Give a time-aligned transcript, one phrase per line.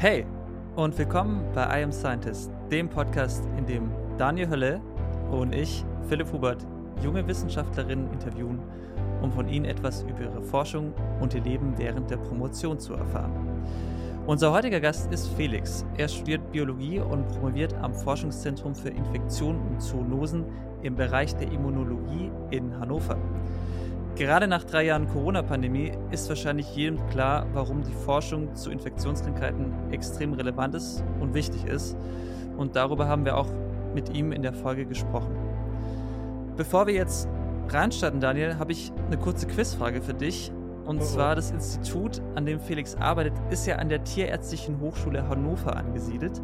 [0.00, 0.24] Hey
[0.76, 4.80] und willkommen bei I Am Scientist, dem Podcast, in dem Daniel Hölle
[5.30, 6.66] und ich, Philipp Hubert,
[7.04, 8.60] junge Wissenschaftlerinnen interviewen,
[9.20, 13.62] um von ihnen etwas über ihre Forschung und ihr Leben während der Promotion zu erfahren.
[14.26, 15.84] Unser heutiger Gast ist Felix.
[15.98, 20.46] Er studiert Biologie und promoviert am Forschungszentrum für Infektionen und Zoonosen
[20.80, 23.18] im Bereich der Immunologie in Hannover.
[24.16, 30.34] Gerade nach drei Jahren Corona-Pandemie ist wahrscheinlich jedem klar, warum die Forschung zu Infektionskrankheiten extrem
[30.34, 31.96] relevant ist und wichtig ist.
[32.56, 33.48] Und darüber haben wir auch
[33.94, 35.34] mit ihm in der Folge gesprochen.
[36.56, 37.28] Bevor wir jetzt
[37.68, 40.52] reinstarten, Daniel, habe ich eine kurze Quizfrage für dich.
[40.84, 41.06] Und oh oh.
[41.06, 46.42] zwar das Institut, an dem Felix arbeitet, ist ja an der Tierärztlichen Hochschule Hannover angesiedelt.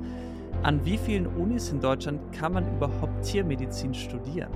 [0.62, 4.50] An wie vielen Unis in Deutschland kann man überhaupt Tiermedizin studieren?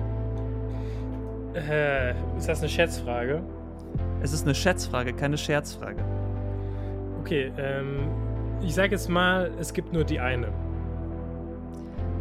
[1.53, 3.41] Äh, ist das eine Schätzfrage?
[4.21, 6.03] Es ist eine Schätzfrage, keine Scherzfrage.
[7.19, 8.07] Okay, ähm,
[8.61, 10.47] ich sage jetzt mal, es gibt nur die eine.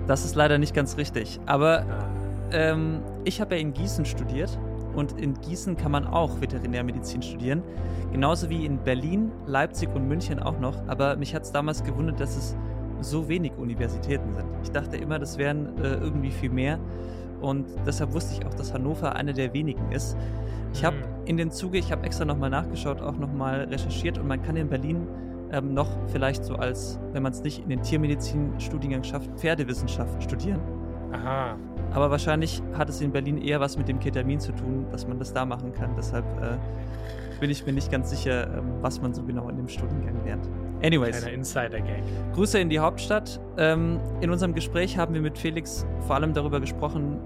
[0.07, 1.39] Das ist leider nicht ganz richtig.
[1.47, 2.05] Aber ah.
[2.53, 4.59] ähm, ich habe ja in Gießen studiert
[4.95, 7.63] und in Gießen kann man auch Veterinärmedizin studieren.
[8.11, 10.77] Genauso wie in Berlin, Leipzig und München auch noch.
[10.89, 12.57] Aber mich hat es damals gewundert, dass es
[13.01, 14.47] so wenig Universitäten sind.
[14.63, 16.79] Ich dachte immer, das wären äh, irgendwie viel mehr.
[17.41, 20.17] Und deshalb wusste ich auch, dass Hannover eine der wenigen ist.
[20.73, 21.27] Ich habe mhm.
[21.27, 24.69] in den Zuge, ich habe extra nochmal nachgeschaut, auch nochmal recherchiert und man kann in
[24.69, 25.07] Berlin
[25.53, 30.61] ähm, noch vielleicht so als, wenn man es nicht in den Tiermedizin-Studiengang schafft, Pferdewissenschaft studieren.
[31.13, 31.57] Aha.
[31.93, 35.19] Aber wahrscheinlich hat es in Berlin eher was mit dem Ketamin zu tun, dass man
[35.19, 35.91] das da machen kann.
[35.97, 36.57] Deshalb äh,
[37.41, 40.49] bin ich mir nicht ganz sicher, ähm, was man so genau in dem Studiengang lernt.
[40.83, 41.19] Anyways.
[41.19, 42.03] Kleiner Insider-Gang.
[42.35, 43.41] Grüße in die Hauptstadt.
[43.59, 47.19] Ähm, in unserem Gespräch haben wir mit Felix vor allem darüber gesprochen,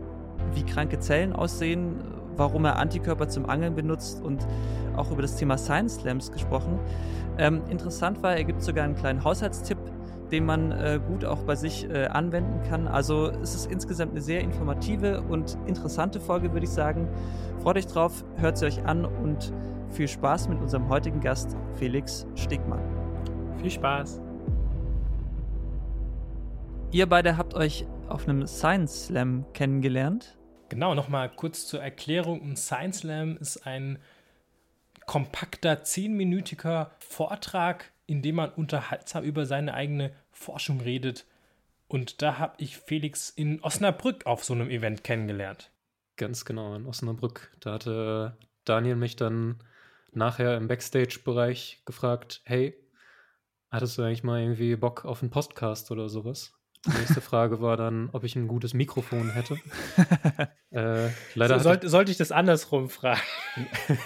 [0.55, 1.97] wie kranke Zellen aussehen,
[2.36, 4.47] warum er Antikörper zum Angeln benutzt und
[4.97, 6.78] auch über das Thema Science Slams gesprochen.
[7.38, 9.78] Ähm, interessant war, er gibt sogar einen kleinen Haushaltstipp,
[10.30, 12.88] den man äh, gut auch bei sich äh, anwenden kann.
[12.88, 17.09] Also es ist insgesamt eine sehr informative und interessante Folge, würde ich sagen.
[17.62, 19.53] Freut euch drauf, hört sie euch an und
[19.91, 23.03] viel Spaß mit unserem heutigen Gast Felix Stegmann.
[23.64, 24.20] Viel Spaß.
[26.92, 30.36] Ihr beide habt euch auf einem Science Slam kennengelernt.
[30.69, 32.42] Genau, nochmal kurz zur Erklärung.
[32.42, 33.98] Ein Science Slam ist ein
[35.06, 41.25] kompakter, zehnminütiger Vortrag, in dem man unterhaltsam über seine eigene Forschung redet.
[41.88, 45.70] Und da habe ich Felix in Osnabrück auf so einem Event kennengelernt.
[46.16, 47.50] Ganz genau, in Osnabrück.
[47.60, 48.36] Da hatte
[48.66, 49.56] Daniel mich dann
[50.12, 52.76] nachher im Backstage-Bereich gefragt, hey,
[53.75, 56.55] hattest du eigentlich mal irgendwie Bock auf einen Podcast oder sowas?
[56.87, 59.55] Die nächste Frage war dann, ob ich ein gutes Mikrofon hätte.
[60.71, 63.21] äh, leider so, sollte, sollte ich das andersrum fragen?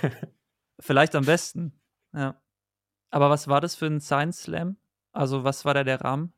[0.81, 1.79] Vielleicht am besten,
[2.15, 2.41] ja.
[3.11, 4.77] Aber was war das für ein Science Slam?
[5.12, 6.33] Also was war da der Rahmen?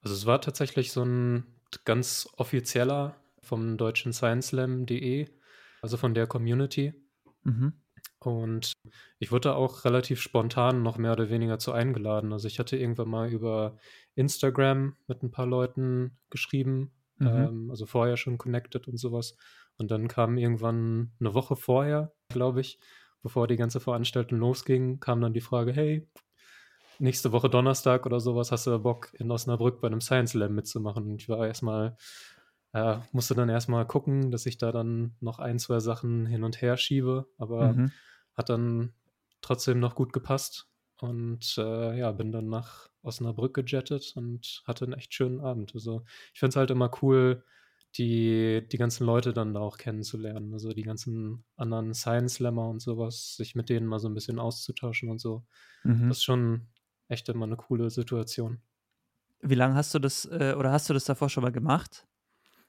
[0.00, 1.46] Also es war tatsächlich so ein
[1.84, 5.28] ganz offizieller vom deutschen Science Slam.de,
[5.80, 6.94] also von der Community.
[7.44, 7.80] Mhm.
[8.26, 8.72] Und
[9.20, 12.32] ich wurde auch relativ spontan noch mehr oder weniger zu eingeladen.
[12.32, 13.76] Also ich hatte irgendwann mal über
[14.16, 17.26] Instagram mit ein paar Leuten geschrieben, mhm.
[17.28, 19.36] ähm, also vorher schon connected und sowas.
[19.78, 22.80] Und dann kam irgendwann eine Woche vorher, glaube ich,
[23.22, 26.08] bevor die ganze Veranstaltung losging, kam dann die Frage, hey,
[26.98, 31.04] nächste Woche Donnerstag oder sowas, hast du Bock in Osnabrück bei einem Science Lab mitzumachen?
[31.04, 31.96] Und ich war erstmal,
[32.72, 36.60] äh, musste dann erstmal gucken, dass ich da dann noch ein, zwei Sachen hin und
[36.60, 37.92] her schiebe, aber mhm
[38.36, 38.92] hat dann
[39.40, 40.68] trotzdem noch gut gepasst.
[41.00, 45.74] Und äh, ja, bin dann nach Osnabrück gejettet und hatte einen echt schönen Abend.
[45.74, 47.44] Also ich finde es halt immer cool,
[47.96, 50.52] die, die ganzen Leute dann da auch kennenzulernen.
[50.52, 55.10] Also die ganzen anderen Science-Slammer und sowas, sich mit denen mal so ein bisschen auszutauschen
[55.10, 55.44] und so.
[55.84, 56.08] Mhm.
[56.08, 56.68] Das ist schon
[57.08, 58.60] echt immer eine coole Situation.
[59.40, 62.06] Wie lange hast du das äh, oder hast du das davor schon mal gemacht?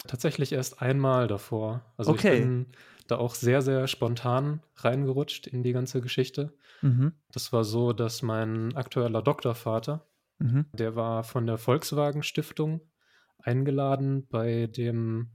[0.05, 1.83] Tatsächlich erst einmal davor.
[1.97, 2.33] Also okay.
[2.35, 2.67] ich bin
[3.07, 6.53] da auch sehr, sehr spontan reingerutscht in die ganze Geschichte.
[6.81, 7.13] Mhm.
[7.31, 10.05] Das war so, dass mein aktueller Doktorvater,
[10.39, 10.65] mhm.
[10.73, 12.81] der war von der Volkswagen Stiftung
[13.39, 15.31] eingeladen bei dem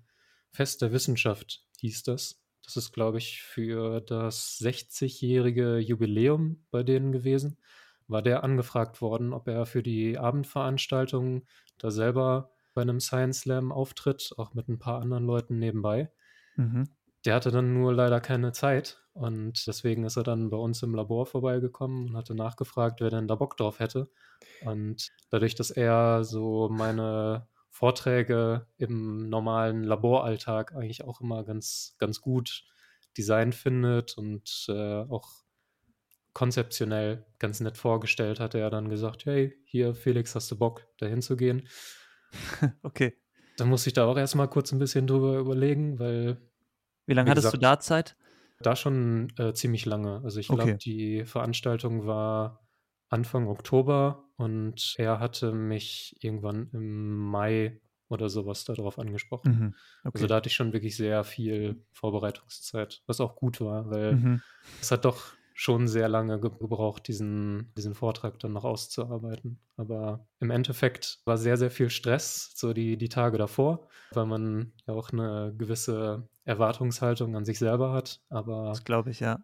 [0.50, 2.42] Fest der Wissenschaft, hieß das.
[2.64, 7.58] Das ist, glaube ich, für das 60-jährige Jubiläum bei denen gewesen.
[8.06, 11.46] War der angefragt worden, ob er für die Abendveranstaltung
[11.78, 16.10] da selber bei einem Science Slam auftritt, auch mit ein paar anderen Leuten nebenbei.
[16.56, 16.88] Mhm.
[17.24, 20.94] Der hatte dann nur leider keine Zeit und deswegen ist er dann bei uns im
[20.94, 24.10] Labor vorbeigekommen und hatte nachgefragt, wer denn da Bock drauf hätte.
[24.64, 32.20] Und dadurch, dass er so meine Vorträge im normalen Laboralltag eigentlich auch immer ganz, ganz
[32.20, 32.64] gut
[33.16, 35.28] designt findet und äh, auch
[36.32, 41.06] konzeptionell ganz nett vorgestellt, hatte er dann gesagt, hey, hier Felix, hast du Bock, da
[41.06, 41.68] hinzugehen?
[42.82, 43.17] okay.
[43.56, 46.38] Dann musste ich da auch erstmal kurz ein bisschen drüber überlegen, weil.
[47.06, 48.17] Wie lange hattest gesagt, du da Zeit?
[48.61, 50.20] Da schon äh, ziemlich lange.
[50.25, 50.76] Also ich glaube, okay.
[50.79, 52.64] die Veranstaltung war
[53.08, 59.52] Anfang Oktober und er hatte mich irgendwann im Mai oder sowas darauf angesprochen.
[59.52, 59.75] Mhm.
[60.05, 60.11] Okay.
[60.14, 64.43] Also da hatte ich schon wirklich sehr viel Vorbereitungszeit, was auch gut war, weil mhm.
[64.81, 65.32] es hat doch
[65.62, 69.61] schon sehr lange gebraucht, diesen, diesen Vortrag dann noch auszuarbeiten.
[69.76, 74.73] Aber im Endeffekt war sehr, sehr viel Stress, so die, die Tage davor, weil man
[74.88, 78.20] ja auch eine gewisse Erwartungshaltung an sich selber hat.
[78.29, 79.38] Aber das glaube ich, ja.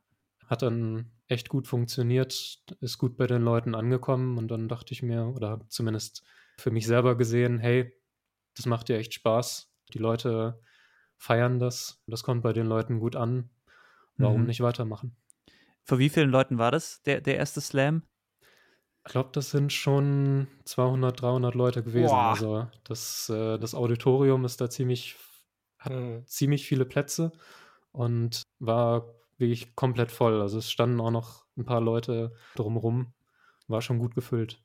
[0.48, 5.04] Hat dann echt gut funktioniert, ist gut bei den Leuten angekommen und dann dachte ich
[5.04, 6.24] mir, oder zumindest
[6.58, 7.92] für mich selber gesehen, hey,
[8.56, 9.72] das macht dir echt Spaß.
[9.94, 10.60] Die Leute
[11.16, 12.02] feiern das.
[12.08, 13.50] Das kommt bei den Leuten gut an.
[14.16, 14.46] Warum mhm.
[14.48, 15.16] nicht weitermachen?
[15.88, 18.02] Vor wie vielen Leuten war das, der, der erste Slam?
[19.06, 22.10] Ich glaube, das sind schon 200, 300 Leute gewesen.
[22.10, 22.30] Boah.
[22.30, 25.16] Also das, äh, das Auditorium ist da ziemlich,
[25.78, 26.26] hat mhm.
[26.26, 27.32] ziemlich viele Plätze
[27.90, 30.42] und war wirklich komplett voll.
[30.42, 33.14] Also es standen auch noch ein paar Leute drumherum.
[33.66, 34.62] War schon gut gefüllt.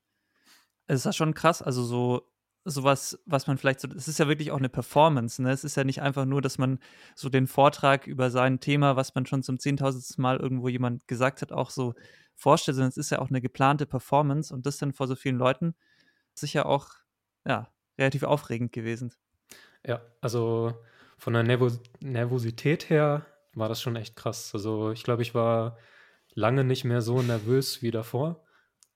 [0.88, 2.33] Es ist ja schon krass, also so
[2.66, 5.52] sowas, was man vielleicht so, es ist ja wirklich auch eine Performance, ne?
[5.52, 6.80] Es ist ja nicht einfach nur, dass man
[7.16, 11.42] so den Vortrag über sein Thema, was man schon zum zehntausendsten Mal irgendwo jemand gesagt
[11.42, 11.94] hat, auch so
[12.36, 15.38] vorstellt, sondern es ist ja auch eine geplante Performance und das dann vor so vielen
[15.38, 15.76] Leuten
[16.34, 16.90] sicher auch,
[17.46, 19.14] ja, relativ aufregend gewesen.
[19.86, 20.74] Ja, also
[21.18, 24.52] von der Nervos Nervosität her war das schon echt krass.
[24.54, 25.78] Also ich glaube, ich war
[26.34, 28.44] lange nicht mehr so nervös wie davor.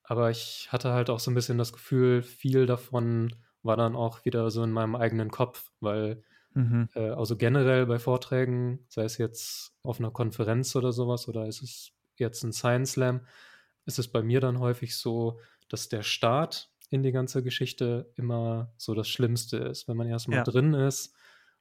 [0.04, 4.26] Aber ich hatte halt auch so ein bisschen das Gefühl, viel davon war dann auch
[4.26, 6.24] wieder so in meinem eigenen Kopf, weil
[6.54, 6.90] mhm.
[6.96, 11.62] äh, also generell bei Vorträgen, sei es jetzt auf einer Konferenz oder sowas oder ist
[11.62, 13.22] es jetzt ein Science Slam,
[13.86, 15.40] ist es bei mir dann häufig so,
[15.70, 19.88] dass der Start in die ganze Geschichte immer so das Schlimmste ist.
[19.88, 20.44] Wenn man erstmal ja.
[20.44, 21.14] drin ist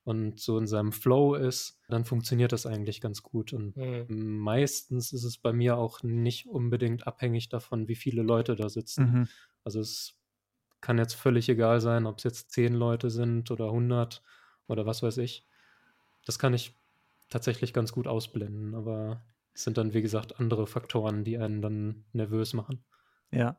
[0.05, 3.53] und so in seinem Flow ist, dann funktioniert das eigentlich ganz gut.
[3.53, 4.07] Und mhm.
[4.39, 9.05] meistens ist es bei mir auch nicht unbedingt abhängig davon, wie viele Leute da sitzen.
[9.05, 9.29] Mhm.
[9.65, 10.16] Also es
[10.81, 14.23] kann jetzt völlig egal sein, ob es jetzt zehn Leute sind oder 100
[14.67, 15.47] oder was weiß ich.
[16.25, 16.75] Das kann ich
[17.29, 19.25] tatsächlich ganz gut ausblenden, aber
[19.55, 22.85] es sind dann, wie gesagt, andere Faktoren, die einen dann nervös machen.
[23.31, 23.59] Ja.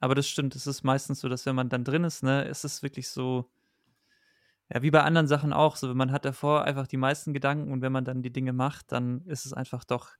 [0.00, 2.64] Aber das stimmt, es ist meistens so, dass wenn man dann drin ist, ne, ist
[2.64, 3.50] es wirklich so,
[4.72, 7.80] ja, wie bei anderen Sachen auch, so, man hat davor einfach die meisten Gedanken und
[7.82, 10.10] wenn man dann die Dinge macht, dann ist es einfach doch,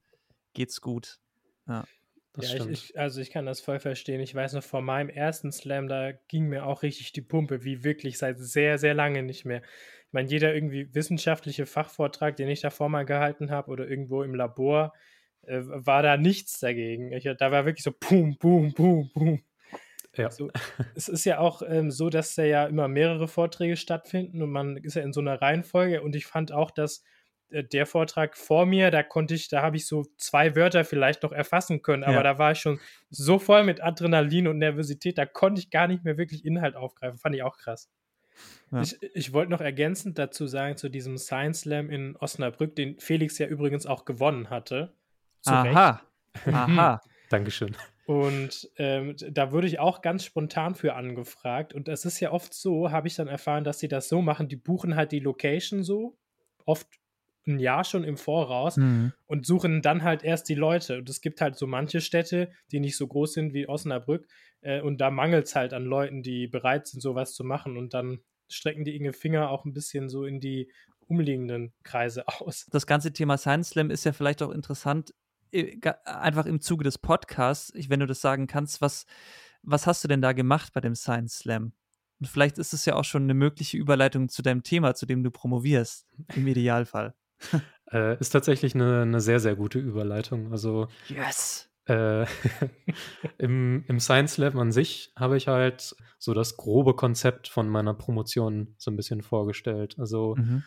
[0.55, 1.21] geht's gut.
[1.67, 1.85] Ja.
[2.39, 4.21] Das ja, ich, ich, also ich kann das voll verstehen.
[4.21, 7.83] Ich weiß noch, vor meinem ersten Slam, da ging mir auch richtig die Pumpe, wie
[7.83, 9.63] wirklich seit sehr, sehr lange nicht mehr.
[10.07, 14.35] Ich meine, jeder irgendwie wissenschaftliche Fachvortrag, den ich davor mal gehalten habe oder irgendwo im
[14.35, 14.95] Labor,
[15.43, 17.13] äh, war da nichts dagegen.
[17.13, 19.43] Ich, da war wirklich so Boom, Boom, Boom, Boom.
[20.17, 20.31] Ja.
[20.31, 20.51] So,
[20.95, 24.77] es ist ja auch ähm, so, dass da ja immer mehrere Vorträge stattfinden und man
[24.77, 27.03] ist ja in so einer Reihenfolge und ich fand auch, dass
[27.51, 31.33] der Vortrag vor mir, da konnte ich, da habe ich so zwei Wörter vielleicht noch
[31.33, 32.23] erfassen können, aber ja.
[32.23, 32.79] da war ich schon
[33.11, 37.19] so voll mit Adrenalin und Nervosität, da konnte ich gar nicht mehr wirklich Inhalt aufgreifen.
[37.19, 37.91] Fand ich auch krass.
[38.71, 38.83] Ja.
[38.83, 43.39] Ich, ich wollte noch ergänzend dazu sagen, zu diesem Science Slam in Osnabrück, den Felix
[43.39, 44.95] ja übrigens auch gewonnen hatte.
[45.47, 46.03] Aha.
[46.47, 47.01] Aha.
[47.31, 47.77] Dankeschön.
[48.07, 51.75] Und ähm, da wurde ich auch ganz spontan für angefragt.
[51.75, 54.49] Und es ist ja oft so, habe ich dann erfahren, dass sie das so machen,
[54.49, 56.17] die buchen halt die Location so,
[56.65, 56.87] oft
[57.49, 59.13] ein Jahr schon im Voraus mhm.
[59.27, 60.99] und suchen dann halt erst die Leute.
[60.99, 64.27] Und es gibt halt so manche Städte, die nicht so groß sind wie Osnabrück.
[64.61, 67.77] Äh, und da mangelt es halt an Leuten, die bereit sind, sowas zu machen.
[67.77, 70.71] Und dann strecken die ihre Finger auch ein bisschen so in die
[71.07, 72.67] umliegenden Kreise aus.
[72.71, 75.15] Das ganze Thema Science Slam ist ja vielleicht auch interessant,
[76.05, 79.07] einfach im Zuge des Podcasts, wenn du das sagen kannst, was,
[79.63, 81.73] was hast du denn da gemacht bei dem Science Slam?
[82.21, 85.23] Und vielleicht ist es ja auch schon eine mögliche Überleitung zu deinem Thema, zu dem
[85.23, 87.15] du promovierst, im Idealfall.
[87.91, 90.53] Äh, ist tatsächlich eine, eine, sehr, sehr gute Überleitung.
[90.53, 91.71] Also yes.
[91.87, 92.27] Äh,
[93.39, 97.95] im, Im Science Lab an sich habe ich halt so das grobe Konzept von meiner
[97.95, 99.97] Promotion so ein bisschen vorgestellt.
[99.99, 100.65] Also mhm.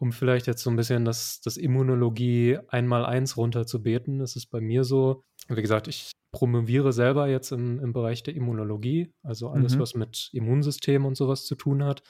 [0.00, 4.60] um vielleicht jetzt so ein bisschen das, das Immunologie einmal eins runterzubeten, ist es bei
[4.60, 9.76] mir so, wie gesagt, ich promoviere selber jetzt im, im Bereich der Immunologie, also alles,
[9.76, 9.80] mhm.
[9.80, 12.02] was mit Immunsystem und sowas zu tun hat.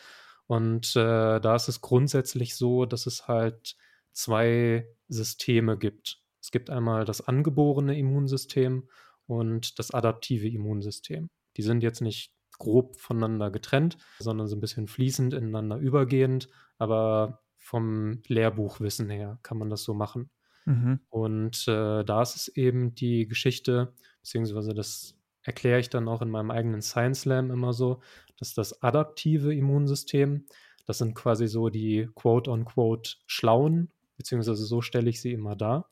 [0.51, 3.77] Und äh, da ist es grundsätzlich so, dass es halt
[4.11, 6.21] zwei Systeme gibt.
[6.43, 8.89] Es gibt einmal das angeborene Immunsystem
[9.29, 11.31] und das adaptive Immunsystem.
[11.57, 17.45] Die sind jetzt nicht grob voneinander getrennt, sondern so ein bisschen fließend ineinander übergehend, aber
[17.57, 20.31] vom Lehrbuchwissen her kann man das so machen.
[20.65, 20.99] Mhm.
[21.11, 26.31] Und äh, da ist es eben die Geschichte, beziehungsweise das erkläre ich dann auch in
[26.31, 28.01] meinem eigenen Science Slam immer so,
[28.41, 30.47] dass das adaptive Immunsystem,
[30.87, 35.89] das sind quasi so die quote-unquote Schlauen, beziehungsweise so stelle ich sie immer dar,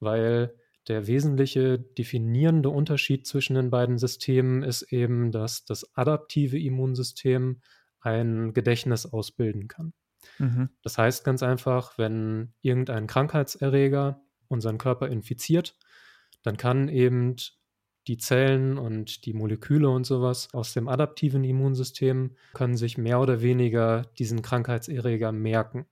[0.00, 0.54] weil
[0.88, 7.60] der wesentliche definierende Unterschied zwischen den beiden Systemen ist eben, dass das adaptive Immunsystem
[8.00, 9.92] ein Gedächtnis ausbilden kann.
[10.38, 10.70] Mhm.
[10.82, 15.76] Das heißt ganz einfach, wenn irgendein Krankheitserreger unseren Körper infiziert,
[16.42, 17.36] dann kann eben
[18.08, 23.42] die Zellen und die Moleküle und sowas aus dem adaptiven Immunsystem können sich mehr oder
[23.42, 25.86] weniger diesen Krankheitserreger merken.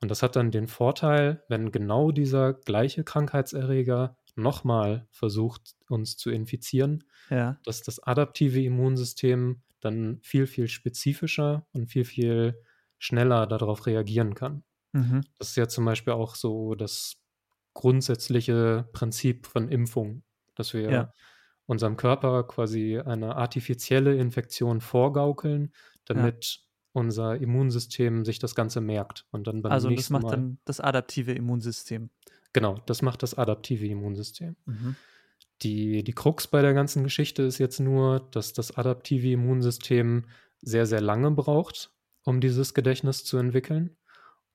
[0.00, 6.30] Und das hat dann den Vorteil, wenn genau dieser gleiche Krankheitserreger nochmal versucht, uns zu
[6.30, 7.58] infizieren, ja.
[7.64, 12.62] dass das adaptive Immunsystem dann viel, viel spezifischer und viel, viel
[12.98, 14.64] schneller darauf reagieren kann.
[14.92, 15.22] Mhm.
[15.38, 17.16] Das ist ja zum Beispiel auch so das
[17.74, 20.22] grundsätzliche Prinzip von Impfung,
[20.58, 21.12] dass wir ja.
[21.66, 25.72] unserem Körper quasi eine artifizielle Infektion vorgaukeln,
[26.04, 26.60] damit
[26.92, 29.26] unser Immunsystem sich das Ganze merkt.
[29.30, 32.10] Und dann beim also das macht Mal, dann das adaptive Immunsystem.
[32.52, 34.56] Genau, das macht das adaptive Immunsystem.
[34.64, 34.96] Mhm.
[35.62, 40.24] Die, die Krux bei der ganzen Geschichte ist jetzt nur, dass das adaptive Immunsystem
[40.60, 41.90] sehr, sehr lange braucht,
[42.24, 43.96] um dieses Gedächtnis zu entwickeln.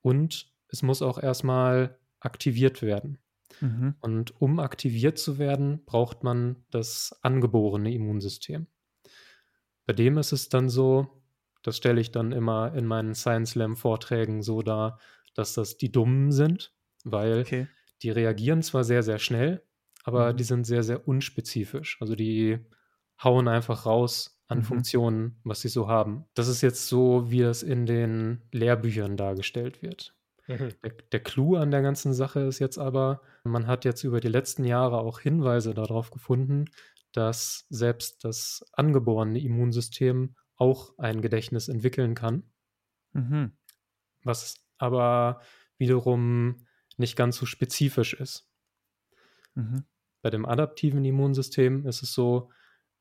[0.01, 3.19] Und es muss auch erstmal aktiviert werden.
[3.62, 3.95] Mhm.
[4.00, 8.67] Und um aktiviert zu werden, braucht man das angeborene Immunsystem.
[9.86, 11.24] Bei dem ist es dann so,
[11.62, 15.00] das stelle ich dann immer in meinen Science Slam Vorträgen so dar,
[15.33, 17.67] dass das die Dummen sind, weil okay.
[18.01, 19.63] die reagieren zwar sehr, sehr schnell,
[20.03, 20.38] aber mhm.
[20.38, 21.98] die sind sehr, sehr unspezifisch.
[22.01, 22.60] Also die
[23.24, 24.63] hauen einfach raus an mhm.
[24.63, 26.25] Funktionen, was sie so haben.
[26.33, 30.15] Das ist jetzt so, wie es in den Lehrbüchern dargestellt wird.
[30.47, 30.73] Mhm.
[30.83, 34.27] Der, der Clou an der ganzen Sache ist jetzt aber, man hat jetzt über die
[34.27, 36.65] letzten Jahre auch Hinweise darauf gefunden,
[37.12, 42.43] dass selbst das angeborene Immunsystem auch ein Gedächtnis entwickeln kann.
[43.13, 43.53] Mhm.
[44.23, 45.41] Was aber
[45.77, 46.65] wiederum
[46.97, 48.50] nicht ganz so spezifisch ist.
[49.55, 49.85] Mhm.
[50.21, 52.51] Bei dem adaptiven Immunsystem ist es so,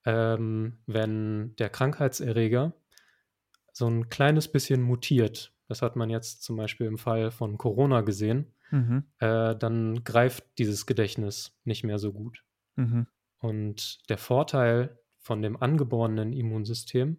[0.05, 2.75] ähm, wenn der Krankheitserreger
[3.73, 8.03] so ein kleines bisschen mutiert, das hat man jetzt zum Beispiel im Fall von Corona
[8.03, 9.05] gesehen, mhm.
[9.19, 12.45] äh, dann greift dieses Gedächtnis nicht mehr so gut.
[12.77, 13.07] Mhm.
[13.39, 17.17] Und der Vorteil von dem angeborenen Immunsystem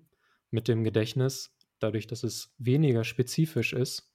[0.51, 4.13] mit dem Gedächtnis, dadurch, dass es weniger spezifisch ist,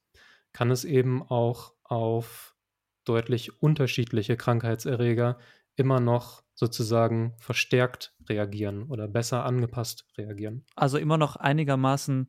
[0.53, 2.57] kann es eben auch auf
[3.05, 5.39] deutlich unterschiedliche Krankheitserreger
[5.77, 10.65] immer noch sozusagen verstärkt reagieren oder besser angepasst reagieren.
[10.75, 12.27] Also immer noch einigermaßen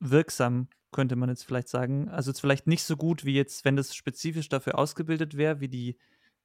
[0.00, 2.08] wirksam, könnte man jetzt vielleicht sagen.
[2.08, 5.68] Also jetzt vielleicht nicht so gut wie jetzt, wenn das spezifisch dafür ausgebildet wäre, wie
[5.68, 5.96] die,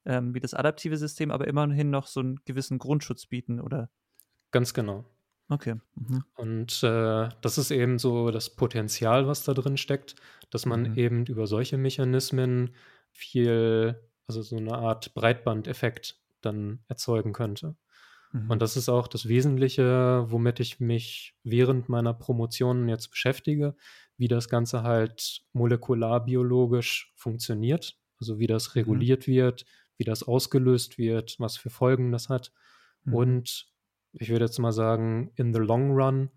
[0.06, 3.90] ähm, wie das adaptive System, aber immerhin noch so einen gewissen Grundschutz bieten, oder?
[4.52, 5.06] Ganz genau.
[5.50, 5.76] Okay.
[5.96, 6.24] Mhm.
[6.36, 10.16] Und äh, das ist eben so das Potenzial, was da drin steckt,
[10.50, 10.98] dass man mhm.
[10.98, 12.76] eben über solche Mechanismen
[13.12, 17.76] viel, also so eine Art Breitbandeffekt dann erzeugen könnte.
[18.32, 18.50] Mhm.
[18.50, 23.76] Und das ist auch das Wesentliche, womit ich mich während meiner Promotion jetzt beschäftige,
[24.18, 28.80] wie das Ganze halt molekularbiologisch funktioniert, also wie das mhm.
[28.80, 29.66] reguliert wird,
[29.98, 32.52] wie das ausgelöst wird, was für Folgen das hat.
[33.04, 33.14] Mhm.
[33.14, 33.68] Und
[34.14, 36.30] ich würde jetzt mal sagen, in the long run,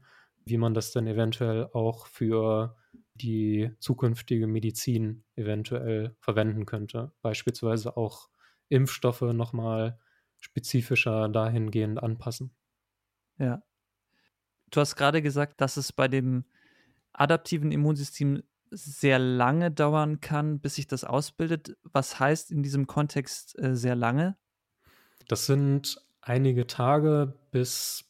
[0.45, 2.77] wie man das dann eventuell auch für
[3.15, 7.13] die zukünftige Medizin eventuell verwenden könnte.
[7.21, 8.29] Beispielsweise auch
[8.69, 9.99] Impfstoffe nochmal
[10.39, 12.55] spezifischer dahingehend anpassen.
[13.39, 13.63] Ja.
[14.71, 16.45] Du hast gerade gesagt, dass es bei dem
[17.19, 21.77] adaptiven Immunsystem sehr lange dauern kann, bis sich das ausbildet.
[21.85, 24.37] Was heißt in diesem Kontext äh, sehr lange?
[25.27, 28.09] Das sind einige Tage bis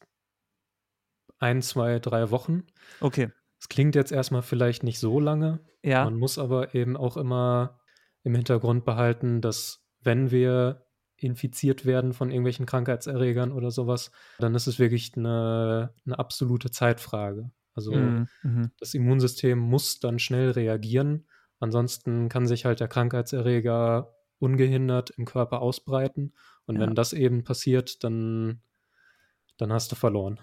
[1.39, 2.63] ein, zwei, drei Wochen.
[2.99, 3.29] Okay.
[3.59, 5.59] Es klingt jetzt erstmal vielleicht nicht so lange.
[5.83, 6.03] Ja.
[6.05, 7.79] Man muss aber eben auch immer
[8.23, 10.85] im Hintergrund behalten, dass wenn wir
[11.15, 17.51] infiziert werden von irgendwelchen Krankheitserregern oder sowas, dann ist es wirklich eine, eine absolute Zeitfrage.
[17.79, 18.27] Also mhm.
[18.43, 18.71] mhm.
[18.77, 21.25] das Immunsystem muss dann schnell reagieren.
[21.59, 26.33] Ansonsten kann sich halt der Krankheitserreger ungehindert im Körper ausbreiten.
[26.65, 26.81] Und ja.
[26.81, 28.59] wenn das eben passiert, dann,
[29.57, 30.41] dann hast du verloren.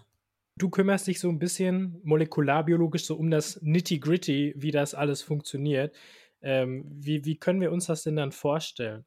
[0.57, 5.95] Du kümmerst dich so ein bisschen molekularbiologisch so um das Nitty-Gritty, wie das alles funktioniert.
[6.41, 9.05] Ähm, wie, wie können wir uns das denn dann vorstellen?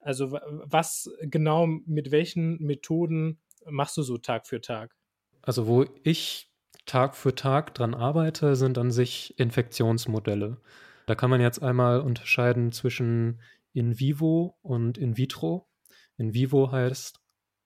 [0.00, 4.94] Also was genau, mit welchen Methoden machst du so Tag für Tag?
[5.42, 6.50] Also wo ich
[6.88, 10.56] Tag für Tag dran arbeite, sind an sich Infektionsmodelle.
[11.06, 13.40] Da kann man jetzt einmal unterscheiden zwischen
[13.72, 15.68] in vivo und in vitro.
[16.16, 17.20] In vivo heißt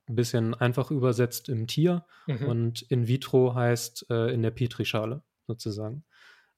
[0.09, 2.47] ein bisschen einfach übersetzt im Tier mhm.
[2.47, 6.05] und in vitro heißt äh, in der Petrischale sozusagen.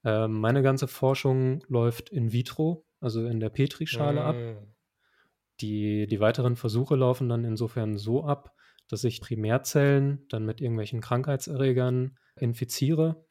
[0.03, 4.27] Äh, meine ganze Forschung läuft in vitro, also in der Petrischale mhm.
[4.27, 4.67] ab.
[5.61, 8.55] Die, die weiteren Versuche laufen dann insofern so ab,
[8.89, 13.25] dass ich Primärzellen dann mit irgendwelchen Krankheitserregern infiziere.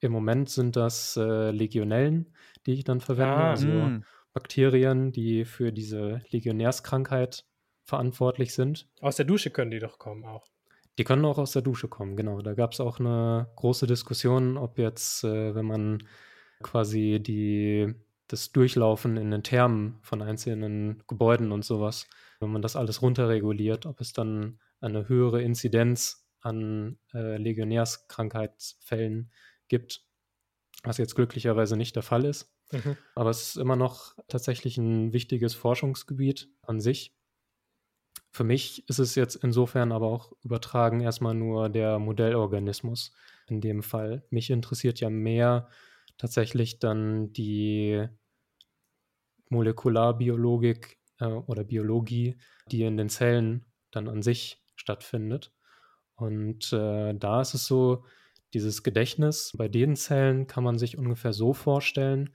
[0.00, 2.34] Im Moment sind das äh, Legionellen,
[2.66, 3.86] die ich dann verwende, ah, also mh.
[3.86, 4.04] Hm.
[4.32, 7.44] Bakterien, die für diese Legionärskrankheit
[7.84, 8.86] verantwortlich sind.
[9.00, 10.46] Aus der Dusche können die doch kommen auch.
[10.98, 12.42] Die können auch aus der Dusche kommen, genau.
[12.42, 16.02] Da gab es auch eine große Diskussion, ob jetzt, äh, wenn man
[16.62, 17.94] quasi die,
[18.26, 22.08] das Durchlaufen in den Thermen von einzelnen Gebäuden und sowas,
[22.40, 29.32] wenn man das alles runterreguliert, ob es dann eine höhere Inzidenz an äh, Legionärskrankheitsfällen
[29.68, 30.04] gibt,
[30.82, 32.54] was jetzt glücklicherweise nicht der Fall ist.
[32.72, 32.96] Mhm.
[33.14, 37.16] Aber es ist immer noch tatsächlich ein wichtiges Forschungsgebiet an sich.
[38.30, 43.12] Für mich ist es jetzt insofern aber auch übertragen erstmal nur der Modellorganismus
[43.46, 44.24] in dem Fall.
[44.30, 45.68] Mich interessiert ja mehr
[46.18, 48.06] tatsächlich dann die
[49.48, 52.36] Molekularbiologik äh, oder Biologie,
[52.70, 55.52] die in den Zellen dann an sich stattfindet.
[56.16, 58.04] Und äh, da ist es so,
[58.54, 62.30] dieses Gedächtnis bei den Zellen kann man sich ungefähr so vorstellen.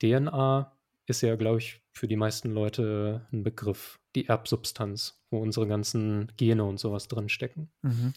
[0.00, 0.72] DNA
[1.06, 3.98] ist ja, glaube ich, für die meisten Leute ein Begriff.
[4.14, 7.70] Die Erbsubstanz, wo unsere ganzen Gene und sowas drin stecken.
[7.82, 8.14] Mhm.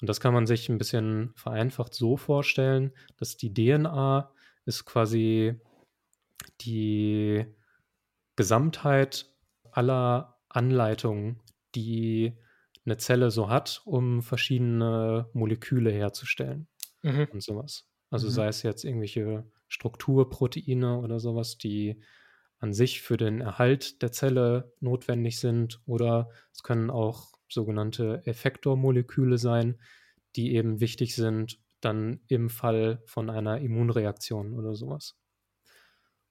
[0.00, 4.32] Und das kann man sich ein bisschen vereinfacht so vorstellen, dass die DNA
[4.64, 5.60] ist quasi
[6.60, 7.46] die
[8.34, 9.26] Gesamtheit
[9.70, 11.40] aller Anleitungen,
[11.76, 12.36] die
[12.84, 16.68] eine Zelle so hat, um verschiedene Moleküle herzustellen
[17.02, 17.28] mhm.
[17.32, 17.86] und sowas.
[18.10, 18.32] Also mhm.
[18.32, 22.02] sei es jetzt irgendwelche Strukturproteine oder sowas, die
[22.58, 29.38] an sich für den Erhalt der Zelle notwendig sind oder es können auch sogenannte Effektormoleküle
[29.38, 29.80] sein,
[30.36, 35.16] die eben wichtig sind dann im Fall von einer Immunreaktion oder sowas.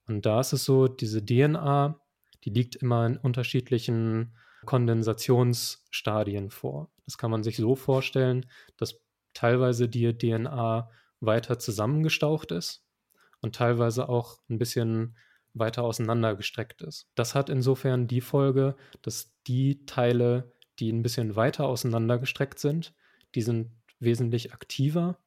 [0.06, 2.00] Und da ist es so, diese DNA,
[2.44, 6.90] die liegt immer in unterschiedlichen Kondensationsstadien vor.
[7.04, 8.46] Das kann man sich so vorstellen,
[8.76, 9.00] dass
[9.34, 12.84] teilweise die DNA weiter zusammengestaucht ist
[13.40, 15.16] und teilweise auch ein bisschen
[15.54, 17.08] weiter auseinandergestreckt ist.
[17.14, 22.94] Das hat insofern die Folge, dass die Teile, die ein bisschen weiter auseinandergestreckt sind,
[23.34, 23.70] die sind
[24.00, 25.18] wesentlich aktiver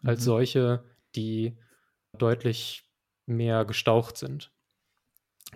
[0.00, 0.08] mhm.
[0.08, 1.58] als solche, die
[2.16, 2.84] deutlich
[3.26, 4.50] mehr gestaucht sind.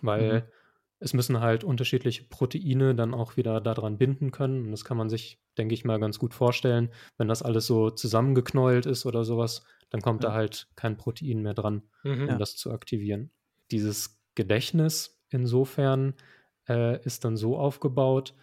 [0.00, 0.61] Weil mhm
[1.02, 4.66] es müssen halt unterschiedliche Proteine dann auch wieder daran binden können.
[4.66, 6.90] Und das kann man sich, denke ich mal, ganz gut vorstellen.
[7.18, 10.30] Wenn das alles so zusammengeknäult ist oder sowas, dann kommt ja.
[10.30, 12.22] da halt kein Protein mehr dran, mhm.
[12.22, 12.38] um ja.
[12.38, 13.32] das zu aktivieren.
[13.72, 16.14] Dieses Gedächtnis insofern
[16.68, 18.34] äh, ist dann so aufgebaut,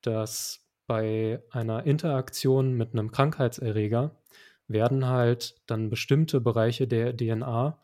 [0.00, 4.16] dass bei einer Interaktion mit einem Krankheitserreger
[4.68, 7.78] werden halt dann bestimmte Bereiche der DNA,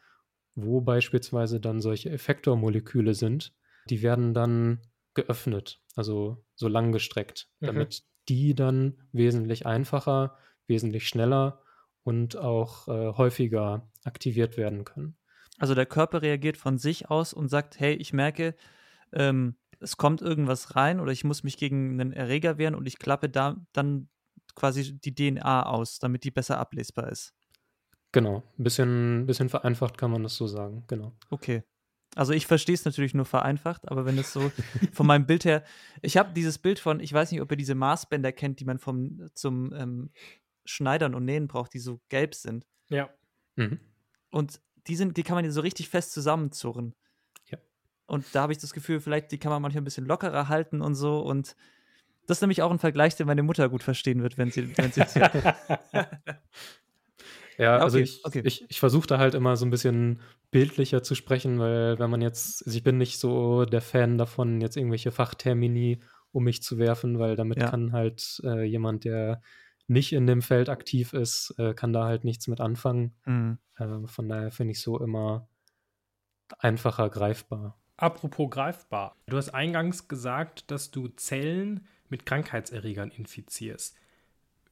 [0.55, 3.53] wo beispielsweise dann solche Effektormoleküle sind,
[3.89, 4.81] die werden dann
[5.15, 7.67] geöffnet, also so lang gestreckt, mhm.
[7.67, 11.63] damit die dann wesentlich einfacher, wesentlich schneller
[12.05, 15.17] und auch äh, häufiger aktiviert werden können.
[15.59, 18.55] Also der Körper reagiert von sich aus und sagt, hey, ich merke,
[19.13, 22.99] ähm, es kommt irgendwas rein oder ich muss mich gegen einen Erreger wehren und ich
[22.99, 24.09] klappe da dann
[24.55, 27.35] quasi die DNA aus, damit die besser ablesbar ist.
[28.13, 31.17] Genau, ein bisschen, bisschen vereinfacht kann man das so sagen, genau.
[31.31, 31.63] Okay.
[32.15, 34.53] Also ich verstehe es natürlich nur vereinfacht, aber wenn es so
[34.93, 35.65] von meinem Bild her,
[36.03, 38.79] ich habe dieses Bild von, ich weiß nicht, ob ihr diese Maßbänder kennt, die man
[38.79, 40.11] vom zum ähm,
[40.65, 42.67] Schneidern und Nähen braucht, die so gelb sind.
[42.89, 43.09] Ja.
[43.57, 43.81] Mhm.
[44.31, 46.95] Und die sind, die kann man so richtig fest zusammenzurren.
[47.51, 47.59] Ja.
[48.07, 50.83] Und da habe ich das Gefühl, vielleicht die kann man manchmal ein bisschen lockerer halten
[50.83, 51.21] und so.
[51.21, 51.57] Und
[52.27, 54.93] das ist nämlich auch ein Vergleich, den meine Mutter gut verstehen wird, wenn sie, wenn
[54.93, 55.17] sie jetzt
[57.63, 58.43] Ja, also okay, ich, okay.
[58.45, 60.21] ich, ich versuche da halt immer so ein bisschen
[60.51, 64.61] bildlicher zu sprechen, weil wenn man jetzt, also ich bin nicht so der Fan davon,
[64.61, 66.01] jetzt irgendwelche Fachtermini
[66.33, 67.71] um mich zu werfen, weil damit ja.
[67.71, 69.43] kann halt äh, jemand, der
[69.87, 73.15] nicht in dem Feld aktiv ist, äh, kann da halt nichts mit anfangen.
[73.27, 73.59] Mhm.
[73.77, 75.49] Äh, von daher finde ich so immer
[76.59, 77.79] einfacher greifbar.
[77.97, 79.17] Apropos greifbar.
[79.27, 83.97] Du hast eingangs gesagt, dass du Zellen mit Krankheitserregern infizierst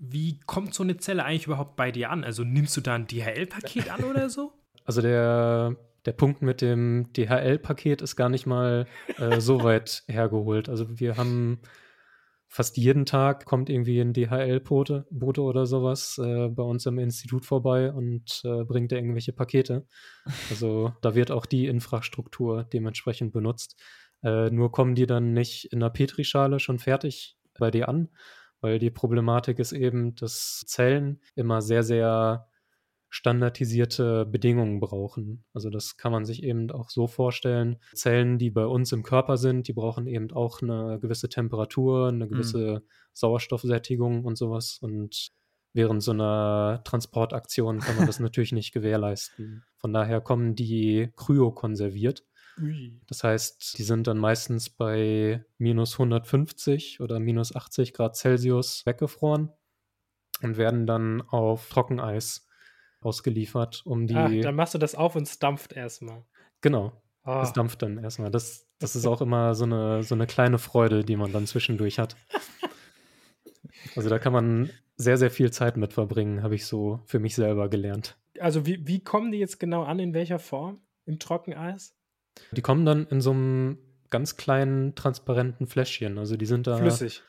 [0.00, 2.24] wie kommt so eine Zelle eigentlich überhaupt bei dir an?
[2.24, 4.52] Also nimmst du da ein DHL-Paket an oder so?
[4.86, 8.86] Also der, der Punkt mit dem DHL-Paket ist gar nicht mal
[9.18, 10.68] äh, so weit hergeholt.
[10.68, 11.60] Also wir haben
[12.48, 17.44] fast jeden Tag kommt irgendwie ein DHL-Bote Bote oder sowas äh, bei uns im Institut
[17.44, 19.86] vorbei und äh, bringt irgendwelche Pakete.
[20.48, 23.80] Also da wird auch die Infrastruktur dementsprechend benutzt.
[24.24, 28.08] Äh, nur kommen die dann nicht in der Petrischale schon fertig bei dir an,
[28.60, 32.46] weil die Problematik ist eben, dass Zellen immer sehr, sehr
[33.10, 35.44] standardisierte Bedingungen brauchen.
[35.52, 37.78] Also das kann man sich eben auch so vorstellen.
[37.92, 42.26] Zellen, die bei uns im Körper sind, die brauchen eben auch eine gewisse Temperatur, eine
[42.26, 42.30] mhm.
[42.30, 42.88] gewisse mhm.
[43.12, 44.78] Sauerstoffsättigung und sowas.
[44.80, 45.32] Und
[45.72, 49.64] während so einer Transportaktion kann man das natürlich nicht gewährleisten.
[49.76, 52.24] Von daher kommen die kryokonserviert.
[53.06, 59.50] Das heißt, die sind dann meistens bei minus 150 oder minus 80 Grad Celsius weggefroren
[60.42, 62.46] und werden dann auf Trockeneis
[63.00, 64.16] ausgeliefert, um die.
[64.16, 66.24] Ach, dann machst du das auf und es dampft erstmal.
[66.60, 67.02] Genau.
[67.24, 67.40] Oh.
[67.42, 68.30] Es dampft dann erstmal.
[68.30, 71.98] Das, das ist auch immer so eine, so eine kleine Freude, die man dann zwischendurch
[71.98, 72.16] hat.
[73.96, 77.34] Also da kann man sehr, sehr viel Zeit mit verbringen, habe ich so für mich
[77.34, 78.18] selber gelernt.
[78.38, 80.82] Also wie, wie kommen die jetzt genau an, in welcher Form?
[81.06, 81.96] Im Trockeneis?
[82.53, 83.79] Die kommen dann in so einem
[84.11, 86.18] ganz kleinen, transparenten Fläschchen.
[86.18, 87.22] Also die sind da flüssig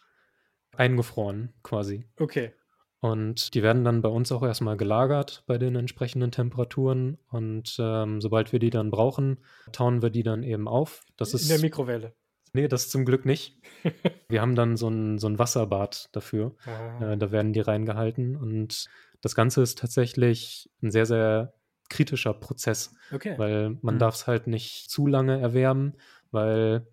[0.76, 2.06] eingefroren quasi.
[2.18, 2.54] Okay.
[3.00, 7.18] Und die werden dann bei uns auch erstmal gelagert bei den entsprechenden Temperaturen.
[7.30, 9.40] Und ähm, sobald wir die dann brauchen,
[9.72, 11.04] tauen wir die dann eben auf.
[11.18, 12.14] Das ist, In der Mikrowelle.
[12.54, 13.60] Nee, das zum Glück nicht.
[14.30, 16.56] wir haben dann so ein, so ein Wasserbad dafür.
[16.66, 17.14] Ah.
[17.14, 18.36] Äh, da werden die reingehalten.
[18.36, 18.86] Und
[19.22, 21.54] das Ganze ist tatsächlich ein sehr, sehr
[21.92, 22.96] kritischer Prozess.
[23.12, 23.38] Okay.
[23.38, 24.00] Weil man mhm.
[24.00, 25.98] darf es halt nicht zu lange erwärmen,
[26.32, 26.88] weil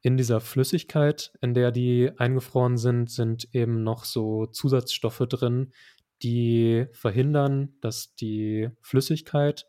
[0.00, 5.72] in dieser Flüssigkeit, in der die eingefroren sind, sind eben noch so Zusatzstoffe drin,
[6.22, 9.66] die verhindern, dass die Flüssigkeit,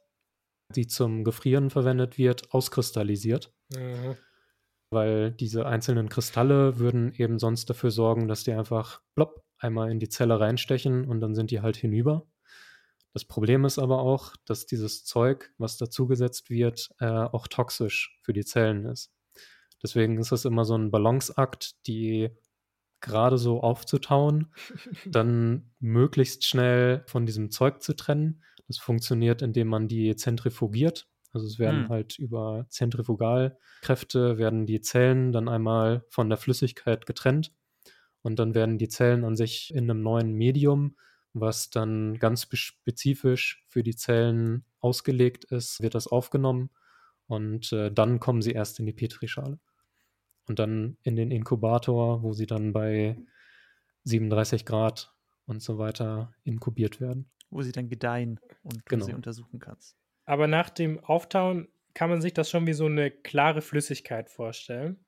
[0.76, 3.52] die zum Gefrieren verwendet wird, auskristallisiert.
[3.74, 4.16] Mhm.
[4.92, 10.00] Weil diese einzelnen Kristalle würden eben sonst dafür sorgen, dass die einfach plopp einmal in
[10.00, 12.26] die Zelle reinstechen und dann sind die halt hinüber.
[13.14, 18.34] Das Problem ist aber auch, dass dieses Zeug, was dazugesetzt wird, äh, auch toxisch für
[18.34, 19.12] die Zellen ist.
[19.82, 22.30] Deswegen ist es immer so ein Balanceakt, die
[23.02, 24.54] gerade so aufzutauen,
[25.06, 28.44] dann möglichst schnell von diesem Zeug zu trennen.
[28.68, 31.08] Das funktioniert, indem man die zentrifugiert.
[31.32, 31.90] Also es werden hm.
[31.90, 37.54] halt über Zentrifugalkräfte werden die Zellen dann einmal von der Flüssigkeit getrennt
[38.22, 40.96] und dann werden die Zellen an sich in einem neuen Medium,
[41.34, 46.70] was dann ganz spezifisch für die Zellen ausgelegt ist, wird das aufgenommen
[47.28, 49.60] und äh, dann kommen sie erst in die Petrischale
[50.48, 53.18] und dann in den Inkubator, wo sie dann bei
[54.06, 55.14] 37 Grad
[55.46, 57.30] und so weiter inkubiert werden.
[57.50, 59.06] Wo sie dann gedeihen und genau.
[59.06, 59.96] du sie untersuchen kannst.
[60.26, 65.04] Aber nach dem Auftauen kann man sich das schon wie so eine klare Flüssigkeit vorstellen?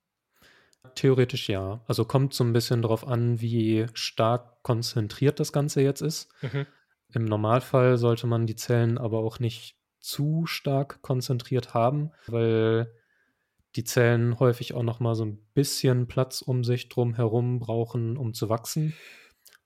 [0.96, 1.82] Theoretisch ja.
[1.88, 6.30] Also kommt so ein bisschen darauf an, wie stark konzentriert das Ganze jetzt ist.
[6.42, 6.66] Mhm.
[7.14, 12.94] Im Normalfall sollte man die Zellen aber auch nicht zu stark konzentriert haben, weil
[13.76, 18.18] die Zellen häufig auch noch mal so ein bisschen Platz um sich drum herum brauchen,
[18.18, 18.94] um zu wachsen,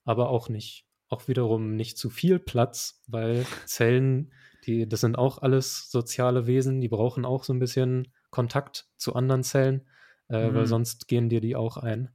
[0.03, 4.33] aber auch nicht, auch wiederum nicht zu viel Platz, weil Zellen,
[4.65, 9.15] die, das sind auch alles soziale Wesen, die brauchen auch so ein bisschen Kontakt zu
[9.15, 9.87] anderen Zellen,
[10.29, 10.55] äh, mhm.
[10.55, 12.09] weil sonst gehen dir die auch ein.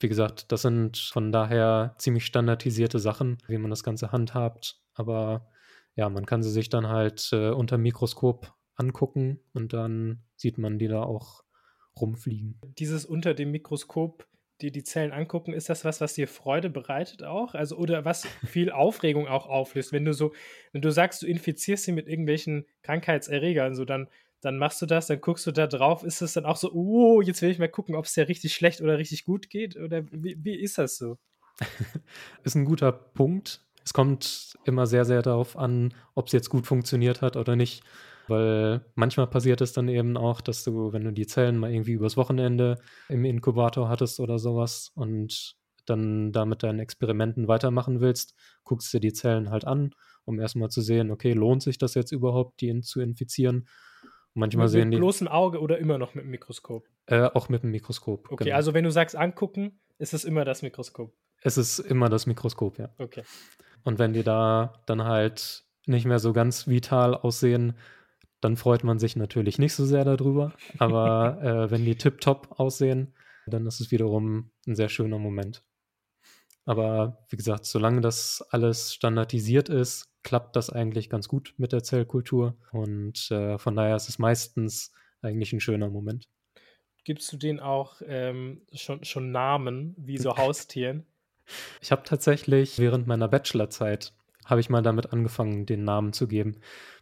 [0.00, 5.50] Wie gesagt, das sind von daher ziemlich standardisierte Sachen, wie man das Ganze handhabt, aber
[5.96, 10.78] ja, man kann sie sich dann halt äh, unter Mikroskop angucken und dann sieht man
[10.78, 11.42] die da auch
[12.00, 12.60] rumfliegen.
[12.78, 14.28] Dieses unter dem Mikroskop
[14.60, 17.54] dir die Zellen angucken, ist das was, was dir Freude bereitet auch?
[17.54, 19.92] Also, oder was viel Aufregung auch auflöst?
[19.92, 20.32] Wenn du so,
[20.72, 24.08] wenn du sagst, du infizierst sie mit irgendwelchen Krankheitserregern, so dann,
[24.40, 27.20] dann machst du das, dann guckst du da drauf, ist es dann auch so, oh,
[27.20, 29.76] jetzt will ich mal gucken, ob es dir richtig schlecht oder richtig gut geht?
[29.76, 31.18] Oder wie, wie ist das so?
[32.44, 33.64] ist ein guter Punkt.
[33.84, 37.82] Es kommt immer sehr, sehr darauf an, ob es jetzt gut funktioniert hat oder nicht.
[38.28, 41.92] Weil manchmal passiert es dann eben auch, dass du, wenn du die Zellen mal irgendwie
[41.92, 42.76] übers Wochenende
[43.08, 49.08] im Inkubator hattest oder sowas und dann damit deinen Experimenten weitermachen willst, guckst du dir
[49.08, 49.94] die Zellen halt an,
[50.26, 53.66] um erstmal zu sehen, okay, lohnt sich das jetzt überhaupt, die zu infizieren?
[54.34, 56.86] Manchmal mit, sehen mit bloßem Auge oder immer noch mit dem Mikroskop?
[57.06, 58.30] Äh, auch mit dem Mikroskop.
[58.30, 58.56] Okay, genau.
[58.56, 61.12] also wenn du sagst angucken, ist es immer das Mikroskop.
[61.40, 62.90] Es ist immer das Mikroskop, ja.
[62.98, 63.22] Okay.
[63.84, 67.74] Und wenn die da dann halt nicht mehr so ganz vital aussehen,
[68.40, 70.52] dann freut man sich natürlich nicht so sehr darüber.
[70.78, 73.14] Aber äh, wenn die tiptop aussehen,
[73.46, 75.64] dann ist es wiederum ein sehr schöner Moment.
[76.64, 81.82] Aber wie gesagt, solange das alles standardisiert ist, klappt das eigentlich ganz gut mit der
[81.82, 82.56] Zellkultur.
[82.72, 86.28] Und äh, von daher ist es meistens eigentlich ein schöner Moment.
[87.04, 91.06] Gibst du denen auch ähm, schon, schon Namen, wie so Haustieren?
[91.80, 94.12] Ich habe tatsächlich während meiner Bachelorzeit
[94.44, 96.56] habe ich mal damit angefangen, den Namen zu geben.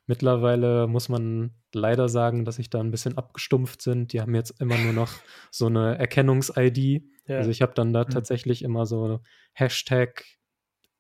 [0.07, 4.13] Mittlerweile muss man leider sagen, dass sich da ein bisschen abgestumpft sind.
[4.13, 5.13] Die haben jetzt immer nur noch
[5.51, 7.05] so eine Erkennungs-ID.
[7.27, 7.39] Ja.
[7.39, 8.11] Also ich habe dann da mhm.
[8.11, 9.21] tatsächlich immer so
[9.53, 10.25] Hashtag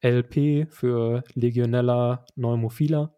[0.02, 3.14] LP für Legionella pneumophila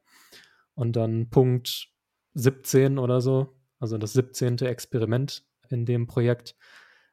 [0.74, 1.88] und dann Punkt
[2.34, 4.58] 17 oder so, also das 17.
[4.58, 6.56] Experiment in dem Projekt.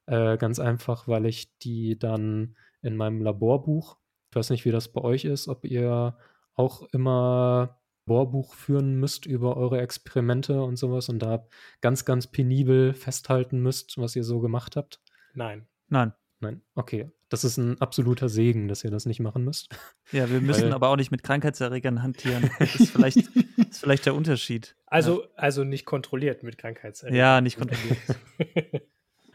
[0.05, 3.97] Äh, ganz einfach, weil ich die dann in meinem Laborbuch,
[4.29, 6.17] ich weiß nicht, wie das bei euch ist, ob ihr
[6.53, 11.47] auch immer Laborbuch führen müsst über eure Experimente und sowas und da
[11.81, 15.01] ganz, ganz penibel festhalten müsst, was ihr so gemacht habt?
[15.33, 15.67] Nein.
[15.87, 16.13] Nein.
[16.39, 17.09] Nein, okay.
[17.35, 19.67] Das ist ein absoluter Segen, dass ihr das nicht machen müsst.
[20.13, 22.49] Ja, wir müssen Weil, aber auch nicht mit Krankheitserregern hantieren.
[22.59, 23.17] Das ist vielleicht,
[23.57, 24.77] ist vielleicht der Unterschied.
[24.85, 25.27] Also, ja.
[25.35, 27.19] also nicht kontrolliert mit Krankheitserregern.
[27.19, 27.97] Ja, nicht kontrolliert.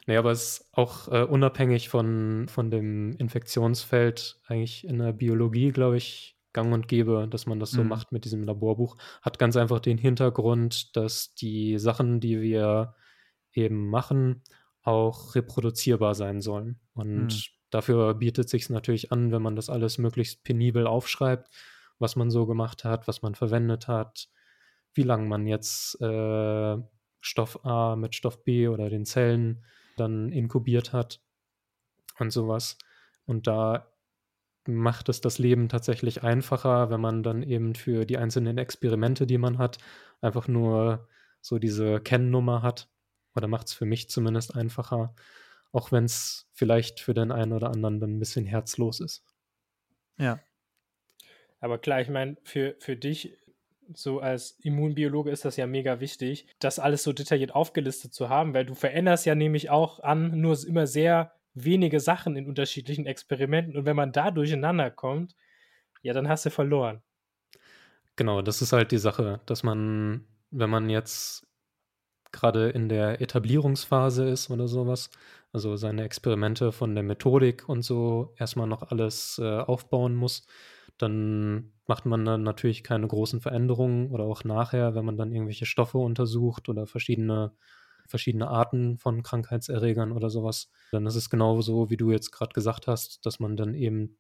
[0.06, 5.70] nee, aber es ist auch äh, unabhängig von, von dem Infektionsfeld eigentlich in der Biologie,
[5.70, 7.90] glaube ich, gang und gäbe, dass man das so mhm.
[7.90, 8.96] macht mit diesem Laborbuch.
[9.20, 12.94] Hat ganz einfach den Hintergrund, dass die Sachen, die wir
[13.52, 14.42] eben machen,
[14.84, 16.80] auch reproduzierbar sein sollen.
[16.94, 17.59] Und mhm.
[17.70, 21.48] Dafür bietet sich natürlich an, wenn man das alles möglichst penibel aufschreibt,
[21.98, 24.28] was man so gemacht hat, was man verwendet hat,
[24.94, 26.76] wie lange man jetzt äh,
[27.20, 29.64] Stoff A mit Stoff B oder den Zellen
[29.96, 31.20] dann inkubiert hat
[32.18, 32.78] und sowas.
[33.26, 33.92] Und da
[34.66, 39.38] macht es das Leben tatsächlich einfacher, wenn man dann eben für die einzelnen Experimente, die
[39.38, 39.78] man hat,
[40.20, 41.09] einfach nur
[41.40, 42.88] so diese Kennnummer hat.
[43.35, 45.14] Oder macht es für mich zumindest einfacher,
[45.72, 49.24] auch wenn es vielleicht für den einen oder anderen dann ein bisschen herzlos ist.
[50.18, 50.40] Ja.
[51.61, 53.37] Aber klar, ich meine, für, für dich
[53.94, 58.54] so als Immunbiologe ist das ja mega wichtig, das alles so detailliert aufgelistet zu haben,
[58.54, 63.76] weil du veränderst ja nämlich auch an nur immer sehr wenige Sachen in unterschiedlichen Experimenten
[63.76, 65.35] und wenn man da durcheinander kommt,
[66.02, 67.02] ja, dann hast du verloren.
[68.16, 71.46] Genau, das ist halt die Sache, dass man, wenn man jetzt
[72.33, 75.11] gerade in der Etablierungsphase ist oder sowas,
[75.52, 80.46] also seine Experimente von der Methodik und so erstmal noch alles äh, aufbauen muss,
[80.98, 85.66] dann macht man dann natürlich keine großen Veränderungen oder auch nachher, wenn man dann irgendwelche
[85.66, 87.52] Stoffe untersucht oder verschiedene
[88.06, 92.88] verschiedene Arten von Krankheitserregern oder sowas, dann ist es genauso, wie du jetzt gerade gesagt
[92.88, 94.18] hast, dass man dann eben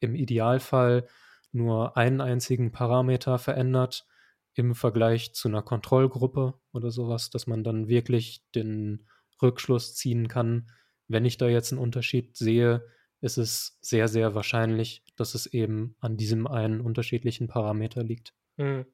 [0.00, 1.06] im Idealfall
[1.52, 4.06] nur einen einzigen Parameter verändert
[4.54, 9.06] im Vergleich zu einer Kontrollgruppe oder sowas, dass man dann wirklich den
[9.42, 10.70] Rückschluss ziehen kann,
[11.08, 12.86] wenn ich da jetzt einen Unterschied sehe,
[13.20, 18.34] ist es sehr, sehr wahrscheinlich, dass es eben an diesem einen unterschiedlichen Parameter liegt.
[18.56, 18.86] Mhm.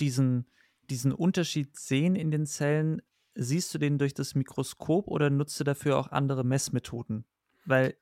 [0.00, 0.46] Diesen,
[0.88, 3.02] diesen Unterschied sehen in den Zellen
[3.34, 7.24] siehst du den durch das Mikroskop oder nutzt du dafür auch andere Messmethoden?
[7.64, 7.96] Weil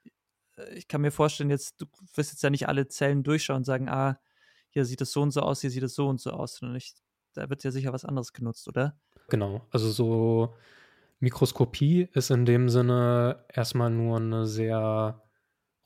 [0.57, 3.64] äh, ich kann mir vorstellen, jetzt, du wirst jetzt ja nicht alle Zellen durchschauen und
[3.64, 4.20] sagen, ah,
[4.70, 6.77] hier sieht es so und so aus, hier sieht es so und so aus, sondern
[6.77, 6.94] ich,
[7.35, 8.98] da wird ja sicher was anderes genutzt, oder?
[9.29, 10.55] Genau, also so
[11.22, 15.22] Mikroskopie ist in dem Sinne erstmal nur eine sehr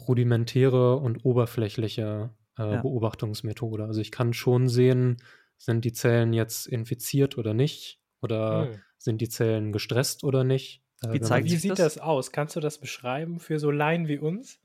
[0.08, 2.80] rudimentäre und oberflächliche äh, ja.
[2.80, 3.84] Beobachtungsmethode.
[3.84, 5.18] Also ich kann schon sehen,
[5.58, 8.00] sind die Zellen jetzt infiziert oder nicht?
[8.22, 8.80] Oder hm.
[8.96, 10.82] sind die Zellen gestresst oder nicht?
[11.02, 11.94] Äh, wie, zeigt wie sieht das?
[11.94, 11.98] das?
[11.98, 12.32] aus?
[12.32, 14.58] Kannst du das beschreiben für so Laien wie uns?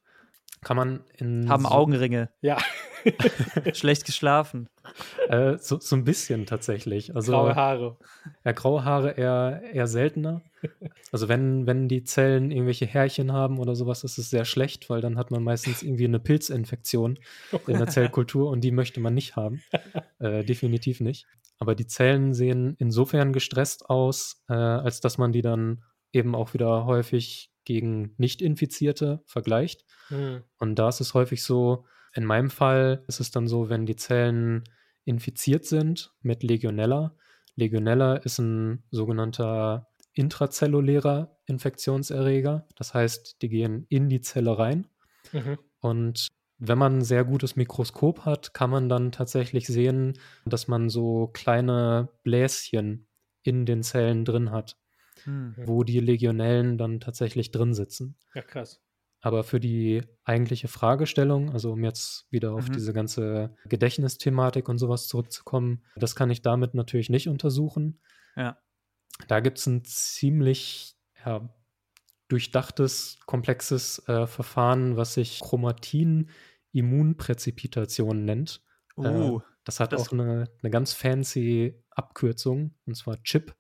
[0.61, 1.49] Kann man in.
[1.49, 2.29] Haben so Augenringe.
[2.39, 2.57] Ja.
[3.73, 4.69] Schlecht geschlafen.
[5.27, 7.15] Äh, so, so, ein bisschen tatsächlich.
[7.15, 7.97] Also, graue Haare.
[8.43, 10.41] Ja, graue Haare eher, eher seltener.
[11.11, 15.01] Also wenn, wenn die Zellen irgendwelche Härchen haben oder sowas, ist es sehr schlecht, weil
[15.01, 17.17] dann hat man meistens irgendwie eine Pilzinfektion
[17.67, 19.61] in der Zellkultur und die möchte man nicht haben.
[20.19, 21.25] Äh, definitiv nicht.
[21.57, 26.53] Aber die Zellen sehen insofern gestresst aus, äh, als dass man die dann eben auch
[26.53, 29.85] wieder häufig gegen Nicht-Infizierte vergleicht.
[30.09, 30.43] Mhm.
[30.57, 33.95] Und da ist es häufig so, in meinem Fall ist es dann so, wenn die
[33.95, 34.63] Zellen
[35.11, 37.13] infiziert sind mit Legionella.
[37.55, 42.65] Legionella ist ein sogenannter intrazellulärer Infektionserreger.
[42.75, 44.87] Das heißt, die gehen in die Zelle rein.
[45.33, 45.59] Mhm.
[45.79, 50.89] Und wenn man ein sehr gutes Mikroskop hat, kann man dann tatsächlich sehen, dass man
[50.89, 53.07] so kleine Bläschen
[53.43, 54.77] in den Zellen drin hat,
[55.25, 55.55] mhm.
[55.57, 58.15] wo die Legionellen dann tatsächlich drin sitzen.
[58.33, 58.81] Ja, krass.
[59.21, 62.73] Aber für die eigentliche Fragestellung, also um jetzt wieder auf mhm.
[62.73, 68.01] diese ganze Gedächtnisthematik und sowas zurückzukommen, das kann ich damit natürlich nicht untersuchen.
[68.35, 68.57] Ja.
[69.27, 71.53] Da gibt es ein ziemlich ja,
[72.27, 76.29] durchdachtes, komplexes äh, Verfahren, was sich Chromatin
[76.71, 78.63] Immunpräzipitation nennt.
[78.97, 83.53] Äh, uh, äh, das hat das auch eine, eine ganz fancy Abkürzung, und zwar CHIP.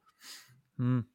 [0.77, 1.05] Hm.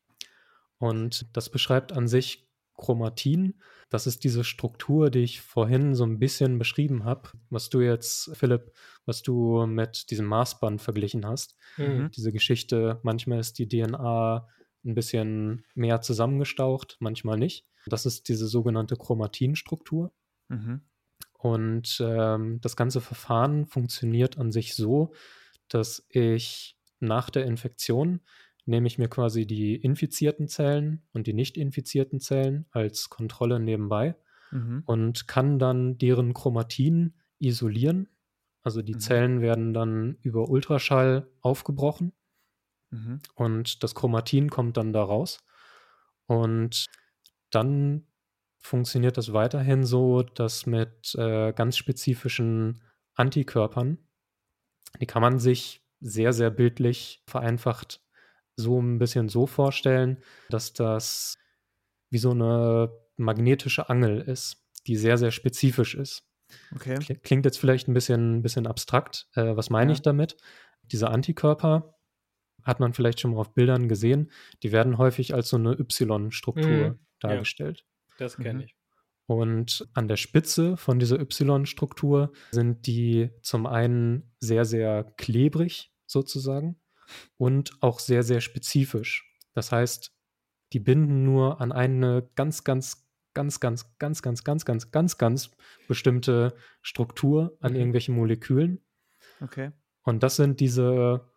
[0.79, 2.46] Und das beschreibt an sich
[2.77, 3.55] Chromatin.
[3.89, 8.37] Das ist diese Struktur, die ich vorhin so ein bisschen beschrieben habe, was du jetzt,
[8.37, 8.73] Philipp,
[9.05, 11.57] was du mit diesem Maßband verglichen hast.
[11.77, 12.11] Mhm.
[12.15, 14.49] Diese Geschichte, manchmal ist die DNA
[14.85, 17.67] ein bisschen mehr zusammengestaucht, manchmal nicht.
[17.87, 20.13] Das ist diese sogenannte Chromatinstruktur.
[20.49, 20.83] Mhm.
[21.33, 25.13] Und ähm, das ganze Verfahren funktioniert an sich so,
[25.69, 28.21] dass ich nach der Infektion
[28.67, 34.17] nehme ich mir quasi die infizierten Zellen und die nicht infizierten Zellen als Kontrolle nebenbei
[34.51, 34.83] mhm.
[34.87, 38.09] und kann dann deren Chromatin isolieren.
[38.63, 39.01] Also die mhm.
[39.01, 42.13] Zellen werden dann über Ultraschall aufgebrochen
[42.91, 43.21] mhm.
[43.35, 45.39] und das Chromatin kommt dann da raus.
[46.27, 46.87] Und
[47.51, 48.09] dann
[48.59, 52.83] funktioniert das weiterhin so, dass mit äh, ganz spezifischen
[53.15, 53.99] Antikörpern,
[55.01, 58.01] die kann man sich sehr, sehr bildlich vereinfacht
[58.57, 61.39] so ein bisschen so vorstellen, dass das
[62.11, 66.25] wie so eine magnetische Angel ist, die sehr, sehr spezifisch ist.
[66.75, 66.99] Okay.
[67.23, 69.29] Klingt jetzt vielleicht ein bisschen, bisschen abstrakt.
[69.35, 69.95] Äh, was meine ja.
[69.95, 70.37] ich damit?
[70.85, 71.95] Diese Antikörper
[72.63, 74.31] hat man vielleicht schon mal auf Bildern gesehen,
[74.63, 76.99] die werden häufig als so eine Y-Struktur mhm.
[77.21, 77.85] dargestellt.
[78.11, 78.61] Ja, das kenne mhm.
[78.61, 78.77] ich.
[79.27, 86.81] Und an der Spitze von dieser Y-Struktur sind die zum einen sehr, sehr klebrig sozusagen
[87.37, 89.33] und auch sehr, sehr spezifisch.
[89.53, 90.13] Das heißt,
[90.73, 95.51] die binden nur an eine ganz, ganz, ganz, ganz, ganz, ganz, ganz, ganz, ganz, ganz
[95.89, 97.79] bestimmte Struktur an mhm.
[97.79, 98.85] irgendwelchen Molekülen.
[99.41, 99.73] Okay.
[100.03, 101.31] Und das sind diese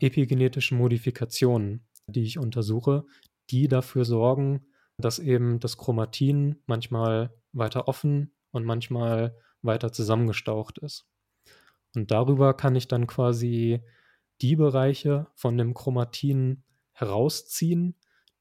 [0.00, 3.04] epigenetischen Modifikationen, die ich untersuche,
[3.50, 4.66] die dafür sorgen,
[4.98, 11.06] dass eben das Chromatin manchmal weiter offen und manchmal weiter zusammengestaucht ist.
[11.94, 13.82] Und darüber kann ich dann quasi
[14.40, 17.94] die Bereiche von dem Chromatin herausziehen,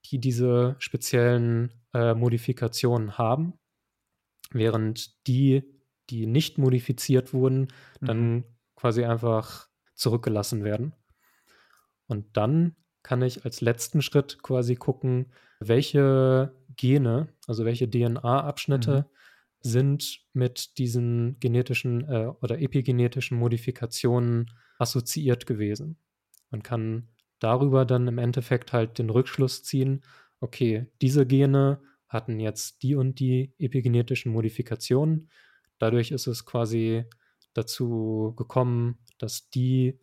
[0.05, 3.53] die diese speziellen äh, Modifikationen haben,
[4.51, 5.63] während die,
[6.09, 7.67] die nicht modifiziert wurden,
[8.01, 8.43] dann mhm.
[8.75, 10.93] quasi einfach zurückgelassen werden.
[12.07, 19.16] Und dann kann ich als letzten Schritt quasi gucken, welche Gene, also welche DNA-Abschnitte mhm.
[19.61, 25.97] Sind mit diesen genetischen äh, oder epigenetischen Modifikationen assoziiert gewesen.
[26.51, 30.03] Man kann darüber dann im Endeffekt halt den Rückschluss ziehen,
[30.39, 35.29] okay, diese Gene hatten jetzt die und die epigenetischen Modifikationen.
[35.77, 37.05] Dadurch ist es quasi
[37.53, 39.99] dazu gekommen, dass die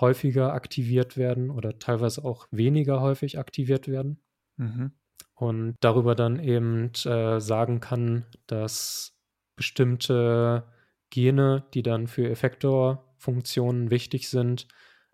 [0.00, 4.22] häufiger aktiviert werden oder teilweise auch weniger häufig aktiviert werden.
[4.56, 4.92] Mhm.
[5.42, 9.18] Und darüber dann eben äh, sagen kann, dass
[9.56, 10.68] bestimmte
[11.10, 14.68] Gene, die dann für Effektor Funktionen wichtig sind,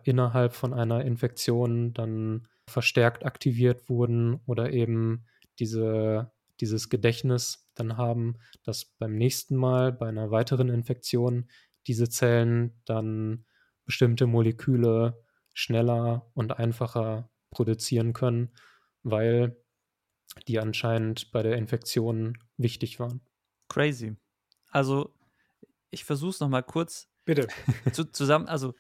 [0.04, 5.24] innerhalb von einer Infektion dann verstärkt aktiviert wurden oder eben
[5.60, 11.48] diese, dieses Gedächtnis dann haben, dass beim nächsten Mal bei einer weiteren Infektion
[11.86, 13.46] diese Zellen dann
[13.86, 18.50] bestimmte Moleküle schneller und einfacher produzieren können,
[19.02, 19.56] weil
[20.46, 23.20] die anscheinend bei der Infektion wichtig waren.
[23.68, 24.16] Crazy.
[24.70, 25.14] Also
[25.90, 27.46] ich versuche es nochmal kurz Bitte.
[27.92, 28.74] Zu, zusammen, also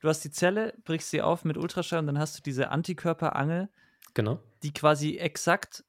[0.00, 3.68] du hast die Zelle, brichst sie auf mit Ultraschall und dann hast du diese Antikörperangel,
[4.12, 4.42] genau.
[4.64, 5.84] die quasi exakt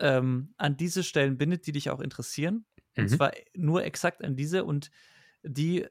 [0.00, 2.66] ähm, an diese Stellen bindet, die dich auch interessieren.
[2.96, 3.04] Mhm.
[3.04, 4.90] Und zwar nur exakt an diese und
[5.44, 5.86] die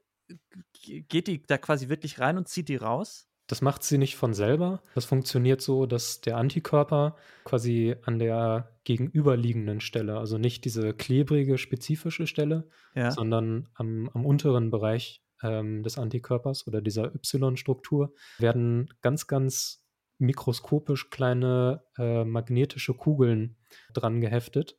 [0.82, 3.26] geht die da quasi wirklich rein und zieht die raus.
[3.46, 4.82] Das macht sie nicht von selber.
[4.94, 11.56] Das funktioniert so, dass der Antikörper quasi an der gegenüberliegenden Stelle, also nicht diese klebrige,
[11.56, 13.12] spezifische Stelle, ja.
[13.12, 19.84] sondern am, am unteren Bereich ähm, des Antikörpers oder dieser Y-Struktur werden ganz, ganz
[20.18, 23.56] mikroskopisch kleine äh, magnetische Kugeln
[23.92, 24.78] dran geheftet.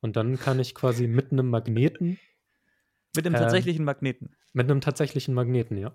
[0.00, 2.18] Und dann kann ich quasi mit einem Magneten.
[3.14, 4.34] Mit einem äh, tatsächlichen Magneten.
[4.52, 5.94] Mit einem tatsächlichen Magneten, ja.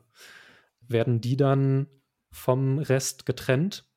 [0.88, 1.88] Werden die dann
[2.32, 3.90] vom Rest getrennt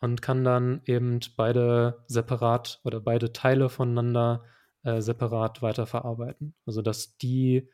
[0.00, 4.44] und kann dann eben beide separat oder beide Teile voneinander
[4.82, 6.54] äh, separat weiterverarbeiten.
[6.66, 7.68] Also dass die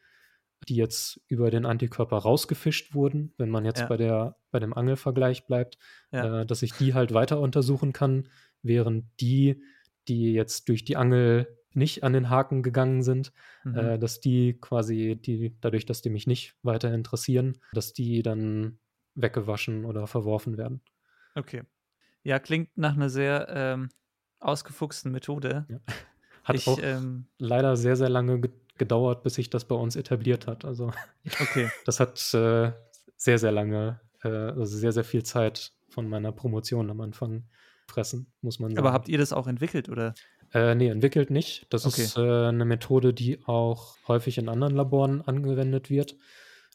[0.68, 3.87] die jetzt über den Antikörper rausgefischt wurden, wenn man jetzt ja.
[3.87, 5.79] bei, der, bei dem Angelvergleich bleibt,
[6.12, 6.42] ja.
[6.42, 8.29] äh, dass ich die halt weiter untersuchen kann,
[8.62, 9.62] während die,
[10.08, 13.33] die jetzt durch die Angel nicht an den Haken gegangen sind,
[13.64, 13.77] mhm.
[13.77, 18.79] äh, dass die quasi, die, dadurch, dass die mich nicht weiter interessieren, dass die dann
[19.23, 20.81] weggewaschen oder verworfen werden.
[21.35, 21.62] Okay.
[22.23, 23.88] Ja, klingt nach einer sehr ähm,
[24.40, 25.66] ausgefuchsten Methode.
[25.68, 25.79] Ja.
[26.44, 28.40] Hat ich, auch ähm, leider sehr, sehr lange
[28.79, 30.64] gedauert, bis sich das bei uns etabliert hat.
[30.64, 30.90] Also
[31.40, 31.71] okay.
[31.85, 32.73] das hat äh,
[33.16, 37.44] sehr, sehr lange, äh, also sehr, sehr viel Zeit von meiner Promotion am Anfang
[37.87, 38.79] fressen, muss man sagen.
[38.79, 40.14] Aber habt ihr das auch entwickelt, oder?
[40.54, 41.66] Äh, nee, entwickelt nicht.
[41.71, 42.02] Das okay.
[42.02, 46.16] ist äh, eine Methode, die auch häufig in anderen Laboren angewendet wird.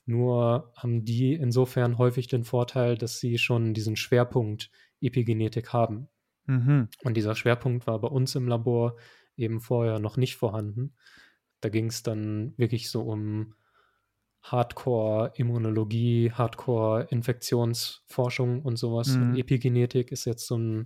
[0.06, 4.70] Nur haben die insofern häufig den Vorteil, dass sie schon diesen Schwerpunkt
[5.02, 6.08] Epigenetik haben.
[6.46, 6.90] Mhm.
[7.04, 8.96] Und dieser Schwerpunkt war bei uns im Labor
[9.36, 10.94] eben vorher noch nicht vorhanden.
[11.62, 13.56] Da ging es dann wirklich so um
[14.44, 19.16] Hardcore-Immunologie, Hardcore-Infektionsforschung und sowas.
[19.16, 19.22] Mhm.
[19.22, 20.86] Und Epigenetik ist jetzt so ein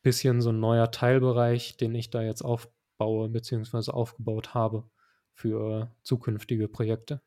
[0.00, 3.90] bisschen so ein neuer Teilbereich, den ich da jetzt aufbaue bzw.
[3.90, 4.88] aufgebaut habe
[5.34, 7.20] für zukünftige Projekte.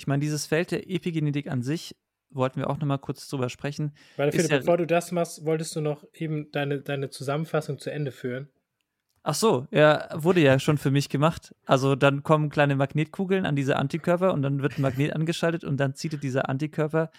[0.00, 1.94] Ich meine, dieses Feld der Epigenetik an sich
[2.30, 3.92] wollten wir auch noch mal kurz drüber sprechen.
[4.16, 7.90] Weil, Philipp, ja, bevor du das machst, wolltest du noch eben deine, deine Zusammenfassung zu
[7.90, 8.48] Ende führen.
[9.24, 11.54] Ach so, ja, wurde ja schon für mich gemacht.
[11.66, 15.76] Also dann kommen kleine Magnetkugeln an diese Antikörper und dann wird ein Magnet angeschaltet und
[15.76, 17.10] dann zieht dieser Antikörper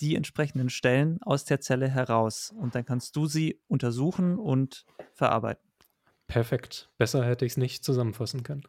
[0.00, 5.68] die entsprechenden Stellen aus der Zelle heraus und dann kannst du sie untersuchen und verarbeiten.
[6.28, 6.88] Perfekt.
[6.98, 8.62] Besser hätte ich es nicht zusammenfassen können.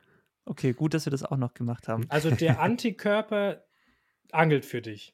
[0.45, 2.05] Okay, gut, dass wir das auch noch gemacht haben.
[2.09, 3.63] Also der Antikörper
[4.31, 5.13] angelt für dich.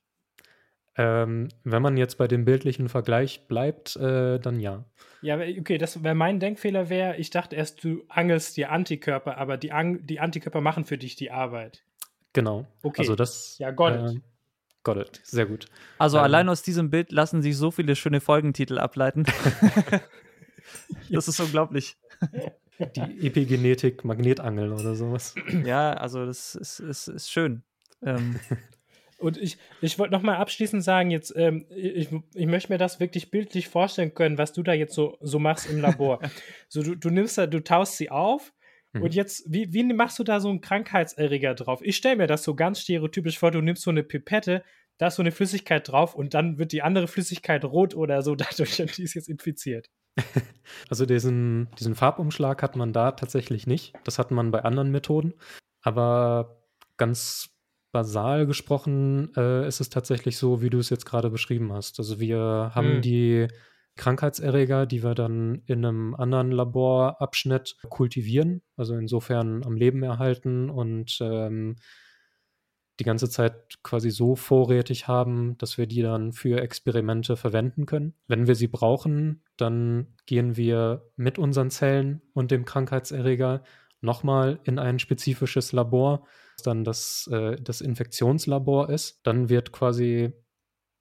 [0.98, 4.84] Ähm, wenn man jetzt bei dem bildlichen Vergleich bleibt, äh, dann ja.
[5.22, 9.58] Ja, okay, das wäre mein Denkfehler wäre, ich dachte erst, du angelst die Antikörper, aber
[9.58, 11.84] die, An die Antikörper machen für dich die Arbeit.
[12.34, 12.66] Genau.
[12.84, 13.02] Okay.
[13.02, 13.58] Also das.
[13.60, 14.18] Ja, got it.
[14.18, 14.22] Äh,
[14.84, 15.22] got it.
[15.24, 15.68] Sehr gut.
[16.00, 19.24] Also ähm, allein aus diesem Bild lassen sich so viele schöne Folgentitel ableiten.
[21.10, 21.96] das ist unglaublich.
[22.80, 25.36] Die Epigenetik Magnetangeln oder sowas.
[25.66, 27.64] Ja, also das ist, ist, ist schön.
[28.02, 28.40] Ähm,
[29.20, 33.32] und ich, ich wollte nochmal abschließend sagen, jetzt, ähm, ich, ich möchte mir das wirklich
[33.32, 36.20] bildlich vorstellen können, was du da jetzt so, so machst im Labor.
[36.70, 38.54] so, du, du nimmst da, du taust sie auf
[38.94, 39.04] mhm.
[39.04, 41.82] und jetzt, wie, wie machst du da so einen Krankheitserreger drauf?
[41.84, 44.64] Ich stelle mir das so ganz stereotypisch vor, du nimmst so eine Pipette,
[44.98, 48.36] da ist so eine Flüssigkeit drauf und dann wird die andere Flüssigkeit rot oder so,
[48.36, 49.90] dadurch die ist jetzt infiziert.
[50.89, 53.93] Also diesen, diesen Farbumschlag hat man da tatsächlich nicht.
[54.03, 55.34] Das hat man bei anderen Methoden.
[55.82, 56.64] Aber
[56.97, 57.49] ganz
[57.91, 61.99] basal gesprochen äh, ist es tatsächlich so, wie du es jetzt gerade beschrieben hast.
[61.99, 63.01] Also wir haben mhm.
[63.01, 63.47] die
[63.95, 71.18] Krankheitserreger, die wir dann in einem anderen Laborabschnitt kultivieren, also insofern am Leben erhalten und
[71.22, 71.76] ähm,
[73.00, 78.14] die ganze Zeit quasi so vorrätig haben, dass wir die dann für Experimente verwenden können.
[78.28, 83.64] Wenn wir sie brauchen, dann gehen wir mit unseren Zellen und dem Krankheitserreger
[84.02, 86.26] nochmal in ein spezifisches Labor,
[86.58, 89.22] das dann das, äh, das Infektionslabor ist.
[89.24, 90.34] Dann wird quasi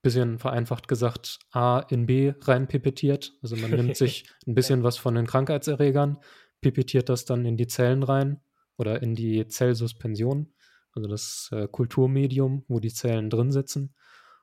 [0.03, 3.35] bisschen vereinfacht gesagt A in B reinpipettiert.
[3.43, 6.19] Also man nimmt sich ein bisschen was von den Krankheitserregern,
[6.61, 8.41] pipettiert das dann in die Zellen rein
[8.77, 10.53] oder in die Zellsuspension,
[10.95, 13.95] also das äh, Kulturmedium, wo die Zellen drin sitzen.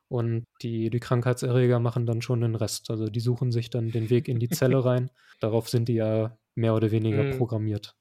[0.07, 2.91] Und die, die Krankheitserreger machen dann schon den Rest.
[2.91, 5.09] Also die suchen sich dann den Weg in die Zelle rein.
[5.39, 7.37] Darauf sind die ja mehr oder weniger mm.
[7.37, 7.95] programmiert.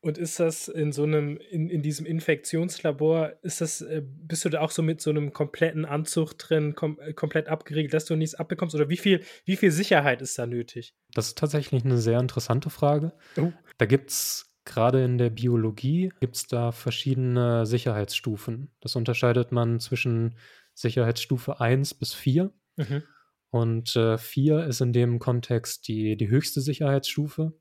[0.00, 4.48] Und ist das in so einem, in, in diesem Infektionslabor, ist das, äh, bist du
[4.50, 8.14] da auch so mit so einem kompletten Anzug drin, kom äh, komplett abgeriegelt, dass du
[8.14, 8.74] nichts abbekommst?
[8.74, 10.94] Oder wie viel, wie viel Sicherheit ist da nötig?
[11.12, 13.14] Das ist tatsächlich eine sehr interessante Frage.
[13.36, 13.52] Oh.
[13.78, 18.70] Da gibt es gerade in der Biologie, gibt es da verschiedene Sicherheitsstufen.
[18.80, 20.36] Das unterscheidet man zwischen
[20.74, 22.52] Sicherheitsstufe 1 bis 4.
[22.76, 23.02] Mhm.
[23.50, 27.54] Und äh, 4 ist in dem Kontext die, die höchste Sicherheitsstufe.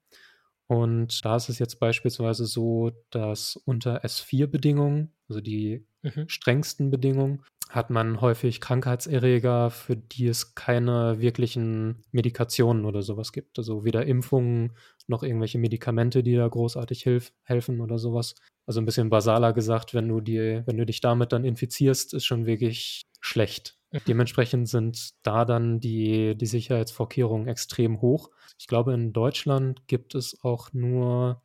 [0.68, 6.28] Und da ist es jetzt beispielsweise so, dass unter S4-Bedingungen, also die mhm.
[6.28, 13.58] strengsten Bedingungen, hat man häufig Krankheitserreger, für die es keine wirklichen Medikationen oder sowas gibt.
[13.58, 14.74] Also weder Impfungen
[15.08, 18.36] noch irgendwelche Medikamente, die da großartig hilf helfen oder sowas.
[18.66, 22.26] Also ein bisschen basaler gesagt, wenn du dir, wenn du dich damit dann infizierst, ist
[22.26, 23.78] schon wirklich schlecht.
[23.92, 24.00] Mhm.
[24.08, 28.32] Dementsprechend sind da dann die, die Sicherheitsvorkehrungen extrem hoch.
[28.58, 31.42] Ich glaube, in Deutschland gibt es auch nur,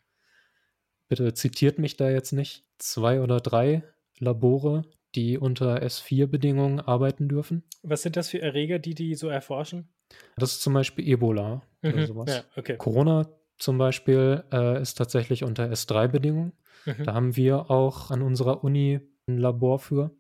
[1.09, 3.83] bitte zitiert mich da jetzt nicht, zwei oder drei
[4.19, 4.83] Labore,
[5.15, 7.65] die unter S4-Bedingungen arbeiten dürfen.
[7.83, 9.89] Was sind das für Erreger, die die so erforschen?
[10.37, 11.93] Das ist zum Beispiel Ebola mhm.
[11.93, 12.31] oder sowas.
[12.31, 12.77] Ja, okay.
[12.77, 16.53] Corona zum Beispiel äh, ist tatsächlich unter S3-Bedingungen.
[16.87, 17.05] Mhm.
[17.05, 20.11] Da haben wir auch an unserer Uni ein Labor für.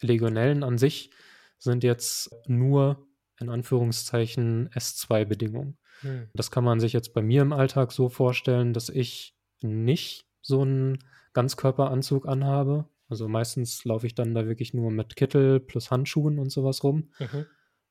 [0.00, 1.10] Legionellen an sich
[1.58, 3.06] sind jetzt nur
[3.40, 5.78] in Anführungszeichen S2-Bedingungen.
[6.00, 6.28] Hm.
[6.34, 10.62] Das kann man sich jetzt bei mir im Alltag so vorstellen, dass ich nicht so
[10.62, 10.98] einen
[11.32, 12.88] Ganzkörperanzug anhabe.
[13.08, 17.10] Also meistens laufe ich dann da wirklich nur mit Kittel plus Handschuhen und sowas rum.
[17.18, 17.46] Mhm.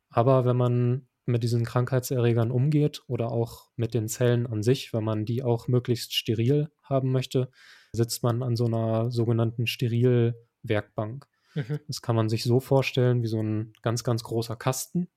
[0.10, 5.04] Aber wenn man mit diesen Krankheitserregern umgeht oder auch mit den Zellen an sich, wenn
[5.04, 7.50] man die auch möglichst steril haben möchte,
[7.92, 11.28] sitzt man an so einer sogenannten Sterilwerkbank.
[11.56, 11.80] Mhm.
[11.88, 15.10] Das kann man sich so vorstellen wie so ein ganz, ganz großer Kasten.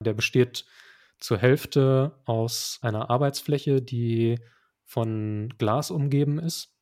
[0.00, 0.66] Der besteht
[1.18, 4.38] zur Hälfte aus einer Arbeitsfläche, die
[4.84, 6.73] von Glas umgeben ist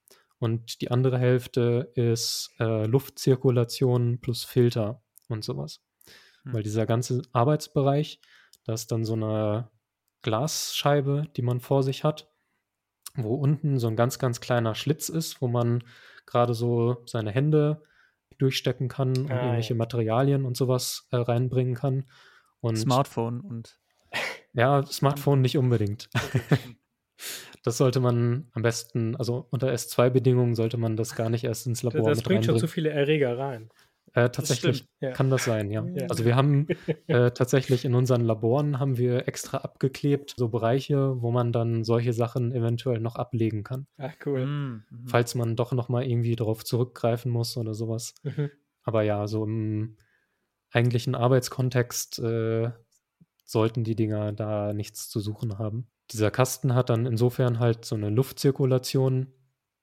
[0.42, 5.80] und die andere Hälfte ist äh, Luftzirkulation plus Filter und sowas.
[6.42, 6.54] Hm.
[6.54, 8.20] Weil dieser ganze Arbeitsbereich,
[8.64, 9.70] da ist dann so eine
[10.22, 12.28] Glasscheibe, die man vor sich hat,
[13.14, 15.84] wo unten so ein ganz, ganz kleiner Schlitz ist, wo man
[16.26, 17.84] gerade so seine Hände
[18.38, 19.78] durchstecken kann und ah, irgendwelche ja.
[19.78, 22.10] Materialien und sowas äh, reinbringen kann.
[22.60, 23.78] Und Smartphone und.
[24.54, 26.10] Ja, Smartphone nicht unbedingt.
[27.62, 31.82] Das sollte man am besten, also unter S2-Bedingungen sollte man das gar nicht erst ins
[31.82, 33.70] Labor Das, das bringt schon zu viele Erreger rein.
[34.14, 35.86] Äh, tatsächlich das kann das sein, ja.
[35.86, 36.06] ja.
[36.08, 36.66] Also wir haben
[37.06, 42.12] äh, tatsächlich in unseren Laboren haben wir extra abgeklebt, so Bereiche, wo man dann solche
[42.12, 43.86] Sachen eventuell noch ablegen kann.
[43.96, 44.44] Ach cool.
[44.44, 44.84] Mhm.
[44.90, 45.06] mhm.
[45.06, 48.14] Falls man doch nochmal irgendwie darauf zurückgreifen muss oder sowas.
[48.22, 48.50] Mhm.
[48.82, 49.96] Aber ja, so im
[50.70, 52.70] eigentlichen Arbeitskontext äh,
[53.44, 55.86] sollten die Dinger da nichts zu suchen haben.
[56.10, 59.32] Dieser Kasten hat dann insofern halt so eine Luftzirkulation,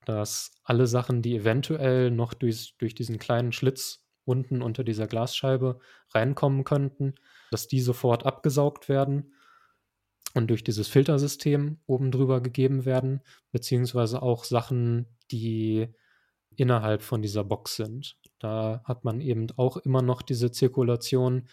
[0.05, 5.79] dass alle Sachen, die eventuell noch durch, durch diesen kleinen Schlitz unten unter dieser Glasscheibe
[6.13, 7.15] reinkommen könnten,
[7.51, 9.33] dass die sofort abgesaugt werden
[10.35, 15.87] und durch dieses Filtersystem oben drüber gegeben werden, beziehungsweise auch Sachen, die
[16.55, 18.17] innerhalb von dieser Box sind.
[18.37, 21.47] Da hat man eben auch immer noch diese Zirkulation,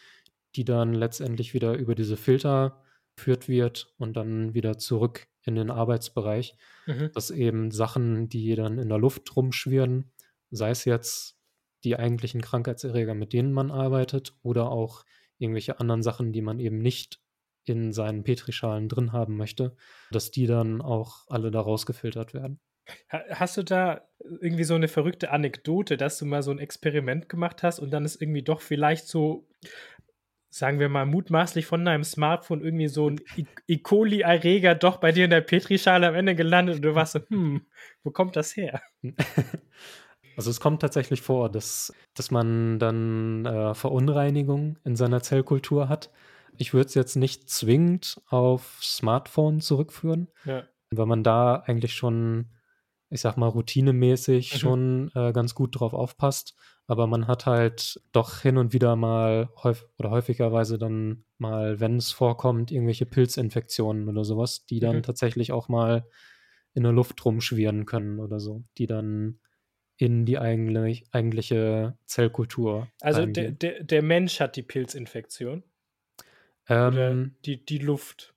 [0.55, 2.83] die dann letztendlich wieder über diese Filter
[3.17, 6.57] geführt wird und dann wieder zurück in den Arbeitsbereich,
[6.87, 7.11] mhm.
[7.15, 10.13] dass eben Sachen, die dann in der Luft rumschwirren,
[10.51, 11.39] sei es jetzt
[11.85, 15.05] die eigentlichen Krankheitserreger, mit denen man arbeitet, oder auch
[15.39, 17.21] irgendwelche anderen Sachen, die man eben nicht
[17.65, 19.77] in seinen Petrischalen drin haben möchte,
[20.11, 22.61] dass die dann auch alle da rausgefiltert werden.
[23.09, 24.09] Hast du da
[24.41, 28.05] irgendwie so eine verrückte Anekdote, dass du mal so ein Experiment gemacht hast und dann
[28.05, 29.49] ist irgendwie doch vielleicht so,
[30.49, 33.21] sagen wir mal, mutmaßlich von deinem Smartphone irgendwie so ein
[33.67, 33.79] E.
[33.79, 37.67] coli-Erreger doch bei dir in der Petrischale am Ende gelandet und du warst so, hm,
[38.03, 38.81] wo kommt das her?
[40.37, 46.11] Also es kommt tatsächlich vor, dass, dass man dann äh, Verunreinigung in seiner Zellkultur hat.
[46.59, 50.65] Ich würde es jetzt nicht zwingend auf Smartphone zurückführen, ja.
[50.91, 52.51] weil man da eigentlich schon,
[53.09, 54.59] ich sag mal, routinemäßig mhm.
[54.59, 56.55] schon äh, ganz gut drauf aufpasst.
[56.89, 61.97] Aber man hat halt doch hin und wieder mal häufig oder häufigerweise dann mal, wenn
[61.97, 65.03] es vorkommt, irgendwelche Pilzinfektionen oder sowas, die dann mhm.
[65.03, 66.07] tatsächlich auch mal
[66.75, 69.41] in der Luft rumschwirren können oder so, die dann
[69.97, 72.89] in die eigentlich, eigentliche Zellkultur.
[73.01, 75.63] Also der, der, der, Mensch hat die Pilzinfektion?
[76.69, 78.35] Ähm, Oder die, die Luft?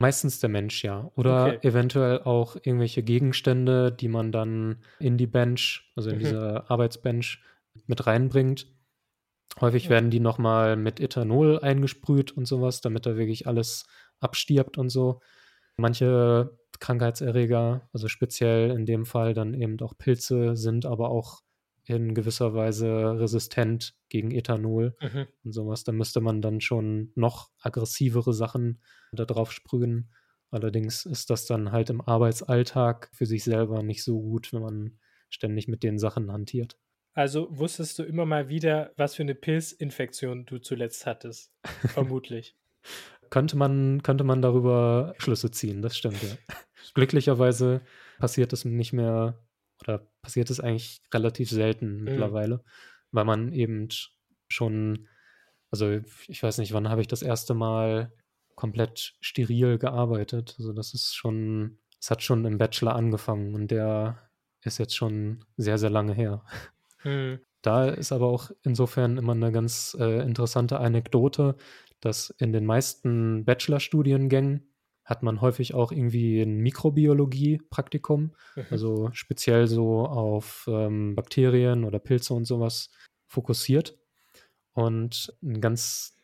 [0.00, 1.10] Meistens der Mensch, ja.
[1.16, 1.68] Oder okay.
[1.68, 6.20] eventuell auch irgendwelche Gegenstände, die man dann in die Bench, also in mhm.
[6.20, 7.42] diese Arbeitsbench
[7.86, 8.66] mit reinbringt.
[9.60, 9.90] Häufig ja.
[9.90, 13.86] werden die nochmal mit Ethanol eingesprüht und sowas, damit da wirklich alles
[14.20, 15.20] abstirbt und so.
[15.76, 21.40] Manche Krankheitserreger, also speziell in dem Fall dann eben auch Pilze, sind aber auch
[21.84, 25.26] in gewisser Weise resistent gegen Ethanol mhm.
[25.44, 25.84] und sowas.
[25.84, 30.10] Da müsste man dann schon noch aggressivere Sachen da drauf sprühen.
[30.50, 34.98] Allerdings ist das dann halt im Arbeitsalltag für sich selber nicht so gut, wenn man
[35.30, 36.78] ständig mit den Sachen hantiert.
[37.14, 41.52] Also wusstest du immer mal wieder, was für eine Pilzinfektion du zuletzt hattest?
[41.88, 42.56] Vermutlich
[43.30, 46.36] könnte man, könnte man darüber Schlüsse ziehen, das stimmt, ja.
[46.94, 47.82] Glücklicherweise
[48.18, 49.38] passiert es nicht mehr
[49.82, 52.04] oder passiert es eigentlich relativ selten mhm.
[52.04, 52.64] mittlerweile,
[53.12, 53.88] weil man eben
[54.48, 55.08] schon,
[55.70, 58.12] also ich weiß nicht, wann habe ich das erste Mal
[58.54, 60.56] komplett steril gearbeitet.
[60.58, 64.30] Also das ist schon, es hat schon im Bachelor angefangen und der
[64.64, 66.44] ist jetzt schon sehr, sehr lange her.
[67.04, 67.40] Mhm.
[67.62, 71.56] Da ist aber auch insofern immer eine ganz äh, interessante Anekdote,
[72.00, 74.72] dass in den meisten Bachelorstudiengängen
[75.04, 78.66] hat man häufig auch irgendwie ein Mikrobiologie-Praktikum, mhm.
[78.70, 82.90] also speziell so auf ähm, Bakterien oder Pilze und sowas
[83.26, 83.98] fokussiert.
[84.72, 86.16] Und ein ganz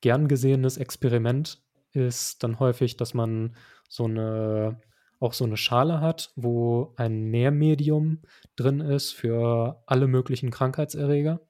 [0.00, 3.54] gern gesehenes Experiment ist dann häufig, dass man
[3.88, 4.80] so eine
[5.20, 8.22] auch so eine Schale hat, wo ein Nährmedium
[8.56, 11.40] drin ist für alle möglichen Krankheitserreger,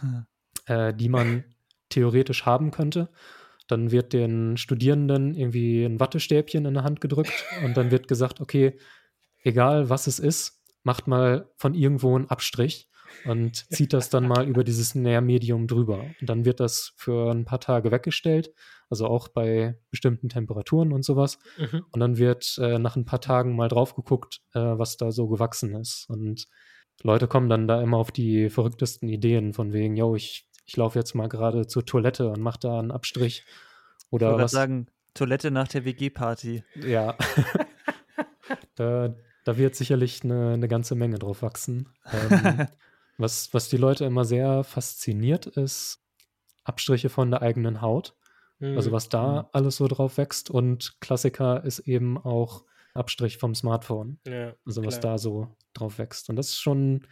[0.00, 0.26] hm.
[0.66, 1.44] äh, die man
[1.90, 3.10] theoretisch haben könnte.
[3.68, 8.40] Dann wird den Studierenden irgendwie ein Wattestäbchen in der Hand gedrückt und dann wird gesagt,
[8.40, 8.78] okay,
[9.42, 12.89] egal was es ist, macht mal von irgendwo einen Abstrich
[13.24, 16.04] und zieht das dann mal über dieses Nährmedium drüber.
[16.20, 18.52] Und dann wird das für ein paar Tage weggestellt,
[18.88, 21.38] also auch bei bestimmten Temperaturen und sowas.
[21.58, 21.84] Mhm.
[21.90, 25.28] Und dann wird äh, nach ein paar Tagen mal drauf geguckt, äh, was da so
[25.28, 26.06] gewachsen ist.
[26.08, 26.48] Und
[27.02, 30.96] Leute kommen dann da immer auf die verrücktesten Ideen von wegen, yo, ich ich laufe
[30.96, 33.44] jetzt mal gerade zur Toilette und mache da einen Abstrich.
[34.10, 36.64] Oder ich was sagen, Toilette nach der WG-Party.
[36.76, 37.16] Ja.
[38.74, 41.88] Da, da wird sicherlich eine, eine ganze Menge drauf wachsen.
[42.12, 42.66] Ähm,
[43.20, 46.02] was, was die Leute immer sehr fasziniert, ist
[46.64, 48.14] Abstriche von der eigenen Haut.
[48.60, 48.94] Also mhm.
[48.94, 49.48] was da mhm.
[49.52, 50.50] alles so drauf wächst.
[50.50, 54.18] Und Klassiker ist eben auch Abstrich vom Smartphone.
[54.26, 55.14] Ja, also was klar.
[55.14, 56.28] da so drauf wächst.
[56.28, 57.06] Und das ist schon,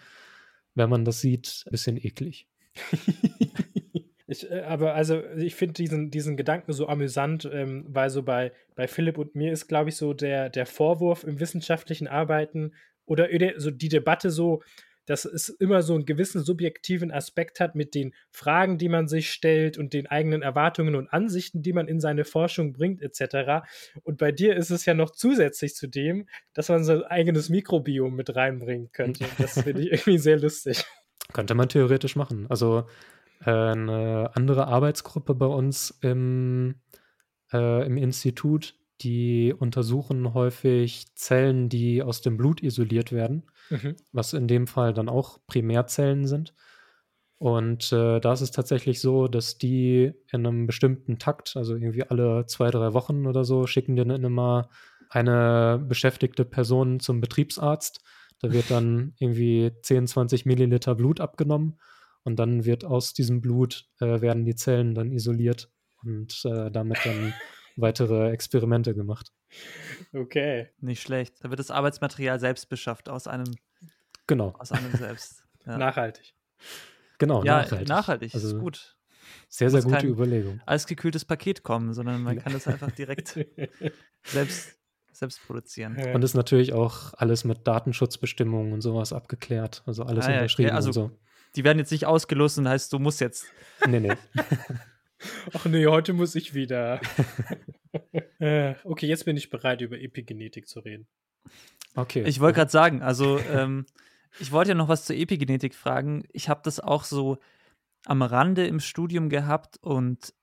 [0.75, 2.49] wenn man das sieht, ein bisschen eklig.
[4.27, 8.53] ich, äh, aber also ich finde diesen, diesen Gedanken so amüsant, ähm, weil so bei,
[8.75, 12.73] bei Philipp und mir ist, glaube ich, so der, der Vorwurf im wissenschaftlichen Arbeiten
[13.07, 14.63] oder so die Debatte so,
[15.09, 19.31] dass es immer so einen gewissen subjektiven Aspekt hat mit den Fragen, die man sich
[19.31, 23.67] stellt und den eigenen Erwartungen und Ansichten, die man in seine Forschung bringt, etc.
[24.03, 27.49] Und bei dir ist es ja noch zusätzlich zu dem, dass man so ein eigenes
[27.49, 29.25] Mikrobiom mit reinbringen könnte.
[29.39, 30.85] Das finde ich irgendwie sehr lustig.
[31.33, 32.47] Könnte man theoretisch machen.
[32.49, 32.87] Also
[33.45, 36.81] äh, eine andere Arbeitsgruppe bei uns im,
[37.53, 43.97] äh, im Institut, die untersuchen häufig Zellen, die aus dem Blut isoliert werden mhm.
[44.13, 46.55] was in dem Fall dann auch Primärzellen sind.
[47.39, 52.03] Und äh, da ist es tatsächlich so, dass die in einem bestimmten Takt, also irgendwie
[52.03, 54.71] alle zwei, drei Wochen oder so, schicken die dann immer
[55.09, 58.01] eine beschäftigte Person zum Betriebsarzt.
[58.41, 61.79] Da wird dann irgendwie 10, 20 Milliliter Blut abgenommen
[62.25, 65.71] und dann wird aus diesem Blut äh, werden die Zellen dann isoliert
[66.03, 67.33] und äh, damit dann
[67.81, 69.33] weitere Experimente gemacht.
[70.13, 70.69] Okay.
[70.81, 71.37] Nicht schlecht.
[71.43, 73.55] Da wird das Arbeitsmaterial selbst beschafft aus einem.
[74.27, 74.55] Genau.
[74.59, 75.45] Aus einem selbst.
[75.67, 75.77] Ja.
[75.77, 76.35] Nachhaltig.
[77.19, 77.89] Genau, ja, nachhaltig.
[77.89, 78.97] nachhaltig also ist gut.
[79.51, 80.63] Sehr, sehr gute Überlegung.
[80.65, 83.39] Als gekühltes Paket kommen, sondern man kann das einfach direkt
[84.23, 84.79] selbst,
[85.13, 85.95] selbst produzieren.
[86.15, 89.83] Und ist natürlich auch alles mit Datenschutzbestimmungen und sowas abgeklärt.
[89.85, 91.11] Also alles ah, unterschrieben ja, also, und so.
[91.57, 93.47] Die werden jetzt nicht ausgelost und heißt, du musst jetzt.
[93.87, 94.15] Nee, nee.
[95.53, 97.01] Ach nee, heute muss ich wieder.
[98.41, 101.09] Äh, okay, jetzt bin ich bereit, über Epigenetik zu reden.
[101.97, 102.23] Okay.
[102.25, 103.87] Ich wollte gerade sagen, also ähm,
[104.39, 106.23] ich wollte ja noch was zur Epigenetik fragen.
[106.33, 107.39] Ich habe das auch so
[108.05, 110.35] am Rande im Studium gehabt und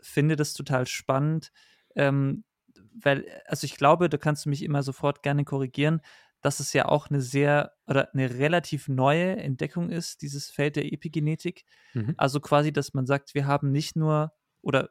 [0.00, 1.52] finde das total spannend,
[1.96, 2.44] ähm,
[2.92, 6.02] weil, also ich glaube, da kannst du mich immer sofort gerne korrigieren,
[6.40, 10.92] dass es ja auch eine sehr oder eine relativ neue Entdeckung ist, dieses Feld der
[10.92, 11.64] Epigenetik.
[11.94, 12.14] Mhm.
[12.16, 14.32] Also quasi, dass man sagt, wir haben nicht nur,
[14.62, 14.90] oder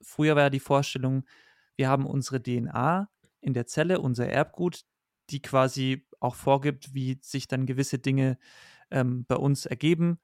[0.00, 1.24] früher war ja die Vorstellung,
[1.76, 3.08] wir haben unsere DNA
[3.40, 4.84] in der Zelle, unser Erbgut,
[5.30, 8.38] die quasi auch vorgibt, wie sich dann gewisse Dinge
[8.90, 10.20] ähm, bei uns ergeben.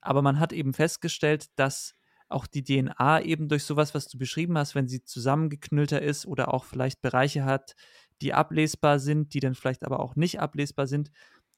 [0.00, 1.94] Aber man hat eben festgestellt, dass
[2.28, 6.52] auch die DNA eben durch sowas, was du beschrieben hast, wenn sie zusammengeknüllter ist oder
[6.52, 7.74] auch vielleicht Bereiche hat,
[8.22, 11.10] die ablesbar sind, die dann vielleicht aber auch nicht ablesbar sind,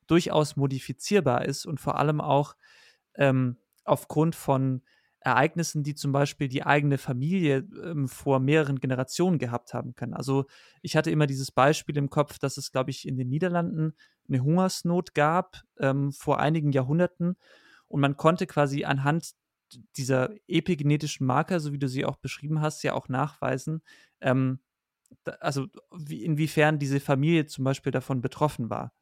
[0.07, 2.57] durchaus modifizierbar ist und vor allem auch
[3.15, 4.83] ähm, aufgrund von
[5.21, 10.12] Ereignissen, die zum Beispiel die eigene Familie ähm, vor mehreren Generationen gehabt haben können.
[10.12, 10.45] Also
[10.83, 13.95] ich hatte immer dieses Beispiel im Kopf, dass es, glaube ich, in den Niederlanden
[14.29, 17.37] eine Hungersnot gab ähm, vor einigen Jahrhunderten
[17.89, 19.33] und man konnte quasi anhand
[19.97, 23.83] dieser epigenetischen Marker, so wie du sie auch beschrieben hast, ja auch nachweisen,
[24.21, 24.61] ähm,
[25.40, 28.92] also wie, inwiefern diese Familie zum Beispiel davon betroffen war.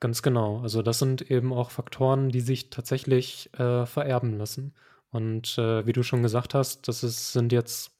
[0.00, 0.60] Ganz genau.
[0.60, 4.74] Also das sind eben auch Faktoren, die sich tatsächlich äh, vererben lassen.
[5.10, 7.96] Und äh, wie du schon gesagt hast, das ist, sind jetzt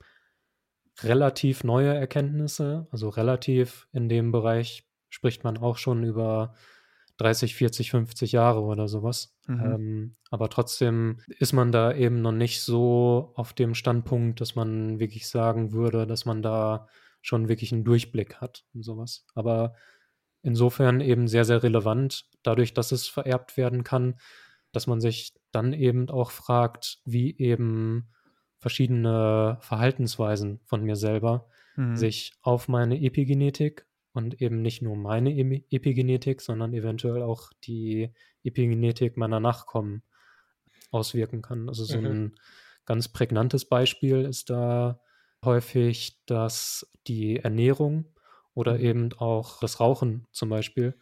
[1.03, 2.89] relativ neue Erkenntnisse.
[2.91, 6.55] Also relativ in dem Bereich spricht man auch schon über
[7.19, 9.37] 30, 40, 50 Jahre oder sowas.
[9.47, 9.61] Mhm.
[9.61, 14.99] Ähm, aber trotzdem ist man da eben noch nicht so auf dem Standpunkt, dass man
[14.99, 16.89] wirklich sagen würde, dass man da
[17.25, 19.25] schon wirklich einen Durchblick hat und sowas.
[19.35, 19.75] Aber
[20.43, 24.21] insofern eben sehr, sehr relevant, dadurch, dass es vererbt werden kann,
[24.73, 28.11] dass man sich dann eben auch fragt, wie eben
[28.59, 31.97] verschiedene Verhaltensweisen von mir selber mhm.
[31.97, 35.35] sich auf meine Epigenetik und eben nicht nur meine
[35.71, 38.13] Epigenetik, sondern eventuell auch die
[38.43, 40.03] Epigenetik meiner Nachkommen
[40.91, 41.71] auswirken kann.
[41.71, 42.07] Also so mhm.
[42.07, 42.35] ein
[42.85, 45.01] ganz prägnantes Beispiel ist da
[45.45, 48.07] häufig, dass die Ernährung
[48.55, 48.85] oder mhm.
[48.85, 50.95] eben auch das Rauchen zum Beispiel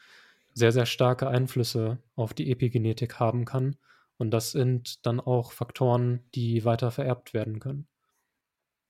[0.55, 3.77] sehr, sehr starke Einflüsse auf die Epigenetik haben kann.
[4.19, 7.89] Und das sind dann auch Faktoren, die weiter vererbt werden können.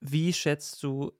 [0.00, 1.12] Wie schätzt du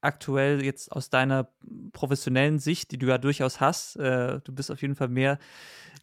[0.00, 1.52] aktuell jetzt aus deiner
[1.92, 5.38] professionellen Sicht, die du ja durchaus hast, äh, du bist auf jeden Fall mehr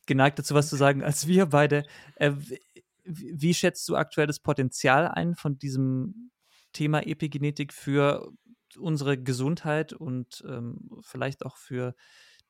[0.06, 1.84] geneigt dazu, was zu sagen, als wir beide,
[2.16, 2.34] äh,
[3.06, 6.32] wie schätzt du aktuell das Potenzial ein von diesem
[6.78, 8.32] Thema Epigenetik für
[8.78, 11.96] unsere Gesundheit und ähm, vielleicht auch für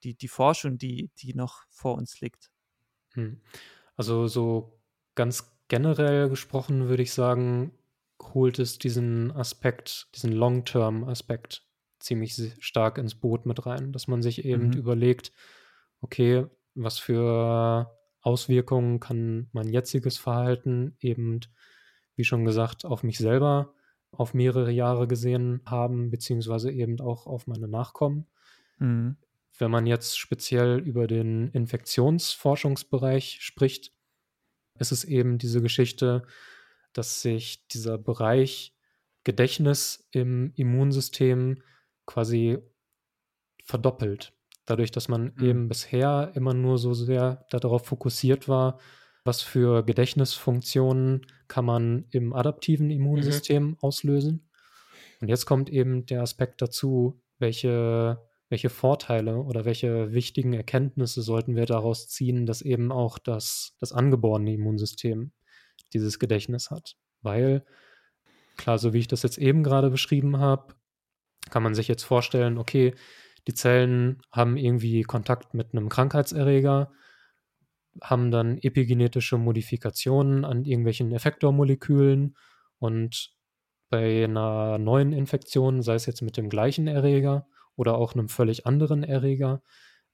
[0.04, 2.52] die, die Forschung, die, die noch vor uns liegt.
[3.14, 3.40] Hm.
[3.96, 4.82] Also so
[5.16, 7.72] ganz generell gesprochen würde ich sagen,
[8.22, 11.66] holt es diesen Aspekt, diesen Long-Term-Aspekt
[12.00, 14.74] ziemlich stark ins Boot mit rein, dass man sich eben mhm.
[14.74, 15.32] überlegt,
[16.02, 21.40] okay, was für Auswirkungen kann mein jetziges Verhalten eben,
[22.16, 23.74] wie schon gesagt, auf mich selber
[24.12, 28.26] auf mehrere Jahre gesehen haben, beziehungsweise eben auch auf meine Nachkommen.
[28.80, 29.18] Mhm.
[29.58, 33.92] Wenn man jetzt speziell über den Infektionsforschungsbereich spricht,
[34.80, 36.24] ist es eben diese Geschichte,
[36.94, 38.76] dass sich dieser Bereich
[39.24, 41.62] Gedächtnis im Immunsystem
[42.06, 42.60] quasi
[43.66, 44.34] verdoppelt.
[44.66, 45.44] Dadurch, dass man mhm.
[45.44, 48.80] eben bisher immer nur so sehr darauf fokussiert war,
[49.28, 53.78] was für Gedächtnisfunktionen kann man im adaptiven Immunsystem mhm.
[53.82, 54.50] auslösen.
[55.22, 58.20] Und jetzt kommt eben der Aspekt dazu, welche,
[58.50, 63.94] welche Vorteile oder welche wichtigen Erkenntnisse sollten wir daraus ziehen, dass eben auch das, das
[63.94, 65.32] angeborene Immunsystem
[65.94, 66.96] dieses Gedächtnis hat.
[67.22, 67.66] Weil,
[68.58, 70.76] klar, so wie ich das jetzt eben gerade beschrieben habe,
[71.50, 72.94] kann man sich jetzt vorstellen, okay,
[73.48, 76.92] die Zellen haben irgendwie Kontakt mit einem Krankheitserreger,
[78.02, 82.36] haben dann epigenetische Modifikationen an irgendwelchen Effektormolekülen
[82.80, 83.32] und
[83.90, 88.66] bei einer neuen Infektion, sei es jetzt mit dem gleichen Erreger oder auch einem völlig
[88.66, 89.62] anderen Erreger,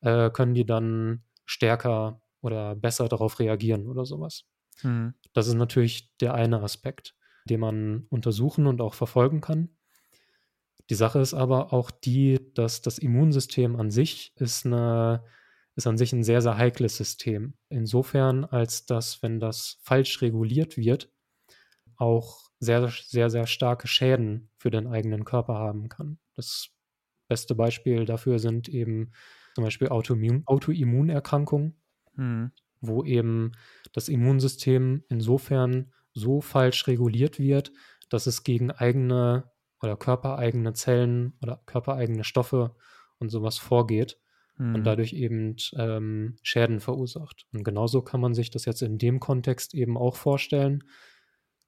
[0.02, 4.46] äh, können die dann stärker oder besser darauf reagieren oder sowas.
[4.84, 5.14] Mhm.
[5.34, 7.16] Das ist natürlich der eine Aspekt,
[7.46, 9.70] den man untersuchen und auch verfolgen kann.
[10.90, 15.24] Die Sache ist aber auch die, dass das Immunsystem an sich ist, eine,
[15.76, 17.56] ist an sich ein sehr, sehr heikles System.
[17.70, 21.12] Insofern, als dass, wenn das falsch reguliert wird,
[21.96, 26.20] auch sehr, sehr, sehr starke Schäden für den eigenen Körper haben kann.
[26.36, 26.70] Das
[27.28, 29.12] beste Beispiel dafür sind eben
[29.56, 31.76] zum Beispiel Autoimmun Autoimmunerkrankungen,
[32.16, 32.52] hm.
[32.82, 33.52] wo eben
[33.92, 37.72] das Immunsystem insofern so falsch reguliert wird,
[38.10, 39.52] dass es gegen eigene
[39.82, 42.76] oder körpereigene Zellen oder körpereigene Stoffe
[43.20, 44.20] und sowas vorgeht
[44.58, 44.76] mhm.
[44.76, 47.46] und dadurch eben ähm, Schäden verursacht.
[47.54, 50.84] Und genauso kann man sich das jetzt in dem Kontext eben auch vorstellen.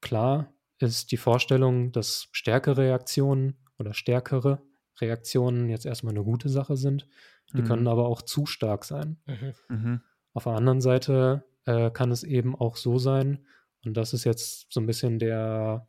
[0.01, 4.61] Klar ist die Vorstellung, dass stärkere Reaktionen oder stärkere
[4.99, 7.07] Reaktionen jetzt erstmal eine gute Sache sind.
[7.53, 7.65] Die mhm.
[7.65, 9.17] können aber auch zu stark sein.
[9.25, 9.53] Mhm.
[9.69, 10.01] mhm.
[10.33, 13.45] Auf der anderen Seite äh, kann es eben auch so sein,
[13.85, 15.87] und das ist jetzt so ein bisschen der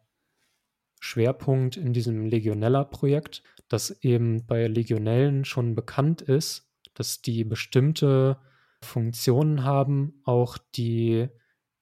[1.01, 6.66] Schwerpunkt in diesem Legionella-Projekt, dass eben bei Legionellen schon bekannt ist,
[6.99, 8.39] dass die bestimmte
[8.83, 11.29] Funktionen haben, auch die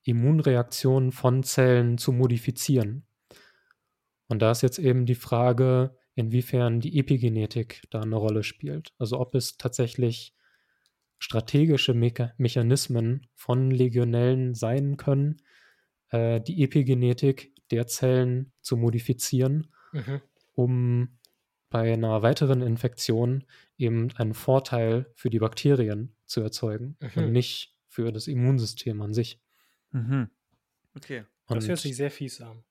[0.02, 3.06] Immunreaktionen von Zellen zu modifizieren.
[4.28, 8.92] Und da ist jetzt eben die Frage, inwiefern die Epigenetik da eine Rolle spielt.
[8.98, 10.34] Also ob es tatsächlich
[11.18, 15.38] strategische Me Mechanismen von Legionellen sein können,
[16.10, 20.20] äh, die Epigenetik der Zellen zu modifizieren, mhm.
[20.52, 21.18] um
[21.74, 23.42] bei einer weiteren Infektion
[23.78, 27.24] eben einen Vorteil für die Bakterien zu erzeugen mhm.
[27.24, 29.40] und nicht für das Immunsystem an sich.
[29.90, 30.30] Mhm.
[30.94, 31.24] Okay.
[31.46, 32.62] Und das hört sich sehr fies an.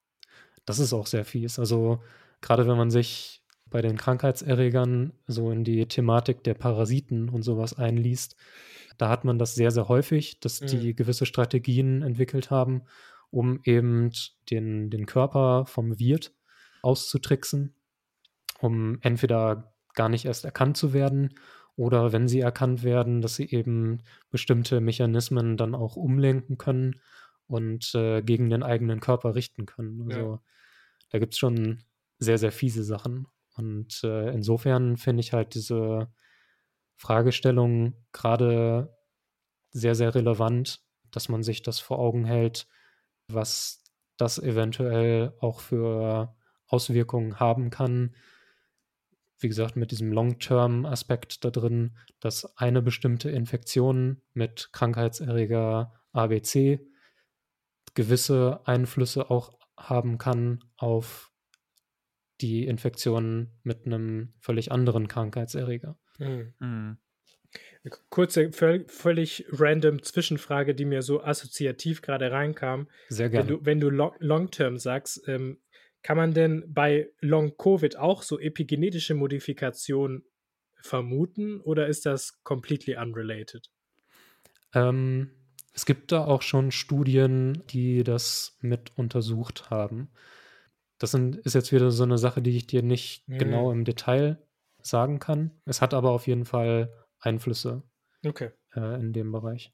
[0.63, 1.59] Das ist auch sehr fies.
[1.59, 2.01] Also
[2.39, 7.77] gerade wenn man sich bei den Krankheitserregern so in die Thematik der Parasiten und sowas
[7.77, 8.37] einliest,
[8.97, 10.95] da hat man das sehr, sehr häufig, dass die mhm.
[10.95, 12.83] gewisse Strategien entwickelt haben,
[13.31, 14.11] um eben
[14.49, 16.33] den, den Körper vom Wirt
[16.83, 17.75] auszutricksen,
[18.63, 21.37] um entweder gar nicht erst erkannt zu werden
[21.75, 24.01] oder wenn sie erkannt werden, dass sie eben
[24.31, 27.01] bestimmte Mechanismen dann auch umlenken können
[27.45, 30.03] und äh, gegen den eigenen Körper richten können.
[30.03, 30.41] Also ja.
[31.09, 31.83] da gibt es schon
[32.19, 33.27] sehr, sehr fiese Sachen.
[33.55, 36.07] Und äh, insofern finde ich halt diese
[36.95, 38.95] Fragestellung gerade
[39.71, 42.67] sehr, sehr relevant, dass man sich das vor Augen hält,
[43.27, 43.83] was
[44.15, 46.33] das eventuell auch für
[46.67, 48.15] Auswirkungen haben kann.
[49.43, 56.79] Wie gesagt, mit diesem Long-Term-Aspekt da drin, dass eine bestimmte Infektion mit Krankheitserreger ABC
[57.93, 61.31] gewisse Einflüsse auch haben kann auf
[62.39, 65.97] die Infektion mit einem völlig anderen Krankheitserreger.
[66.19, 66.53] Mhm.
[66.59, 66.97] Mhm.
[68.09, 72.87] Kurze, völlig random Zwischenfrage, die mir so assoziativ gerade reinkam.
[73.09, 73.49] Sehr gerne.
[73.49, 73.89] Wenn du, wenn du
[74.19, 75.59] Long-Term sagst, ähm,
[76.03, 80.23] kann man denn bei Long-Covid auch so epigenetische Modifikationen
[80.81, 83.71] vermuten oder ist das completely unrelated?
[84.73, 85.31] Ähm,
[85.73, 90.11] es gibt da auch schon Studien, die das mit untersucht haben.
[90.99, 93.37] Das sind, ist jetzt wieder so eine Sache, die ich dir nicht mhm.
[93.37, 94.45] genau im Detail
[94.81, 95.51] sagen kann.
[95.65, 97.83] Es hat aber auf jeden Fall Einflüsse
[98.25, 98.51] okay.
[98.75, 99.73] äh, in dem Bereich.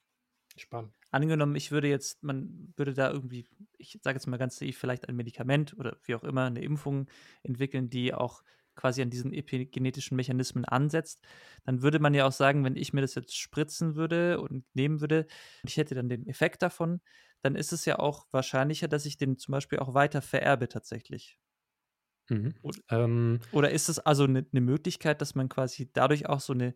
[0.56, 0.94] Spannend.
[1.12, 3.48] Angenommen, ich würde jetzt, man würde da irgendwie,
[3.78, 7.08] ich sage jetzt mal ganz naiv, vielleicht ein Medikament oder wie auch immer, eine Impfung
[7.44, 8.44] entwickeln, die auch
[8.76, 11.22] quasi an diesen epigenetischen Mechanismen ansetzt,
[11.66, 15.02] dann würde man ja auch sagen, wenn ich mir das jetzt spritzen würde und nehmen
[15.02, 15.26] würde
[15.66, 17.02] ich hätte dann den Effekt davon,
[17.42, 21.40] dann ist es ja auch wahrscheinlicher, dass ich den zum Beispiel auch weiter vererbe tatsächlich.
[22.30, 22.54] Mhm.
[22.62, 26.54] Oder, ähm, oder, ist es also eine ne Möglichkeit, dass man quasi dadurch auch so
[26.54, 26.76] eine,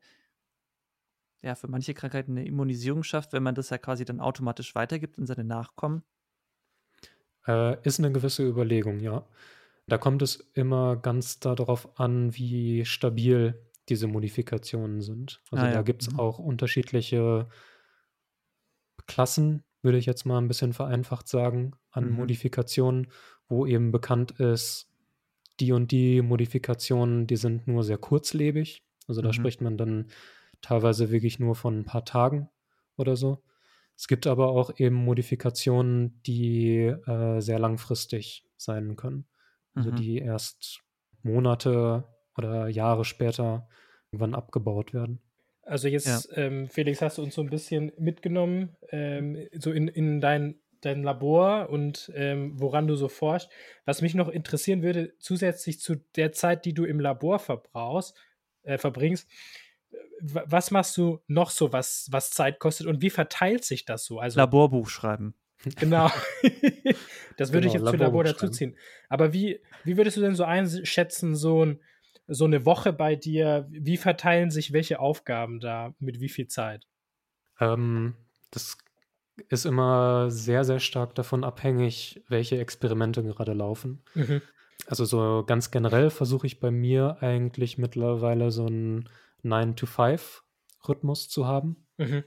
[1.43, 5.17] ja, für manche Krankheiten eine Immunisierung schafft, wenn man das ja quasi dann automatisch weitergibt
[5.17, 6.03] in seine Nachkommen?
[7.45, 9.25] Äh, ist eine gewisse Überlegung, ja.
[9.87, 15.41] Da kommt es immer ganz darauf an, wie stabil diese Modifikationen sind.
[15.51, 15.81] Also ah, da ja.
[15.81, 16.19] gibt es mhm.
[16.19, 17.49] auch unterschiedliche
[19.05, 22.15] Klassen, würde ich jetzt mal ein bisschen vereinfacht sagen, an mhm.
[22.15, 23.07] Modifikationen,
[23.49, 24.87] wo eben bekannt ist,
[25.59, 28.81] die und die Modifikationen, die sind nur sehr kurzlebig.
[29.09, 29.33] Also da mhm.
[29.33, 30.07] spricht man dann
[30.63, 32.49] teilweise wirklich nur von ein paar Tagen
[32.97, 33.43] oder so.
[33.95, 39.27] Es gibt aber auch eben Modifikationen, die äh, sehr langfristig sein können.
[39.75, 39.95] Also mhm.
[39.97, 40.81] die erst
[41.21, 42.05] Monate
[42.35, 43.67] oder Jahre später
[44.11, 45.21] irgendwann abgebaut werden.
[45.61, 46.37] Also jetzt, ja.
[46.37, 51.03] ähm, Felix, hast du uns so ein bisschen mitgenommen, ähm, so in, in dein, dein
[51.03, 53.49] Labor und ähm, woran du so forschst.
[53.85, 58.17] Was mich noch interessieren würde, zusätzlich zu der Zeit, die du im Labor verbrauchst,
[58.63, 59.29] äh, verbringst,
[60.23, 64.19] was machst du noch so, was, was Zeit kostet und wie verteilt sich das so?
[64.19, 65.35] Also, Laborbuch schreiben.
[65.79, 66.09] Genau.
[67.37, 68.77] das würde genau, ich jetzt für Labor dazuziehen.
[69.09, 71.79] Aber wie, wie würdest du denn so einschätzen, so, ein,
[72.27, 73.67] so eine Woche bei dir?
[73.69, 76.87] Wie verteilen sich welche Aufgaben da mit wie viel Zeit?
[77.59, 78.15] Ähm,
[78.51, 78.77] das
[79.49, 84.03] ist immer sehr, sehr stark davon abhängig, welche Experimente gerade laufen.
[84.15, 84.41] Mhm.
[84.87, 89.09] Also so ganz generell versuche ich bei mir eigentlich mittlerweile so einen
[89.43, 91.87] 9-to-5-Rhythmus zu haben.
[91.97, 92.23] Mhm.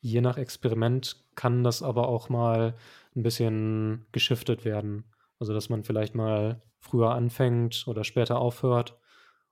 [0.00, 2.74] Je nach Experiment kann das aber auch mal
[3.14, 5.04] ein bisschen geschiftet werden.
[5.38, 8.98] Also dass man vielleicht mal früher anfängt oder später aufhört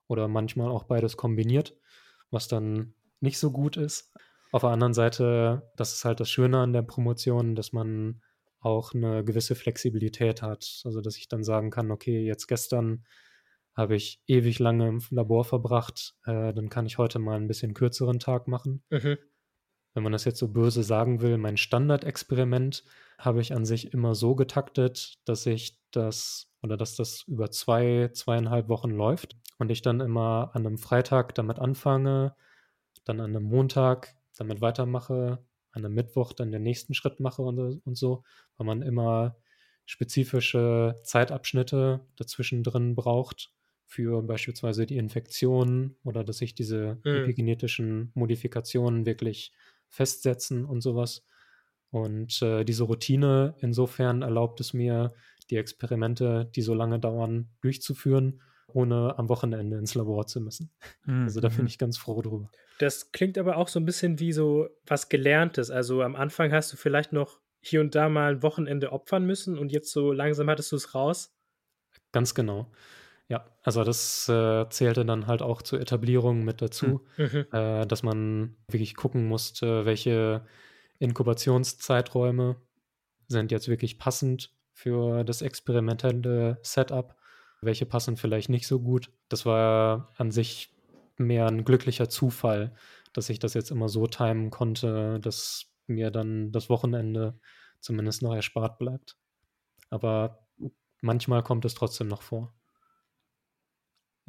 [0.08, 1.76] oder manchmal auch beides kombiniert,
[2.30, 4.12] was dann nicht so gut ist.
[4.52, 8.20] Auf der anderen Seite, das ist halt das Schöne an der Promotion, dass man
[8.58, 10.82] auch eine gewisse Flexibilität hat.
[10.84, 13.04] Also dass ich dann sagen kann, okay, jetzt gestern
[13.74, 17.74] habe ich ewig lange im Labor verbracht, äh, dann kann ich heute mal ein bisschen
[17.74, 18.82] kürzeren Tag machen.
[18.90, 19.18] Mhm.
[19.94, 22.84] Wenn man das jetzt so böse sagen will, mein Standardexperiment
[23.18, 28.10] habe ich an sich immer so getaktet, dass ich das oder dass das über zwei,
[28.12, 32.34] zweieinhalb Wochen läuft und ich dann immer an einem Freitag damit anfange,
[33.04, 37.58] dann an einem Montag damit weitermache, an einem Mittwoch dann den nächsten Schritt mache und,
[37.84, 38.24] und so,
[38.56, 39.36] weil man immer
[39.86, 43.52] spezifische Zeitabschnitte dazwischen drin braucht,
[43.90, 47.24] für beispielsweise die Infektion oder dass sich diese mhm.
[47.24, 49.52] epigenetischen Modifikationen wirklich
[49.88, 51.26] festsetzen und sowas.
[51.90, 55.12] Und äh, diese Routine insofern erlaubt es mir,
[55.50, 60.70] die Experimente, die so lange dauern, durchzuführen, ohne am Wochenende ins Labor zu müssen.
[61.04, 61.24] Mhm.
[61.24, 61.66] Also da bin mhm.
[61.66, 62.48] ich ganz froh drüber.
[62.78, 65.72] Das klingt aber auch so ein bisschen wie so was Gelerntes.
[65.72, 69.58] Also am Anfang hast du vielleicht noch hier und da mal ein Wochenende opfern müssen
[69.58, 71.34] und jetzt so langsam hattest du es raus.
[72.12, 72.70] Ganz genau.
[73.30, 77.46] Ja, also das äh, zählte dann halt auch zur Etablierung mit dazu, hm, mhm.
[77.52, 80.44] äh, dass man wirklich gucken musste, welche
[80.98, 82.56] Inkubationszeiträume
[83.28, 87.14] sind jetzt wirklich passend für das experimentelle Setup,
[87.60, 89.12] welche passen vielleicht nicht so gut.
[89.28, 90.74] Das war an sich
[91.16, 92.74] mehr ein glücklicher Zufall,
[93.12, 97.38] dass ich das jetzt immer so timen konnte, dass mir dann das Wochenende
[97.78, 99.16] zumindest noch erspart bleibt.
[99.88, 100.48] Aber
[101.00, 102.52] manchmal kommt es trotzdem noch vor.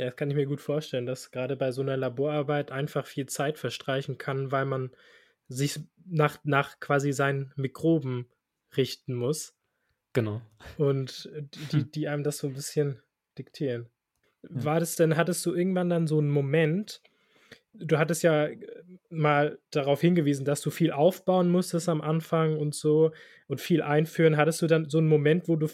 [0.02, 3.28] Ja, das kann ich mir gut vorstellen, dass gerade bei so einer Laborarbeit einfach viel
[3.28, 4.90] Zeit verstreichen kann, weil man
[5.48, 8.26] sich nach, nach quasi seinen Mikroben
[8.76, 9.56] richten muss.
[10.14, 10.42] Genau.
[10.80, 11.30] Und
[11.72, 13.00] die, die einem das so ein bisschen
[13.38, 13.90] diktieren.
[14.42, 14.64] Ja.
[14.64, 17.04] War das denn, hattest du irgendwann dann so einen Moment,
[17.74, 18.58] du hattest ja äh,
[19.10, 23.12] mal darauf hingewiesen, dass du viel aufbauen musstest am Anfang und so
[23.48, 24.38] und viel einführen.
[24.38, 25.68] Hattest du dann so einen Moment, wo du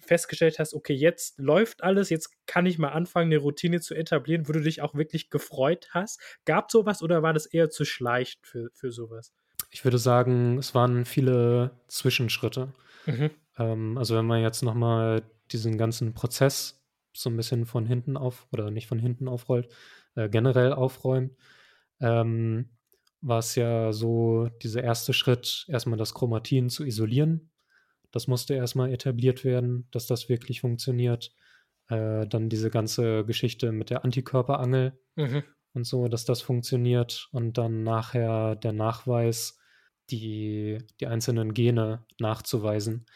[0.00, 4.48] festgestellt hast, okay, jetzt läuft alles, jetzt kann ich mal anfangen, eine Routine zu etablieren,
[4.48, 6.20] wo du dich auch wirklich gefreut hast?
[6.44, 9.32] Gab sowas oder war das eher zu schleichend für, für sowas?
[9.70, 12.72] Ich würde sagen, es waren viele Zwischenschritte.
[13.06, 13.30] Mhm.
[13.58, 16.80] Ähm, also wenn man jetzt nochmal diesen ganzen Prozess
[17.12, 19.68] so ein bisschen von hinten auf oder nicht von hinten aufrollt,
[20.14, 21.36] äh, generell aufräumen,
[22.00, 22.70] ähm,
[23.20, 27.50] war es ja so dieser erste Schritt, erstmal das Chromatin zu isolieren.
[28.10, 31.34] Das musste erstmal etabliert werden, dass das wirklich funktioniert.
[31.88, 35.42] Äh, dann diese ganze Geschichte mit der Antikörperangel mhm.
[35.72, 37.28] und so, dass das funktioniert.
[37.32, 39.58] Und dann nachher der Nachweis,
[40.10, 43.06] die, die einzelnen Gene nachzuweisen,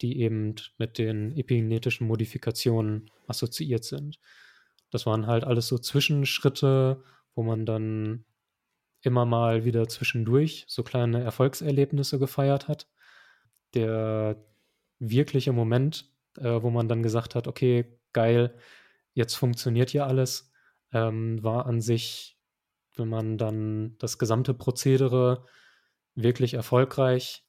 [0.00, 4.18] die eben mit den epigenetischen Modifikationen assoziiert sind.
[4.90, 7.02] Das waren halt alles so Zwischenschritte,
[7.34, 8.24] wo man dann
[9.02, 12.88] immer mal wieder zwischendurch so kleine Erfolgserlebnisse gefeiert hat.
[13.74, 14.44] Der
[14.98, 18.56] wirkliche Moment, äh, wo man dann gesagt hat, okay, geil,
[19.12, 20.52] jetzt funktioniert hier alles,
[20.92, 22.38] ähm, war an sich,
[22.96, 25.44] wenn man dann das gesamte Prozedere
[26.14, 27.44] wirklich erfolgreich,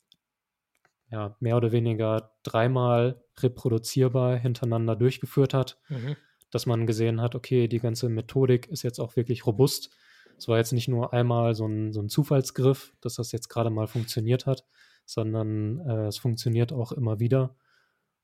[1.12, 6.16] ja, mehr oder weniger dreimal reproduzierbar hintereinander durchgeführt hat, mhm.
[6.52, 9.92] Dass man gesehen hat, okay, die ganze Methodik ist jetzt auch wirklich robust.
[10.38, 13.70] Es war jetzt nicht nur einmal so ein, so ein Zufallsgriff, dass das jetzt gerade
[13.70, 14.66] mal funktioniert hat,
[15.06, 17.56] sondern äh, es funktioniert auch immer wieder.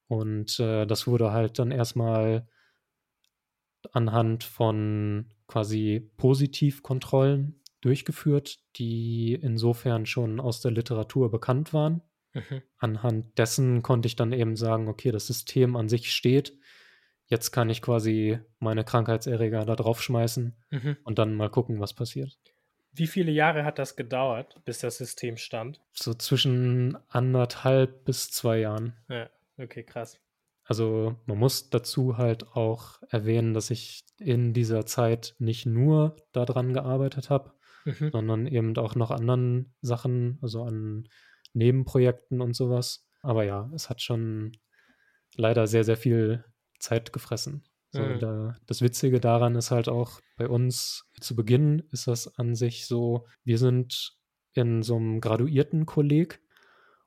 [0.08, 2.48] Und äh, das wurde halt dann erstmal
[3.92, 12.02] anhand von quasi Positivkontrollen durchgeführt, die insofern schon aus der Literatur bekannt waren.
[12.34, 12.62] Mhm.
[12.78, 16.58] Anhand dessen konnte ich dann eben sagen, okay, das System an sich steht.
[17.28, 20.98] Jetzt kann ich quasi meine Krankheitserreger da draufschmeißen mhm.
[21.04, 22.38] und dann mal gucken, was passiert.
[22.92, 25.82] Wie viele Jahre hat das gedauert, bis das System stand?
[25.92, 28.94] So zwischen anderthalb bis zwei Jahren.
[29.10, 30.20] Ja, okay, krass.
[30.64, 36.74] Also man muss dazu halt auch erwähnen, dass ich in dieser Zeit nicht nur daran
[36.74, 37.54] gearbeitet habe,
[37.86, 38.12] mhm.
[38.12, 41.08] sondern eben auch noch anderen Sachen, also an
[41.54, 43.08] Nebenprojekten und sowas.
[43.22, 44.54] Aber ja, es hat schon
[45.36, 46.46] leider sehr, sehr viel
[46.86, 47.64] Zeit gefressen.
[47.92, 48.20] So, mhm.
[48.20, 52.88] da, das Witzige daran ist halt auch bei uns zu Beginn ist das an sich
[52.88, 54.18] so, wir sind
[54.54, 56.42] in so einem graduierten Kolleg,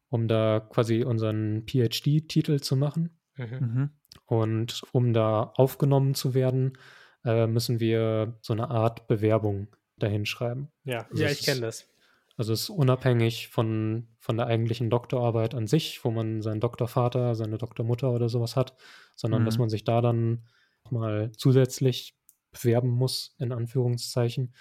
[0.09, 3.19] um da quasi unseren PhD-Titel zu machen.
[3.37, 3.47] Mhm.
[3.47, 3.91] mhm.
[4.25, 6.77] Und um da aufgenommen zu werden,
[7.25, 10.71] äh, müssen wir so eine Art Bewerbung dahin schreiben.
[10.85, 11.89] Ja, also ja ich kenne das.
[12.37, 17.35] Also es ist unabhängig von, von der eigentlichen Doktorarbeit an sich, wo man seinen Doktorvater,
[17.35, 18.75] seine Doktormutter oder sowas hat,
[19.19, 19.47] sondern mhm.
[19.47, 20.45] dass man sich da dann
[20.91, 22.15] mal zusätzlich
[22.53, 24.55] bewerben muss, in Anführungszeichen.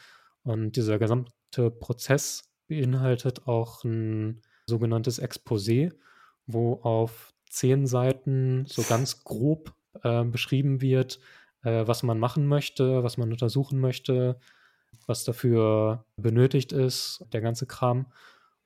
[0.44, 5.94] Und dieser gesamte Prozess beinhaltet auch ein sogenanntes Exposé,
[6.48, 11.20] wo auf zehn Seiten so ganz grob äh, beschrieben wird,
[11.64, 14.40] äh, was man machen möchte, was man untersuchen möchte,
[15.06, 18.08] was dafür benötigt ist, der ganze Kram.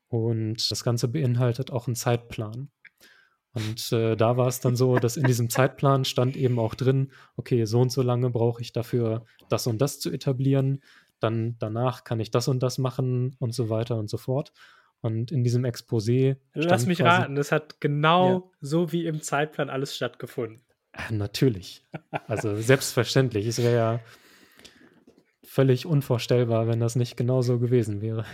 [0.08, 2.70] Und das Ganze beinhaltet auch einen Zeitplan.
[3.54, 7.12] Und äh, da war es dann so, dass in diesem Zeitplan stand eben auch drin,
[7.36, 10.82] okay, so und so lange brauche ich dafür, das und das zu etablieren.
[11.20, 14.54] Dann danach kann ich das und das machen und so weiter und so fort.
[15.02, 16.38] Und in diesem Exposé.
[16.54, 18.44] Lass mich quasi, raten, das hat genau ja.
[18.62, 20.62] so wie im Zeitplan alles stattgefunden.
[20.96, 21.84] Ja, natürlich.
[22.28, 23.48] Also selbstverständlich.
[23.48, 24.00] Es wäre ja
[25.44, 28.26] völlig unvorstellbar, wenn das nicht genau so gewesen wäre.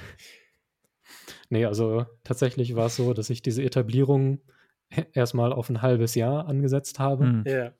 [1.49, 4.41] Nee, also tatsächlich war es so, dass ich diese Etablierung
[5.13, 7.25] erstmal auf ein halbes Jahr angesetzt habe.
[7.25, 7.43] Mhm.
[7.45, 7.71] Ja.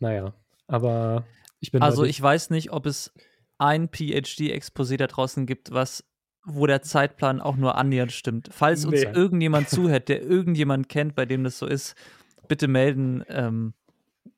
[0.00, 0.34] Naja,
[0.66, 1.24] aber
[1.60, 1.82] ich bin.
[1.82, 3.12] Also ich weiß nicht, ob es
[3.58, 6.04] ein PhD-Exposé da draußen gibt, was
[6.44, 8.48] wo der Zeitplan auch nur annähernd stimmt.
[8.50, 9.12] Falls uns nee.
[9.12, 11.94] irgendjemand zuhört, der irgendjemand kennt, bei dem das so ist,
[12.48, 13.24] bitte melden.
[13.28, 13.74] Ähm,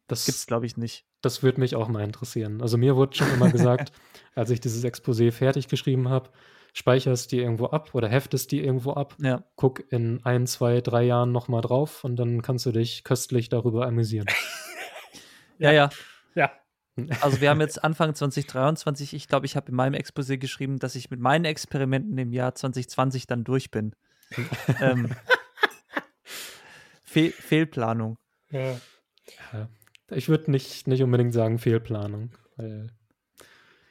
[0.07, 1.07] das es, glaube ich, nicht.
[1.23, 2.61] Das würde mich auch mal interessieren.
[2.61, 3.93] Also mir wurde schon immer gesagt,
[4.35, 6.29] als ich dieses Exposé fertig geschrieben habe,
[6.75, 9.45] speicherst die irgendwo ab oder heftest die irgendwo ab, ja.
[9.55, 13.87] guck in ein, zwei, drei Jahren nochmal drauf und dann kannst du dich köstlich darüber
[13.87, 14.27] amüsieren.
[15.59, 15.89] ja, ja.
[16.35, 16.51] Ja.
[17.21, 20.97] Also wir haben jetzt Anfang 2023, ich glaube, ich habe in meinem Exposé geschrieben, dass
[20.97, 23.95] ich mit meinen Experimenten im Jahr 2020 dann durch bin.
[24.81, 25.15] ähm,
[27.05, 28.19] Fehl Fehlplanung.
[28.51, 28.81] Ja.
[30.11, 32.91] Ich würde nicht, nicht unbedingt sagen Fehlplanung, weil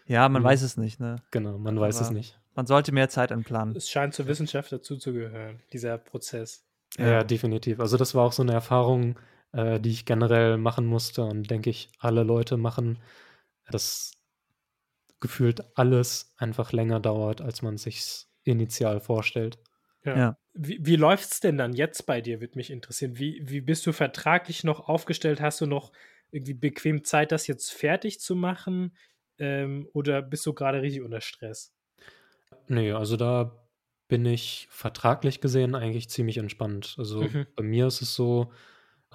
[0.06, 0.50] ja, man hm.
[0.50, 1.16] weiß es nicht, ne?
[1.32, 2.43] Genau, man weiß Aber es nicht.
[2.56, 3.76] Man sollte mehr Zeit anplanen.
[3.76, 6.66] Es scheint zur Wissenschaft dazu zu gehören, dieser Prozess.
[6.98, 7.80] Ja, ja definitiv.
[7.80, 9.18] Also das war auch so eine Erfahrung,
[9.54, 13.00] äh, die ich generell machen musste und denke ich, alle Leute machen,
[13.72, 14.12] dass
[15.20, 19.58] gefühlt alles einfach länger dauert, als man sich initial vorstellt.
[20.04, 20.18] Ja.
[20.18, 20.38] ja.
[20.54, 23.18] Wie, wie läuft es denn dann jetzt bei dir, würde mich interessieren.
[23.18, 25.42] Wie, wie bist du vertraglich noch aufgestellt?
[25.42, 25.92] Hast du noch
[26.32, 28.96] irgendwie bequem Zeit, das jetzt fertig zu machen?
[29.40, 31.73] Ähm, oder bist du gerade richtig unter Stress?
[32.68, 33.60] Nee, also da
[34.08, 36.96] bin ich vertraglich gesehen eigentlich ziemlich entspannt.
[36.98, 37.46] Also mhm.
[37.56, 38.52] bei mir ist es so,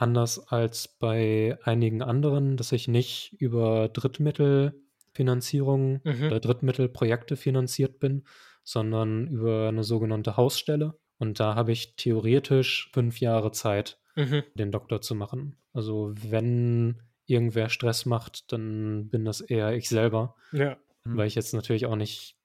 [0.00, 6.26] anders als bei einigen anderen, dass ich nicht über Drittmittelfinanzierung mhm.
[6.26, 8.24] oder Drittmittelprojekte finanziert bin,
[8.62, 10.98] sondern über eine sogenannte Hausstelle.
[11.18, 14.42] Und da habe ich theoretisch fünf Jahre Zeit, mhm.
[14.54, 15.56] den Doktor zu machen.
[15.72, 20.36] Also wenn irgendwer Stress macht, dann bin das eher ich selber.
[20.52, 20.76] Ja.
[21.04, 22.37] Weil ich jetzt natürlich auch nicht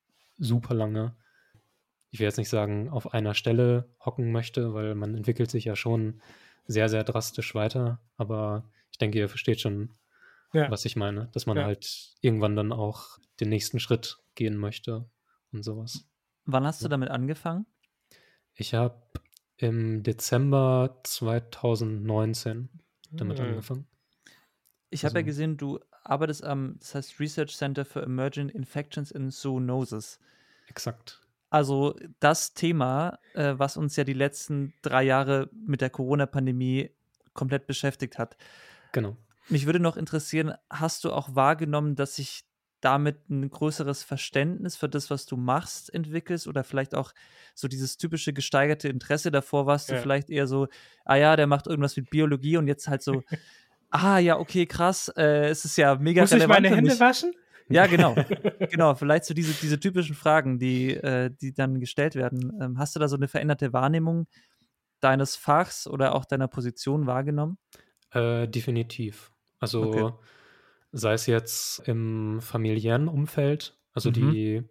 [0.44, 1.16] super lange,
[2.14, 5.76] ich will jetzt nicht sagen, auf einer Stelle hocken möchte, weil man entwickelt sich ja
[5.76, 6.22] schon
[6.68, 8.02] sehr, sehr drastisch weiter.
[8.18, 9.90] Aber ich denke, ihr versteht schon,
[10.54, 10.70] ja.
[10.70, 11.30] was ich meine.
[11.34, 11.64] Dass man ja.
[11.64, 15.10] halt irgendwann dann auch den nächsten Schritt gehen möchte
[15.52, 16.08] und sowas.
[16.46, 17.66] Wann hast du damit angefangen?
[18.54, 19.02] Ich habe
[19.58, 22.70] im Dezember 2019
[23.10, 23.46] damit mhm.
[23.46, 23.88] angefangen.
[24.92, 29.12] Ich habe also, ja gesehen, du arbeitest am, das heißt Research Center for Emergent Infections
[29.14, 30.20] and Zoonosis.
[30.68, 31.22] Exakt.
[31.50, 36.90] Also das Thema, äh, was uns ja die letzten drei Jahre mit der Corona-Pandemie
[37.34, 38.38] komplett beschäftigt hat.
[38.92, 39.18] Genau.
[39.50, 42.46] Mich würde noch interessieren, hast du auch wahrgenommen, dass sich
[42.84, 47.14] damit ein größeres Verständnis für das, was du machst, entwickelst oder vielleicht auch
[47.56, 49.96] so dieses typische gesteigerte Interesse davor warst ja.
[49.96, 50.68] du vielleicht eher so,
[51.06, 53.24] ah ja, der macht irgendwas mit Biologie und jetzt halt so,
[53.94, 56.50] ah ja, okay, krass, äh, es ist ja mega Muss relevant.
[56.50, 57.34] Muss ich meine Hände waschen?
[57.70, 58.16] Ja, genau.
[58.72, 62.58] genau, vielleicht so diese, diese typischen Fragen, die, äh, die dann gestellt werden.
[62.62, 64.28] Ähm, hast du da so eine veränderte Wahrnehmung
[65.00, 67.58] deines Fachs oder auch deiner Position wahrgenommen?
[68.12, 69.32] Äh, definitiv.
[69.60, 70.12] Also okay
[70.94, 74.14] sei es jetzt im familiären Umfeld, also mhm.
[74.14, 74.64] die,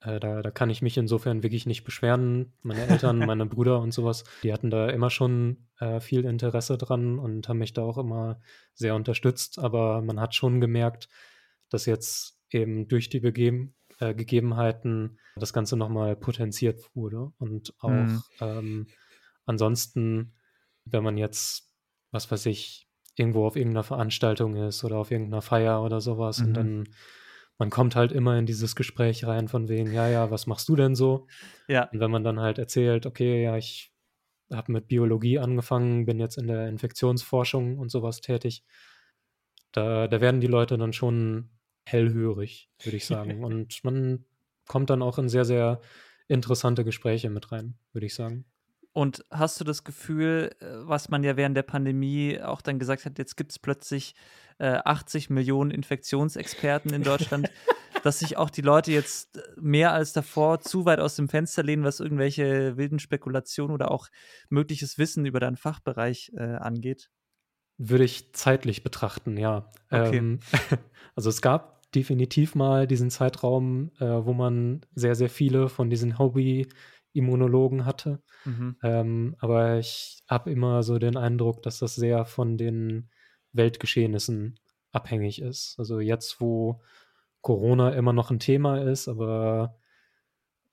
[0.00, 2.52] äh, da, da kann ich mich insofern wirklich nicht beschweren.
[2.62, 7.18] Meine Eltern, meine Brüder und sowas, die hatten da immer schon äh, viel Interesse dran
[7.18, 8.40] und haben mich da auch immer
[8.74, 9.58] sehr unterstützt.
[9.58, 11.08] Aber man hat schon gemerkt,
[11.68, 17.32] dass jetzt eben durch die Begeben, äh, Gegebenheiten das Ganze nochmal potenziert wurde.
[17.38, 18.22] Und auch mhm.
[18.40, 18.86] ähm,
[19.44, 20.34] ansonsten,
[20.84, 21.74] wenn man jetzt,
[22.10, 26.46] was weiß ich, irgendwo auf irgendeiner Veranstaltung ist oder auf irgendeiner Feier oder sowas mhm.
[26.46, 26.88] und dann
[27.60, 30.76] man kommt halt immer in dieses Gespräch rein von wegen, ja, ja, was machst du
[30.76, 31.26] denn so?
[31.68, 31.90] Ja.
[31.90, 33.92] Und wenn man dann halt erzählt, okay, ja, ich
[34.50, 38.64] habe mit Biologie angefangen, bin jetzt in der Infektionsforschung und sowas tätig,
[39.72, 41.50] da, da werden die Leute dann schon
[41.84, 43.44] hellhörig, würde ich sagen.
[43.44, 44.24] und man
[44.66, 45.82] kommt dann auch in sehr, sehr
[46.28, 48.46] interessante Gespräche mit rein, würde ich sagen.
[48.92, 53.04] Und hast du das Gefühl, äh, was man ja während der Pandemie auch dann gesagt
[53.04, 54.14] hat, jetzt gibt es plötzlich
[54.58, 57.50] äh, 80 Millionen Infektionsexperten in Deutschland,
[58.02, 61.62] dass sich auch die Leute jetzt äh, mehr als davor zu weit aus dem Fenster
[61.62, 64.08] lehnen, was irgendwelche wilden Spekulationen oder auch
[64.48, 67.10] mögliches Wissen über deinen Fachbereich äh, angeht?
[67.78, 69.70] Würde ich zeitlich betrachten, ja.
[69.90, 70.18] Okay.
[70.18, 70.40] Ähm,
[71.14, 76.18] also es gab definitiv mal diesen Zeitraum, äh, wo man sehr, sehr viele von diesen
[76.18, 76.68] Hobby-
[77.12, 78.22] Immunologen hatte.
[78.44, 78.76] Mhm.
[78.82, 83.10] Ähm, aber ich habe immer so den Eindruck, dass das sehr von den
[83.52, 84.58] Weltgeschehnissen
[84.92, 85.76] abhängig ist.
[85.78, 86.80] Also jetzt, wo
[87.40, 89.76] Corona immer noch ein Thema ist, aber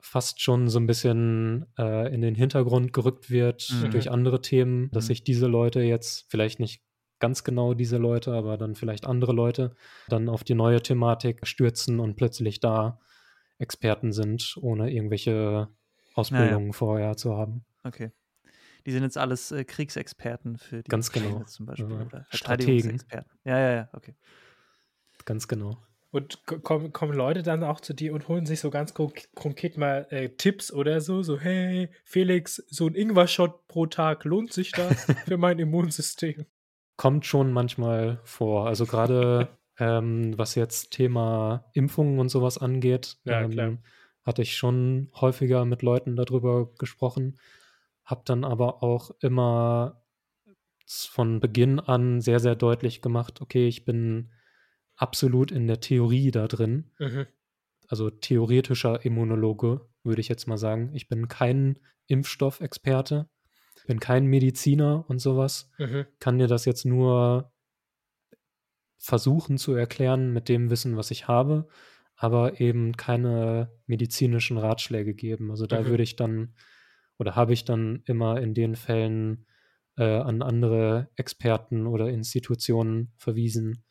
[0.00, 3.90] fast schon so ein bisschen äh, in den Hintergrund gerückt wird mhm.
[3.90, 5.08] durch andere Themen, dass mhm.
[5.08, 6.82] sich diese Leute jetzt, vielleicht nicht
[7.18, 9.74] ganz genau diese Leute, aber dann vielleicht andere Leute,
[10.08, 13.00] dann auf die neue Thematik stürzen und plötzlich da
[13.58, 15.68] Experten sind, ohne irgendwelche
[16.18, 16.72] Ausbildung ja, ja.
[16.72, 17.64] vorher zu haben.
[17.84, 18.10] Okay.
[18.86, 21.44] Die sind jetzt alles äh, Kriegsexperten für die Ganz genau.
[21.44, 21.90] zum Beispiel.
[21.90, 22.06] Ja.
[22.06, 23.02] Oder Strategen.
[23.12, 24.14] Ja, ja, ja, okay.
[25.24, 25.78] Ganz genau.
[26.10, 30.06] Und kommen, kommen Leute dann auch zu dir und holen sich so ganz konkret mal
[30.08, 35.04] äh, Tipps oder so, so, hey, Felix, so ein Ingwer-Shot pro Tag, lohnt sich das
[35.26, 36.46] für mein Immunsystem?
[36.96, 38.66] Kommt schon manchmal vor.
[38.66, 39.48] Also gerade
[39.78, 43.80] ähm, was jetzt Thema Impfungen und sowas angeht, ja, ähm,
[44.28, 47.38] hatte ich schon häufiger mit Leuten darüber gesprochen,
[48.04, 50.04] habe dann aber auch immer
[50.86, 54.30] von Beginn an sehr, sehr deutlich gemacht, okay, ich bin
[54.96, 56.90] absolut in der Theorie da drin.
[56.98, 57.26] Mhm.
[57.88, 60.90] Also theoretischer Immunologe, würde ich jetzt mal sagen.
[60.92, 63.30] Ich bin kein Impfstoffexperte,
[63.86, 65.70] bin kein Mediziner und sowas.
[65.78, 66.04] Mhm.
[66.20, 67.50] Kann dir das jetzt nur
[68.98, 71.66] versuchen zu erklären mit dem Wissen, was ich habe
[72.18, 75.50] aber eben keine medizinischen Ratschläge geben.
[75.50, 75.86] Also da mhm.
[75.86, 76.54] würde ich dann
[77.16, 79.46] oder habe ich dann immer in den Fällen
[79.96, 83.84] äh, an andere Experten oder Institutionen verwiesen,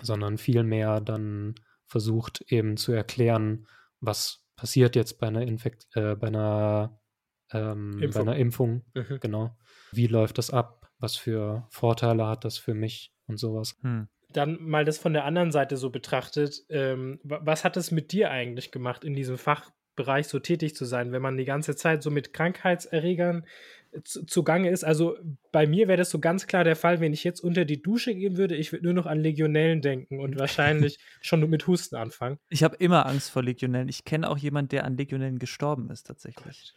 [0.00, 1.54] sondern vielmehr dann
[1.86, 3.66] versucht eben zu erklären,
[4.00, 7.00] was passiert jetzt bei einer, Infekt äh, bei einer,
[7.52, 8.24] ähm, Impfung.
[8.24, 8.84] Bei einer Impfung.
[8.94, 9.20] Mhm.
[9.20, 9.56] Genau.
[9.92, 10.90] Wie läuft das ab?
[10.98, 13.76] Was für Vorteile hat das für mich und sowas?
[13.82, 18.12] Hm dann mal das von der anderen Seite so betrachtet, ähm, was hat es mit
[18.12, 22.02] dir eigentlich gemacht, in diesem Fachbereich so tätig zu sein, wenn man die ganze Zeit
[22.02, 23.46] so mit Krankheitserregern
[23.92, 24.84] äh, zugange ist?
[24.84, 25.16] Also
[25.50, 28.14] bei mir wäre das so ganz klar der Fall, wenn ich jetzt unter die Dusche
[28.14, 32.38] gehen würde, ich würde nur noch an Legionellen denken und wahrscheinlich schon mit Husten anfangen.
[32.50, 33.88] Ich habe immer Angst vor Legionellen.
[33.88, 36.74] Ich kenne auch jemanden, der an Legionellen gestorben ist tatsächlich.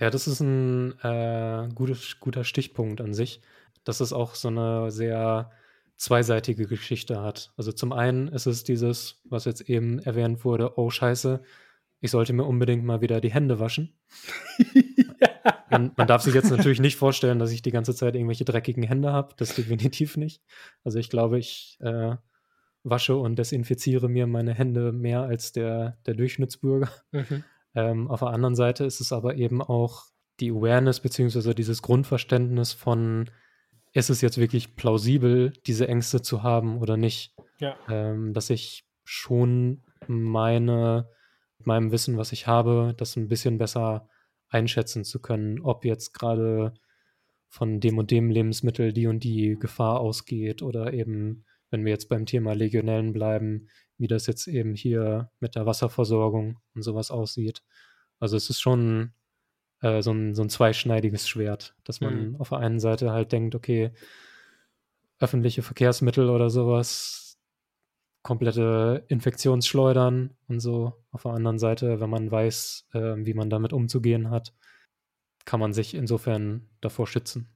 [0.00, 3.40] Ja, das ist ein äh, gutes, guter Stichpunkt an sich.
[3.84, 5.50] Das ist auch so eine sehr
[5.98, 7.52] zweiseitige Geschichte hat.
[7.56, 11.42] Also zum einen ist es dieses, was jetzt eben erwähnt wurde, oh scheiße,
[12.00, 13.98] ich sollte mir unbedingt mal wieder die Hände waschen.
[15.70, 18.84] man, man, darf sich jetzt natürlich nicht vorstellen, dass ich die ganze Zeit irgendwelche dreckigen
[18.84, 19.34] Hände habe.
[19.36, 20.40] Das definitiv nicht.
[20.84, 22.14] Also ich glaube, ich äh,
[22.84, 26.90] wasche und desinfiziere mir meine Hände mehr als der, der Durchschnittsbürger.
[27.10, 27.44] Mhm.
[27.74, 30.04] Ähm, auf der anderen Seite ist es aber eben auch
[30.38, 33.30] die Awareness beziehungsweise dieses Grundverständnis von,
[33.98, 37.34] ist es jetzt wirklich plausibel, diese Ängste zu haben oder nicht?
[37.58, 37.76] Ja.
[37.88, 41.08] Ähm, dass ich schon meine,
[41.58, 44.08] mit meinem Wissen, was ich habe, das ein bisschen besser
[44.48, 46.74] einschätzen zu können, ob jetzt gerade
[47.48, 52.08] von dem und dem Lebensmittel die und die Gefahr ausgeht oder eben, wenn wir jetzt
[52.08, 57.62] beim Thema Legionellen bleiben, wie das jetzt eben hier mit der Wasserversorgung und sowas aussieht.
[58.20, 59.12] Also es ist schon
[59.80, 62.36] äh, so, ein, so ein zweischneidiges Schwert, dass man mhm.
[62.40, 63.92] auf der einen Seite halt denkt, okay,
[65.18, 67.38] öffentliche Verkehrsmittel oder sowas,
[68.22, 70.94] komplette Infektionsschleudern und so.
[71.10, 74.54] Auf der anderen Seite, wenn man weiß, äh, wie man damit umzugehen hat,
[75.44, 77.48] kann man sich insofern davor schützen.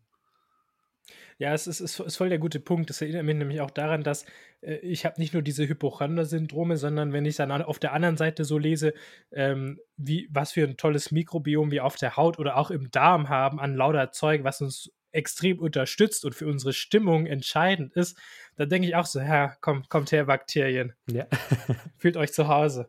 [1.42, 2.88] Ja, es ist, ist, ist, voll der gute Punkt.
[2.88, 4.26] Das erinnert mich nämlich auch daran, dass
[4.60, 8.44] äh, ich habe nicht nur diese Hypochonder-Syndrome, sondern wenn ich dann auf der anderen Seite
[8.44, 8.94] so lese,
[9.32, 13.28] ähm, wie, was für ein tolles Mikrobiom wir auf der Haut oder auch im Darm
[13.28, 18.16] haben an lauter Zeug, was uns extrem unterstützt und für unsere Stimmung entscheidend ist,
[18.54, 20.92] dann denke ich auch so, ja, komm, kommt her, Bakterien.
[21.10, 21.26] Ja.
[21.98, 22.88] Fühlt euch zu Hause.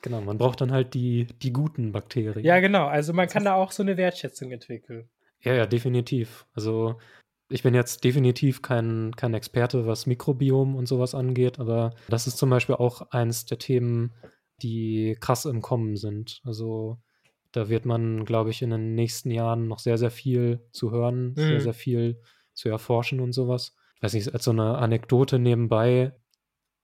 [0.00, 2.46] Genau, man braucht dann halt die, die guten Bakterien.
[2.46, 2.86] Ja, genau.
[2.86, 5.10] Also man das kann da auch so eine Wertschätzung entwickeln.
[5.42, 6.46] Ja, ja, definitiv.
[6.54, 6.98] Also
[7.48, 12.38] ich bin jetzt definitiv kein, kein Experte, was Mikrobiom und sowas angeht, aber das ist
[12.38, 14.12] zum Beispiel auch eins der Themen,
[14.62, 16.40] die krass im Kommen sind.
[16.44, 16.98] Also
[17.52, 21.28] da wird man, glaube ich, in den nächsten Jahren noch sehr, sehr viel zu hören,
[21.30, 21.34] mhm.
[21.36, 22.20] sehr, sehr viel
[22.52, 23.76] zu erforschen und sowas.
[23.96, 26.12] Ich weiß nicht, als so eine Anekdote nebenbei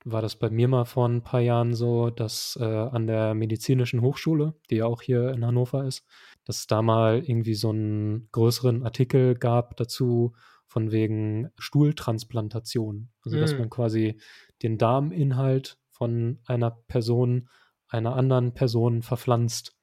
[0.03, 4.01] war das bei mir mal vor ein paar Jahren so, dass äh, an der medizinischen
[4.01, 6.05] Hochschule, die ja auch hier in Hannover ist,
[6.45, 10.33] dass es da mal irgendwie so einen größeren Artikel gab dazu,
[10.71, 13.09] von wegen Stuhltransplantation.
[13.25, 13.59] Also, dass mhm.
[13.59, 14.21] man quasi
[14.63, 17.49] den Darminhalt von einer Person
[17.89, 19.75] einer anderen Person verpflanzt,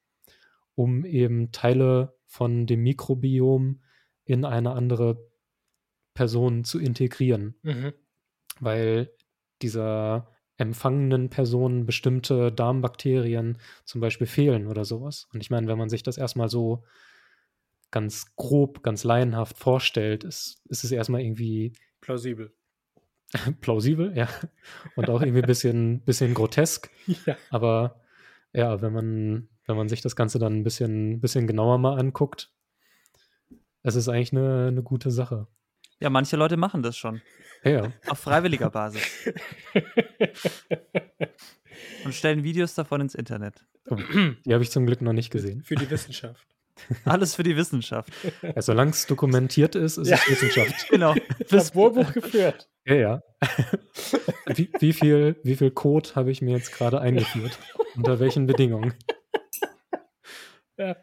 [0.73, 3.83] um eben Teile von dem Mikrobiom
[4.25, 5.29] in eine andere
[6.15, 7.53] Person zu integrieren.
[7.61, 7.93] Mhm.
[8.59, 9.11] Weil
[9.61, 15.27] dieser empfangenen Person bestimmte Darmbakterien zum Beispiel fehlen oder sowas.
[15.35, 16.83] Und ich meine, wenn man sich das erstmal so
[17.91, 22.53] ganz grob, ganz laienhaft vorstellt, ist, ist es erstmal irgendwie plausibel.
[23.61, 24.27] plausibel, ja.
[24.95, 26.89] Und auch irgendwie ein bisschen, bisschen grotesk.
[27.25, 27.35] Ja.
[27.49, 28.01] Aber
[28.53, 32.51] ja, wenn man, wenn man sich das Ganze dann ein bisschen, bisschen genauer mal anguckt,
[33.83, 35.47] es ist eigentlich eine, eine gute Sache.
[35.99, 37.21] Ja, manche Leute machen das schon.
[37.63, 37.91] Ja.
[38.07, 39.03] Auf freiwilliger Basis.
[42.05, 43.65] Und stellen Videos davon ins Internet.
[43.89, 43.95] Oh,
[44.45, 45.63] die habe ich zum Glück noch nicht gesehen.
[45.63, 46.47] Für die Wissenschaft.
[47.05, 48.11] Alles für die Wissenschaft.
[48.41, 50.17] Ja, solange es dokumentiert ist, ist ja.
[50.17, 50.87] es Wissenschaft.
[50.89, 51.15] Genau.
[51.49, 52.69] Das Laborbuch geführt.
[52.85, 53.23] Ja, ja.
[54.47, 57.57] Wie, wie, viel, wie viel Code habe ich mir jetzt gerade eingeführt?
[57.95, 58.93] Unter welchen Bedingungen?
[60.77, 60.95] Ja.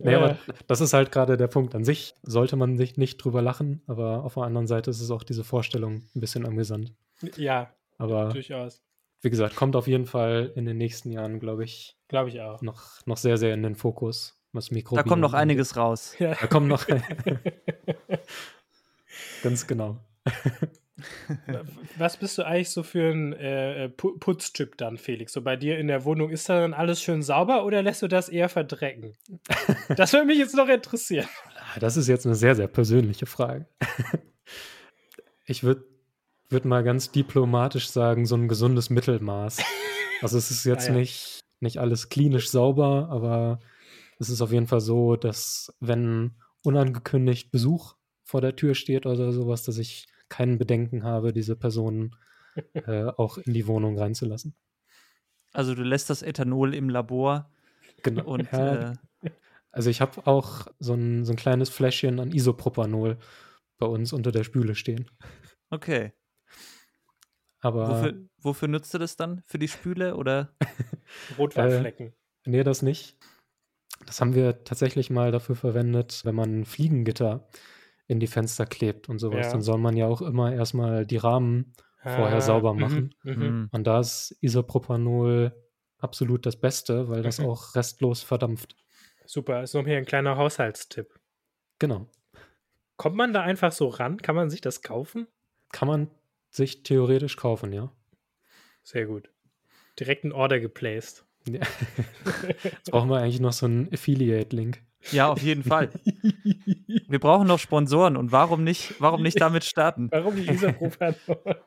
[0.00, 1.74] Naja, aber das ist halt gerade der Punkt.
[1.74, 5.10] An sich sollte man sich nicht drüber lachen, aber auf der anderen Seite ist es
[5.10, 6.94] auch diese Vorstellung ein bisschen amüsant.
[7.36, 8.82] Ja, aber durchaus.
[9.20, 11.96] Wie gesagt, kommt auf jeden Fall in den nächsten Jahren, glaube ich.
[12.06, 12.62] Glaube ich auch.
[12.62, 16.14] Noch, noch sehr, sehr in den Fokus was Mikrobiom Da kommt noch einiges raus.
[16.18, 16.34] Ja.
[16.34, 16.86] Da kommt noch.
[19.42, 19.98] Ganz genau.
[21.96, 25.32] Was bist du eigentlich so für ein äh, Putztyp dann, Felix?
[25.32, 28.08] So bei dir in der Wohnung, ist da dann alles schön sauber oder lässt du
[28.08, 29.16] das eher verdrecken?
[29.96, 31.28] Das würde mich jetzt noch interessieren.
[31.56, 33.66] Ah, das ist jetzt eine sehr, sehr persönliche Frage.
[35.46, 35.84] Ich würde
[36.50, 39.58] würd mal ganz diplomatisch sagen, so ein gesundes Mittelmaß.
[40.20, 40.98] Also es ist jetzt ah, ja.
[40.98, 43.60] nicht, nicht alles klinisch sauber, aber
[44.18, 49.32] es ist auf jeden Fall so, dass wenn unangekündigt Besuch vor der Tür steht oder
[49.32, 52.16] sowas, dass ich keinen Bedenken habe, diese Person
[52.74, 54.54] äh, auch in die Wohnung reinzulassen.
[55.52, 57.50] Also du lässt das Ethanol im Labor.
[58.02, 58.24] Genau.
[58.24, 59.30] Und, ja, äh,
[59.72, 63.18] also ich habe auch so ein, so ein kleines Fläschchen an Isopropanol
[63.78, 65.10] bei uns unter der Spüle stehen.
[65.70, 66.12] Okay.
[67.60, 69.42] Aber wofür, wofür nutzt du das dann?
[69.46, 70.54] Für die Spüle oder?
[71.38, 72.08] Rotweinflecken.
[72.08, 73.16] Äh, nee, das nicht.
[74.06, 77.48] Das haben wir tatsächlich mal dafür verwendet, wenn man Fliegengitter
[78.06, 79.46] in die Fenster klebt und sowas.
[79.46, 79.52] Ja.
[79.52, 83.14] Dann soll man ja auch immer erstmal die Rahmen ah, vorher sauber mhm, machen.
[83.22, 83.68] Mhm, mhm.
[83.70, 85.52] Und da ist Isopropanol
[85.98, 87.46] absolut das Beste, weil das mhm.
[87.46, 88.76] auch restlos verdampft.
[89.26, 91.20] Super, ist noch hier ein kleiner Haushaltstipp.
[91.78, 92.08] Genau.
[92.96, 94.16] Kommt man da einfach so ran?
[94.16, 95.28] Kann man sich das kaufen?
[95.70, 96.10] Kann man
[96.50, 97.92] sich theoretisch kaufen, ja.
[98.82, 99.30] Sehr gut.
[100.00, 101.26] Direkt ein Order geplaced.
[101.54, 101.60] Ja.
[102.62, 104.82] Jetzt brauchen wir eigentlich noch so einen Affiliate-Link.
[105.12, 105.90] Ja, auf jeden Fall.
[107.08, 110.08] Wir brauchen noch Sponsoren und warum nicht, warum nicht damit starten?
[110.12, 111.64] Warum nicht dieser Profanor?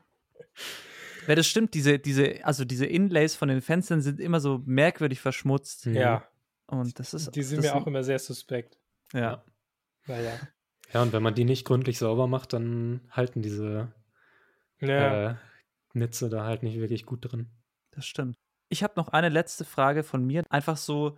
[1.28, 5.20] Weil das stimmt, diese, diese, also diese Inlays von den Fenstern sind immer so merkwürdig
[5.22, 5.86] verschmutzt.
[5.86, 6.28] Ja.
[6.68, 7.36] Und das ist.
[7.36, 8.80] Die sind das mir auch immer sehr suspekt.
[9.14, 9.44] Ja.
[10.08, 10.34] Naja.
[10.94, 13.94] Ja, und wenn man die nicht gründlich sauber macht, dann halten diese
[14.80, 15.32] Ja.
[15.32, 15.36] äh,
[15.94, 17.50] Netze da halt nicht wirklich gut drin.
[17.92, 18.38] Das stimmt.
[18.72, 20.44] Ich habe noch eine letzte Frage von mir.
[20.50, 21.18] Einfach so,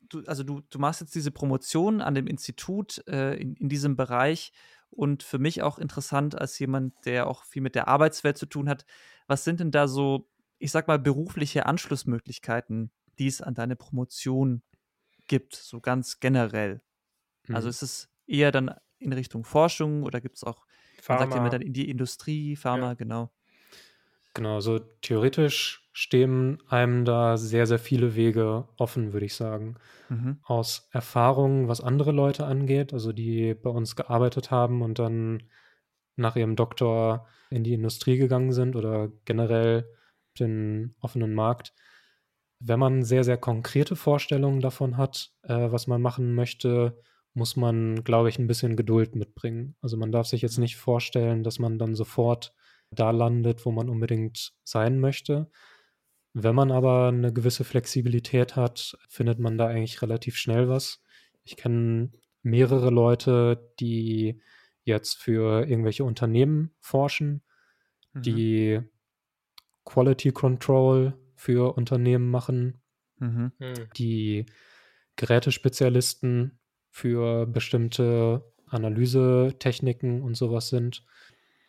[0.00, 3.96] du, also du, du machst jetzt diese Promotion an dem Institut äh, in, in diesem
[3.96, 4.52] Bereich
[4.90, 8.68] und für mich auch interessant als jemand, der auch viel mit der Arbeitswelt zu tun
[8.68, 8.86] hat.
[9.28, 14.62] Was sind denn da so, ich sag mal, berufliche Anschlussmöglichkeiten, die es an deine Promotion
[15.28, 16.82] gibt, so ganz generell?
[17.50, 17.70] Also Mhm.
[17.70, 20.66] ist es eher dann in Richtung Forschung oder gibt es auch,
[21.08, 21.50] man sagt ja immer Pharma.
[21.50, 22.94] dann in die Industrie, Pharma, Ja.
[22.94, 23.32] genau.
[24.34, 29.74] Genau, so theoretisch stehen einem da sehr, sehr viele Wege offen, würde ich sagen.
[30.08, 30.38] Mhm.
[30.44, 35.42] Aus Erfahrung, was andere Leute angeht, also die bei uns gearbeitet haben und dann
[36.14, 39.90] nach ihrem Doktor in die Industrie gegangen sind oder generell
[40.38, 41.74] den offenen Markt.
[42.60, 47.02] Wenn man sehr, sehr konkrete Vorstellungen davon hat, äh, was man machen möchte,
[47.34, 49.74] muss man, glaube ich, ein bisschen Geduld mitbringen.
[49.80, 52.54] Also man darf sich jetzt nicht vorstellen, dass man dann sofort
[52.92, 55.50] da landet, wo man unbedingt sein möchte.
[56.34, 61.02] Wenn man aber eine gewisse Flexibilität hat, findet man da eigentlich relativ schnell was.
[61.44, 64.40] Ich kenne mehrere Leute, die
[64.84, 67.42] jetzt für irgendwelche Unternehmen forschen,
[68.14, 68.22] Mhm.
[68.22, 68.80] die
[69.84, 72.80] Quality Control für Unternehmen machen,
[73.18, 73.52] Mhm.
[73.58, 73.74] Hm.
[73.96, 74.46] die
[75.16, 76.58] Gerätespezialisten
[76.90, 81.04] für bestimmte Analysetechniken und sowas sind.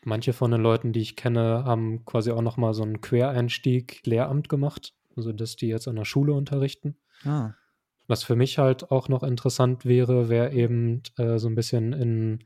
[0.06, 4.48] Manche von den Leuten, die ich kenne, haben quasi auch nochmal so einen Quereinstieg Lehramt
[4.50, 6.98] gemacht, also dass die jetzt an der Schule unterrichten.
[7.26, 7.54] Ah.
[8.08, 12.40] Was für mich halt auch noch interessant wäre, wäre eben äh, so ein bisschen in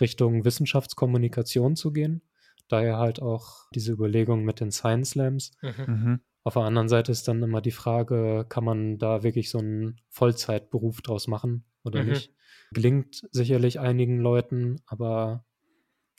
[0.00, 2.22] Richtung Wissenschaftskommunikation zu gehen.
[2.68, 5.50] Daher halt auch diese Überlegung mit den Science Slams.
[5.60, 5.84] Mhm.
[5.86, 6.20] Mhm.
[6.44, 10.00] Auf der anderen Seite ist dann immer die Frage, kann man da wirklich so einen
[10.08, 12.10] Vollzeitberuf draus machen oder Mhm.
[12.10, 12.32] nicht?
[12.72, 15.44] Gelingt sicherlich einigen Leuten, aber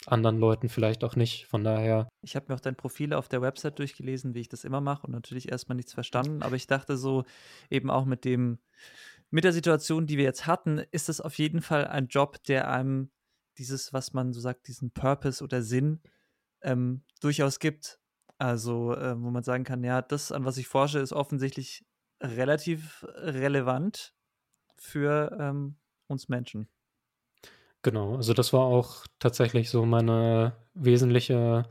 [0.07, 1.45] anderen Leuten vielleicht auch nicht.
[1.45, 4.63] Von daher, Ich habe mir auch dein Profil auf der Website durchgelesen, wie ich das
[4.63, 7.23] immer mache und natürlich erstmal nichts verstanden, aber ich dachte so
[7.69, 8.59] eben auch mit dem
[9.31, 12.69] mit der Situation, die wir jetzt hatten, ist es auf jeden Fall ein Job, der
[12.69, 13.11] einem
[13.57, 16.01] dieses, was man so sagt, diesen Purpose oder Sinn
[16.61, 17.99] ähm, durchaus gibt.
[18.37, 21.85] Also, äh, wo man sagen kann, ja, das, an was ich forsche, ist offensichtlich
[22.21, 24.13] relativ relevant
[24.77, 26.67] für ähm, uns Menschen.
[27.81, 31.63] Genau, also das war auch tatsächlich so meine wesentliche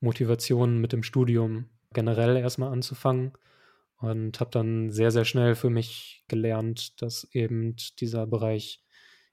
[0.00, 3.32] Motivation mit dem Studium generell erstmal anzufangen
[3.98, 8.84] und habe dann sehr, sehr schnell für mich gelernt, dass eben dieser Bereich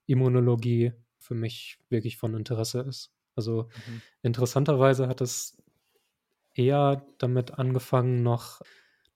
[0.08, 3.14] Immunologie für mich wirklich von Interesse ist.
[3.36, 4.02] Also Mhm.
[4.24, 5.58] interessanterweise hat es
[6.54, 8.62] eher damit angefangen noch,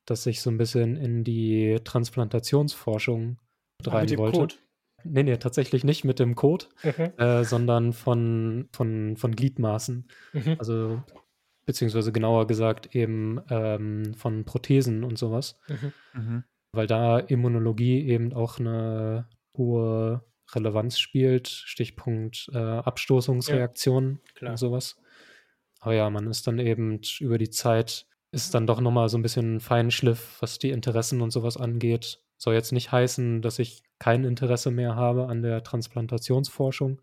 [0.06, 3.40] dass ich so ein bisschen in die Transplantationsforschung
[3.88, 4.24] Ah, rein mit dem wollte.
[4.24, 4.56] Code.
[5.04, 7.14] Nee, nee, tatsächlich nicht mit dem Code, Mhm.
[7.18, 10.08] äh, sondern von, von, von Gliedmaßen.
[10.34, 10.56] Mhm.
[10.60, 11.04] Also,
[11.66, 15.58] beziehungsweise genauer gesagt eben ähm, von Prothesen und sowas.
[15.68, 15.94] Mhm.
[16.14, 16.44] Mhm.
[16.72, 19.28] Weil da Immunologie eben auch eine
[19.58, 20.24] hohe
[20.54, 21.48] Relevanz spielt.
[21.48, 24.52] Stichpunkt äh, Abstoßungsreaktionen Klar.
[24.52, 24.98] und sowas.
[25.80, 29.22] Aber ja, man ist dann eben über die Zeit, ist dann doch nochmal so ein
[29.22, 32.22] bisschen Feinschliff, was die Interessen und sowas angeht.
[32.40, 37.02] Soll jetzt nicht heißen, dass ich kein Interesse mehr habe an der Transplantationsforschung,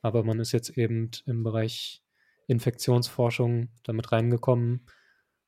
[0.00, 2.04] aber man ist jetzt eben im Bereich
[2.46, 4.86] Infektionsforschung damit reingekommen,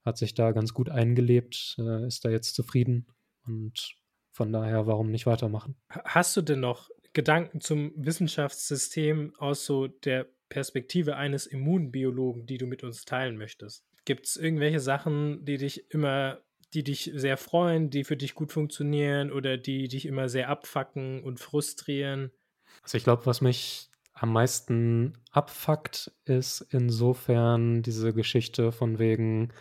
[0.04, 3.06] hat sich da ganz gut eingelebt, äh, ist da jetzt zufrieden
[3.44, 3.96] und
[4.32, 5.76] von daher, warum nicht weitermachen?
[5.88, 12.66] Hast du denn noch Gedanken zum Wissenschaftssystem aus so der Perspektive eines Immunbiologen, die du
[12.66, 13.86] mit uns teilen möchtest?
[14.04, 16.42] Gibt es irgendwelche Sachen, die dich immer,
[16.74, 21.22] die dich sehr freuen, die für dich gut funktionieren oder die dich immer sehr abfacken
[21.22, 22.30] und frustrieren?
[22.82, 29.52] Also ich glaube, was mich am meisten abfuckt, ist insofern diese Geschichte von wegen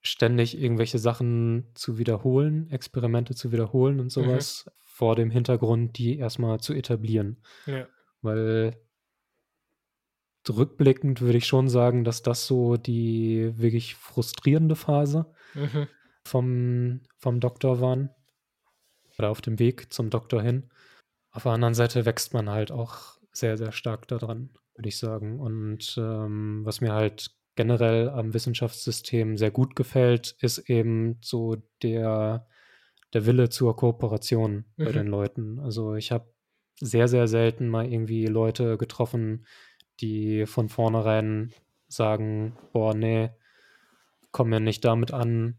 [0.00, 6.60] ständig irgendwelche Sachen zu wiederholen, Experimente zu wiederholen und sowas, vor dem Hintergrund, die erstmal
[6.60, 7.42] zu etablieren.
[7.66, 7.86] Ja.
[8.20, 8.76] Weil
[10.48, 15.88] rückblickend würde ich schon sagen, dass das so die wirklich frustrierende Phase Mhm.
[16.28, 18.10] Vom, vom Doktor waren.
[19.18, 20.70] Oder auf dem Weg zum Doktor hin.
[21.32, 25.40] Auf der anderen Seite wächst man halt auch sehr, sehr stark daran, würde ich sagen.
[25.40, 32.46] Und ähm, was mir halt generell am Wissenschaftssystem sehr gut gefällt, ist eben so der,
[33.12, 34.92] der Wille zur Kooperation bei Mhm.
[34.92, 35.58] den Leuten.
[35.58, 36.32] Also ich habe
[36.80, 39.46] sehr, sehr selten mal irgendwie Leute getroffen,
[40.00, 41.52] die von vornherein
[41.88, 43.30] sagen, boah, nee,
[44.30, 45.58] kommen ja nicht damit an,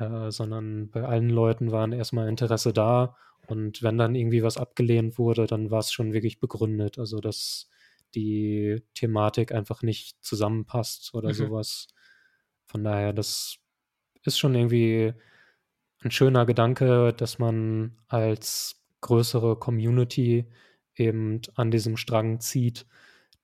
[0.00, 3.16] äh, sondern bei allen Leuten waren erstmal Interesse da
[3.46, 6.98] und wenn dann irgendwie was abgelehnt wurde, dann war es schon wirklich begründet.
[6.98, 7.68] Also dass
[8.14, 11.34] die Thematik einfach nicht zusammenpasst oder mhm.
[11.34, 11.88] sowas.
[12.66, 13.58] Von daher, das
[14.24, 15.12] ist schon irgendwie
[16.02, 20.46] ein schöner Gedanke, dass man als größere Community
[20.94, 22.86] eben an diesem Strang zieht,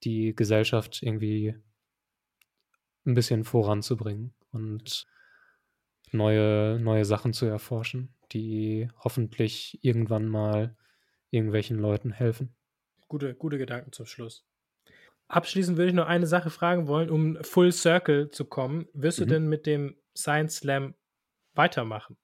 [0.04, 1.54] die Gesellschaft irgendwie
[3.06, 5.06] ein bisschen voranzubringen und
[6.16, 10.76] neue, neue Sachen zu erforschen, die hoffentlich irgendwann mal
[11.30, 12.54] irgendwelchen Leuten helfen.
[13.08, 14.44] Gute, gute Gedanken zum Schluss.
[15.28, 18.86] Abschließend würde ich noch eine Sache fragen wollen, um Full Circle zu kommen.
[18.92, 19.24] Wirst mhm.
[19.24, 20.94] du denn mit dem Science Slam
[21.54, 22.16] weitermachen?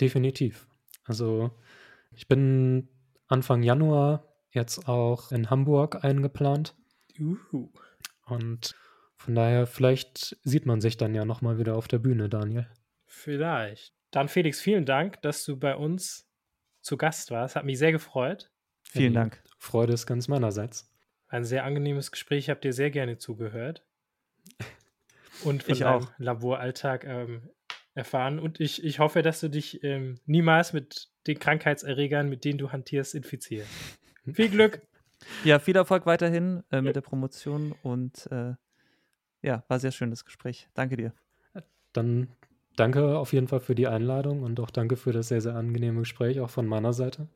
[0.00, 0.66] Definitiv.
[1.04, 1.50] Also
[2.12, 2.88] ich bin
[3.26, 6.74] Anfang Januar jetzt auch in Hamburg eingeplant.
[7.18, 7.70] Uhu.
[8.26, 8.74] Und
[9.16, 12.66] von daher, vielleicht sieht man sich dann ja nochmal wieder auf der Bühne, Daniel.
[13.10, 13.92] Vielleicht.
[14.12, 16.28] Dann Felix, vielen Dank, dass du bei uns
[16.80, 17.56] zu Gast warst.
[17.56, 18.50] Hat mich sehr gefreut.
[18.84, 19.42] Vielen Dank.
[19.58, 20.90] Freude ist ganz meinerseits.
[21.26, 22.44] Ein sehr angenehmes Gespräch.
[22.44, 23.84] Ich habe dir sehr gerne zugehört.
[25.44, 26.12] Und von ich deinem auch.
[26.18, 27.50] Laboralltag ähm,
[27.94, 28.38] erfahren.
[28.38, 32.70] Und ich, ich hoffe, dass du dich ähm, niemals mit den Krankheitserregern, mit denen du
[32.70, 33.70] hantierst, infizierst.
[34.32, 34.80] Viel Glück!
[35.44, 38.54] Ja, viel Erfolg weiterhin äh, mit der Promotion und äh,
[39.42, 40.70] ja, war sehr schönes Gespräch.
[40.72, 41.12] Danke dir.
[41.92, 42.28] Dann
[42.76, 46.00] danke auf jeden Fall für die Einladung und auch danke für das sehr, sehr angenehme
[46.00, 47.28] Gespräch, auch von meiner Seite.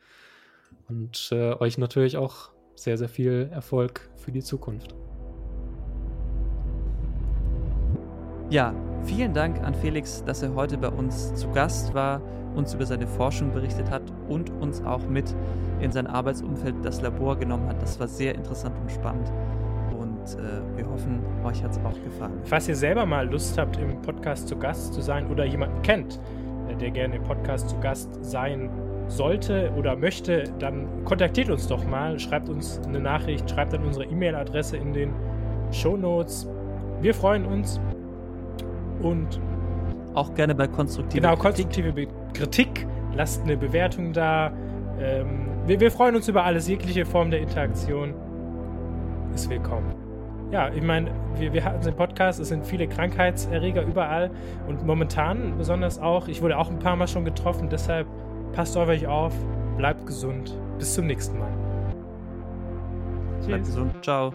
[0.88, 4.94] Und äh, euch natürlich auch sehr, sehr viel Erfolg für die Zukunft.
[8.50, 8.74] Ja,
[9.04, 12.20] vielen Dank an Felix, dass er heute bei uns zu Gast war,
[12.54, 15.34] uns über seine Forschung berichtet hat und uns auch mit
[15.80, 17.80] in sein Arbeitsumfeld, das Labor genommen hat.
[17.82, 19.32] Das war sehr interessant und spannend.
[20.24, 22.40] Und äh, wir hoffen, euch hat es auch gefallen.
[22.44, 26.18] Falls ihr selber mal Lust habt, im Podcast zu Gast zu sein oder jemanden kennt,
[26.68, 28.70] äh, der gerne im Podcast zu Gast sein
[29.08, 34.06] sollte oder möchte, dann kontaktiert uns doch mal, schreibt uns eine Nachricht, schreibt dann unsere
[34.06, 35.12] E-Mail-Adresse in den
[35.70, 36.48] Show Notes.
[37.02, 37.78] Wir freuen uns
[39.02, 39.38] und
[40.14, 41.66] auch gerne bei konstruktiver genau, Kritik.
[41.66, 42.86] konstruktive Kritik.
[43.14, 44.52] Lasst eine Bewertung da.
[44.98, 48.14] Ähm, wir, wir freuen uns über alles, jegliche Form der Interaktion
[49.34, 50.03] ist willkommen.
[50.50, 54.30] Ja, ich meine, wir, wir hatten den Podcast, es sind viele Krankheitserreger überall
[54.68, 58.06] und momentan besonders auch, ich wurde auch ein paar Mal schon getroffen, deshalb
[58.52, 59.34] passt auf euch auf,
[59.76, 61.50] bleibt gesund, bis zum nächsten Mal.
[63.46, 64.32] Bleibt gesund, ciao.